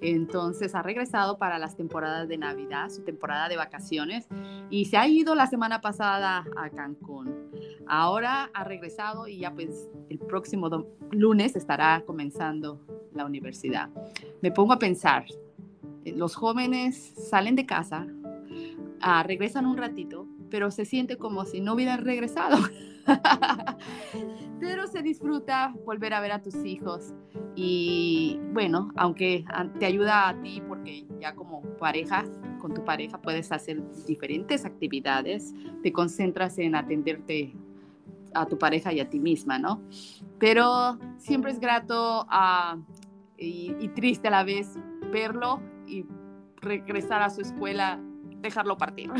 entonces 0.00 0.76
ha 0.76 0.82
regresado 0.82 1.36
para 1.36 1.58
las 1.58 1.76
temporadas 1.76 2.28
de 2.28 2.38
Navidad, 2.38 2.88
su 2.90 3.02
temporada 3.02 3.48
de 3.48 3.56
vacaciones, 3.56 4.28
y 4.70 4.84
se 4.84 4.98
ha 4.98 5.08
ido 5.08 5.34
la 5.34 5.48
semana 5.48 5.80
pasada 5.80 6.44
a 6.56 6.70
Cancún. 6.70 7.50
Ahora 7.88 8.50
ha 8.54 8.62
regresado 8.62 9.26
y 9.26 9.38
ya 9.38 9.52
pues 9.52 9.88
el 10.10 10.18
próximo 10.20 10.70
lunes 11.10 11.56
estará 11.56 12.04
comenzando 12.06 12.80
la 13.14 13.24
universidad. 13.24 13.90
Me 14.42 14.52
pongo 14.52 14.72
a 14.74 14.78
pensar, 14.78 15.24
eh, 16.04 16.12
los 16.12 16.36
jóvenes 16.36 17.14
salen 17.28 17.56
de 17.56 17.66
casa, 17.66 18.06
ah, 19.00 19.24
regresan 19.24 19.66
un 19.66 19.76
ratito, 19.76 20.28
pero 20.50 20.70
se 20.70 20.84
siente 20.84 21.16
como 21.16 21.44
si 21.44 21.60
no 21.60 21.74
hubieran 21.74 22.04
regresado. 22.04 22.58
pero 24.60 24.86
se 24.86 25.02
disfruta 25.02 25.74
volver 25.84 26.14
a 26.14 26.20
ver 26.20 26.32
a 26.32 26.42
tus 26.42 26.56
hijos 26.64 27.14
y 27.54 28.38
bueno, 28.52 28.90
aunque 28.96 29.44
te 29.78 29.86
ayuda 29.86 30.28
a 30.28 30.40
ti 30.40 30.62
porque 30.66 31.06
ya 31.20 31.34
como 31.34 31.62
pareja, 31.78 32.24
con 32.58 32.74
tu 32.74 32.84
pareja 32.84 33.20
puedes 33.20 33.52
hacer 33.52 33.82
diferentes 34.06 34.64
actividades, 34.64 35.54
te 35.82 35.92
concentras 35.92 36.58
en 36.58 36.74
atenderte 36.74 37.54
a 38.34 38.46
tu 38.46 38.58
pareja 38.58 38.92
y 38.92 39.00
a 39.00 39.08
ti 39.08 39.18
misma, 39.18 39.58
¿no? 39.58 39.80
Pero 40.38 40.98
siempre 41.18 41.52
es 41.52 41.60
grato 41.60 42.26
ah, 42.28 42.76
y, 43.38 43.74
y 43.80 43.88
triste 43.88 44.28
a 44.28 44.30
la 44.30 44.44
vez 44.44 44.78
verlo 45.10 45.60
y 45.86 46.04
regresar 46.56 47.22
a 47.22 47.30
su 47.30 47.40
escuela, 47.40 48.00
dejarlo 48.40 48.76
partir. 48.76 49.10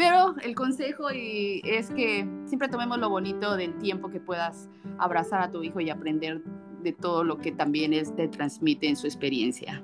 Pero 0.00 0.34
el 0.42 0.54
consejo 0.54 1.12
y 1.12 1.60
es 1.62 1.90
que 1.90 2.26
siempre 2.46 2.68
tomemos 2.68 2.96
lo 2.96 3.10
bonito 3.10 3.54
del 3.54 3.76
tiempo 3.76 4.08
que 4.08 4.18
puedas 4.18 4.70
abrazar 4.96 5.42
a 5.42 5.50
tu 5.50 5.62
hijo 5.62 5.78
y 5.78 5.90
aprender 5.90 6.40
de 6.82 6.94
todo 6.94 7.22
lo 7.22 7.36
que 7.36 7.52
también 7.52 7.92
es, 7.92 8.16
te 8.16 8.26
transmite 8.26 8.88
en 8.88 8.96
su 8.96 9.06
experiencia. 9.06 9.82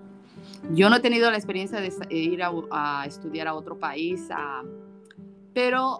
Yo 0.73 0.89
no 0.89 0.97
he 0.97 1.01
tenido 1.01 1.31
la 1.31 1.37
experiencia 1.37 1.83
de 1.83 1.91
sa- 1.91 2.07
ir 2.09 2.43
a, 2.43 2.51
a 2.71 3.05
estudiar 3.05 3.47
a 3.47 3.53
otro 3.53 3.79
país, 3.79 4.27
ah, 4.31 4.62
pero 5.53 5.99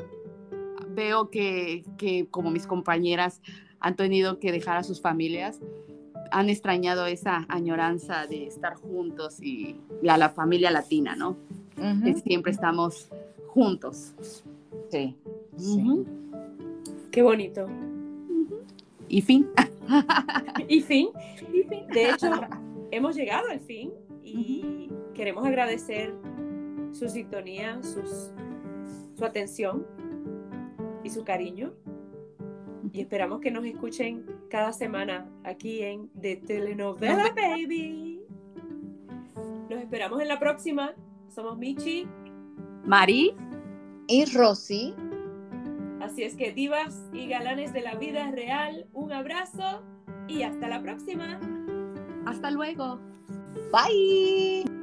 veo 0.95 1.29
que, 1.29 1.85
que 1.99 2.27
como 2.31 2.51
mis 2.51 2.67
compañeras 2.67 3.43
han 3.81 3.97
tenido 3.97 4.39
que 4.39 4.51
dejar 4.51 4.79
a 4.79 4.83
sus 4.83 5.03
familias, 5.03 5.61
han 6.31 6.49
extrañado 6.49 7.05
esa 7.05 7.45
añoranza 7.51 8.27
de 8.27 8.47
estar 8.47 8.77
juntos 8.77 9.43
y 9.43 9.77
la, 10.01 10.17
la 10.17 10.31
familia 10.31 10.71
latina, 10.71 11.14
¿no? 11.14 11.37
Que 12.03 12.12
Ujú. 12.12 12.21
siempre 12.25 12.53
estamos 12.53 13.11
juntos. 13.57 14.15
Sí. 14.91 15.17
Qué 17.11 17.23
bonito. 17.23 17.67
Y 19.09 19.23
fin. 19.23 19.47
Y 20.69 20.81
fin. 20.81 21.11
De 21.95 22.11
hecho, 22.11 22.29
hemos 22.91 23.15
llegado 23.15 23.49
al 23.49 23.61
fin 23.61 23.93
y 24.25 24.91
queremos 25.15 25.47
agradecer 25.47 26.13
su 26.91 27.09
sintonía, 27.09 27.81
sus, 27.85 28.33
su 29.17 29.25
atención 29.25 29.87
y 31.05 31.11
su 31.11 31.23
cariño. 31.23 31.73
Y 32.93 33.01
esperamos 33.01 33.41
que 33.41 33.53
nos 33.53 33.65
escuchen 33.65 34.27
cada 34.51 34.73
semana 34.73 35.31
aquí 35.45 35.83
en 35.83 36.09
The 36.21 36.37
Telenovela 36.37 37.33
Baby. 37.33 38.23
Los 39.71 39.81
esperamos 39.81 40.21
en 40.21 40.27
la 40.27 40.41
próxima. 40.41 40.95
Somos 41.29 41.57
Michi. 41.57 42.09
Mari. 42.85 43.35
Y 44.09 44.25
Rosy. 44.27 44.95
Así 46.01 46.23
es 46.23 46.37
que 46.37 46.53
divas 46.53 47.03
y 47.13 47.27
galanes 47.27 47.73
de 47.73 47.81
la 47.81 47.97
vida 47.97 48.31
real, 48.31 48.87
un 48.93 49.13
abrazo 49.13 49.83
y 50.29 50.43
hasta 50.43 50.69
la 50.69 50.83
próxima. 50.83 51.41
Hasta 52.27 52.51
luego. 52.51 52.99
Bye. 53.73 54.76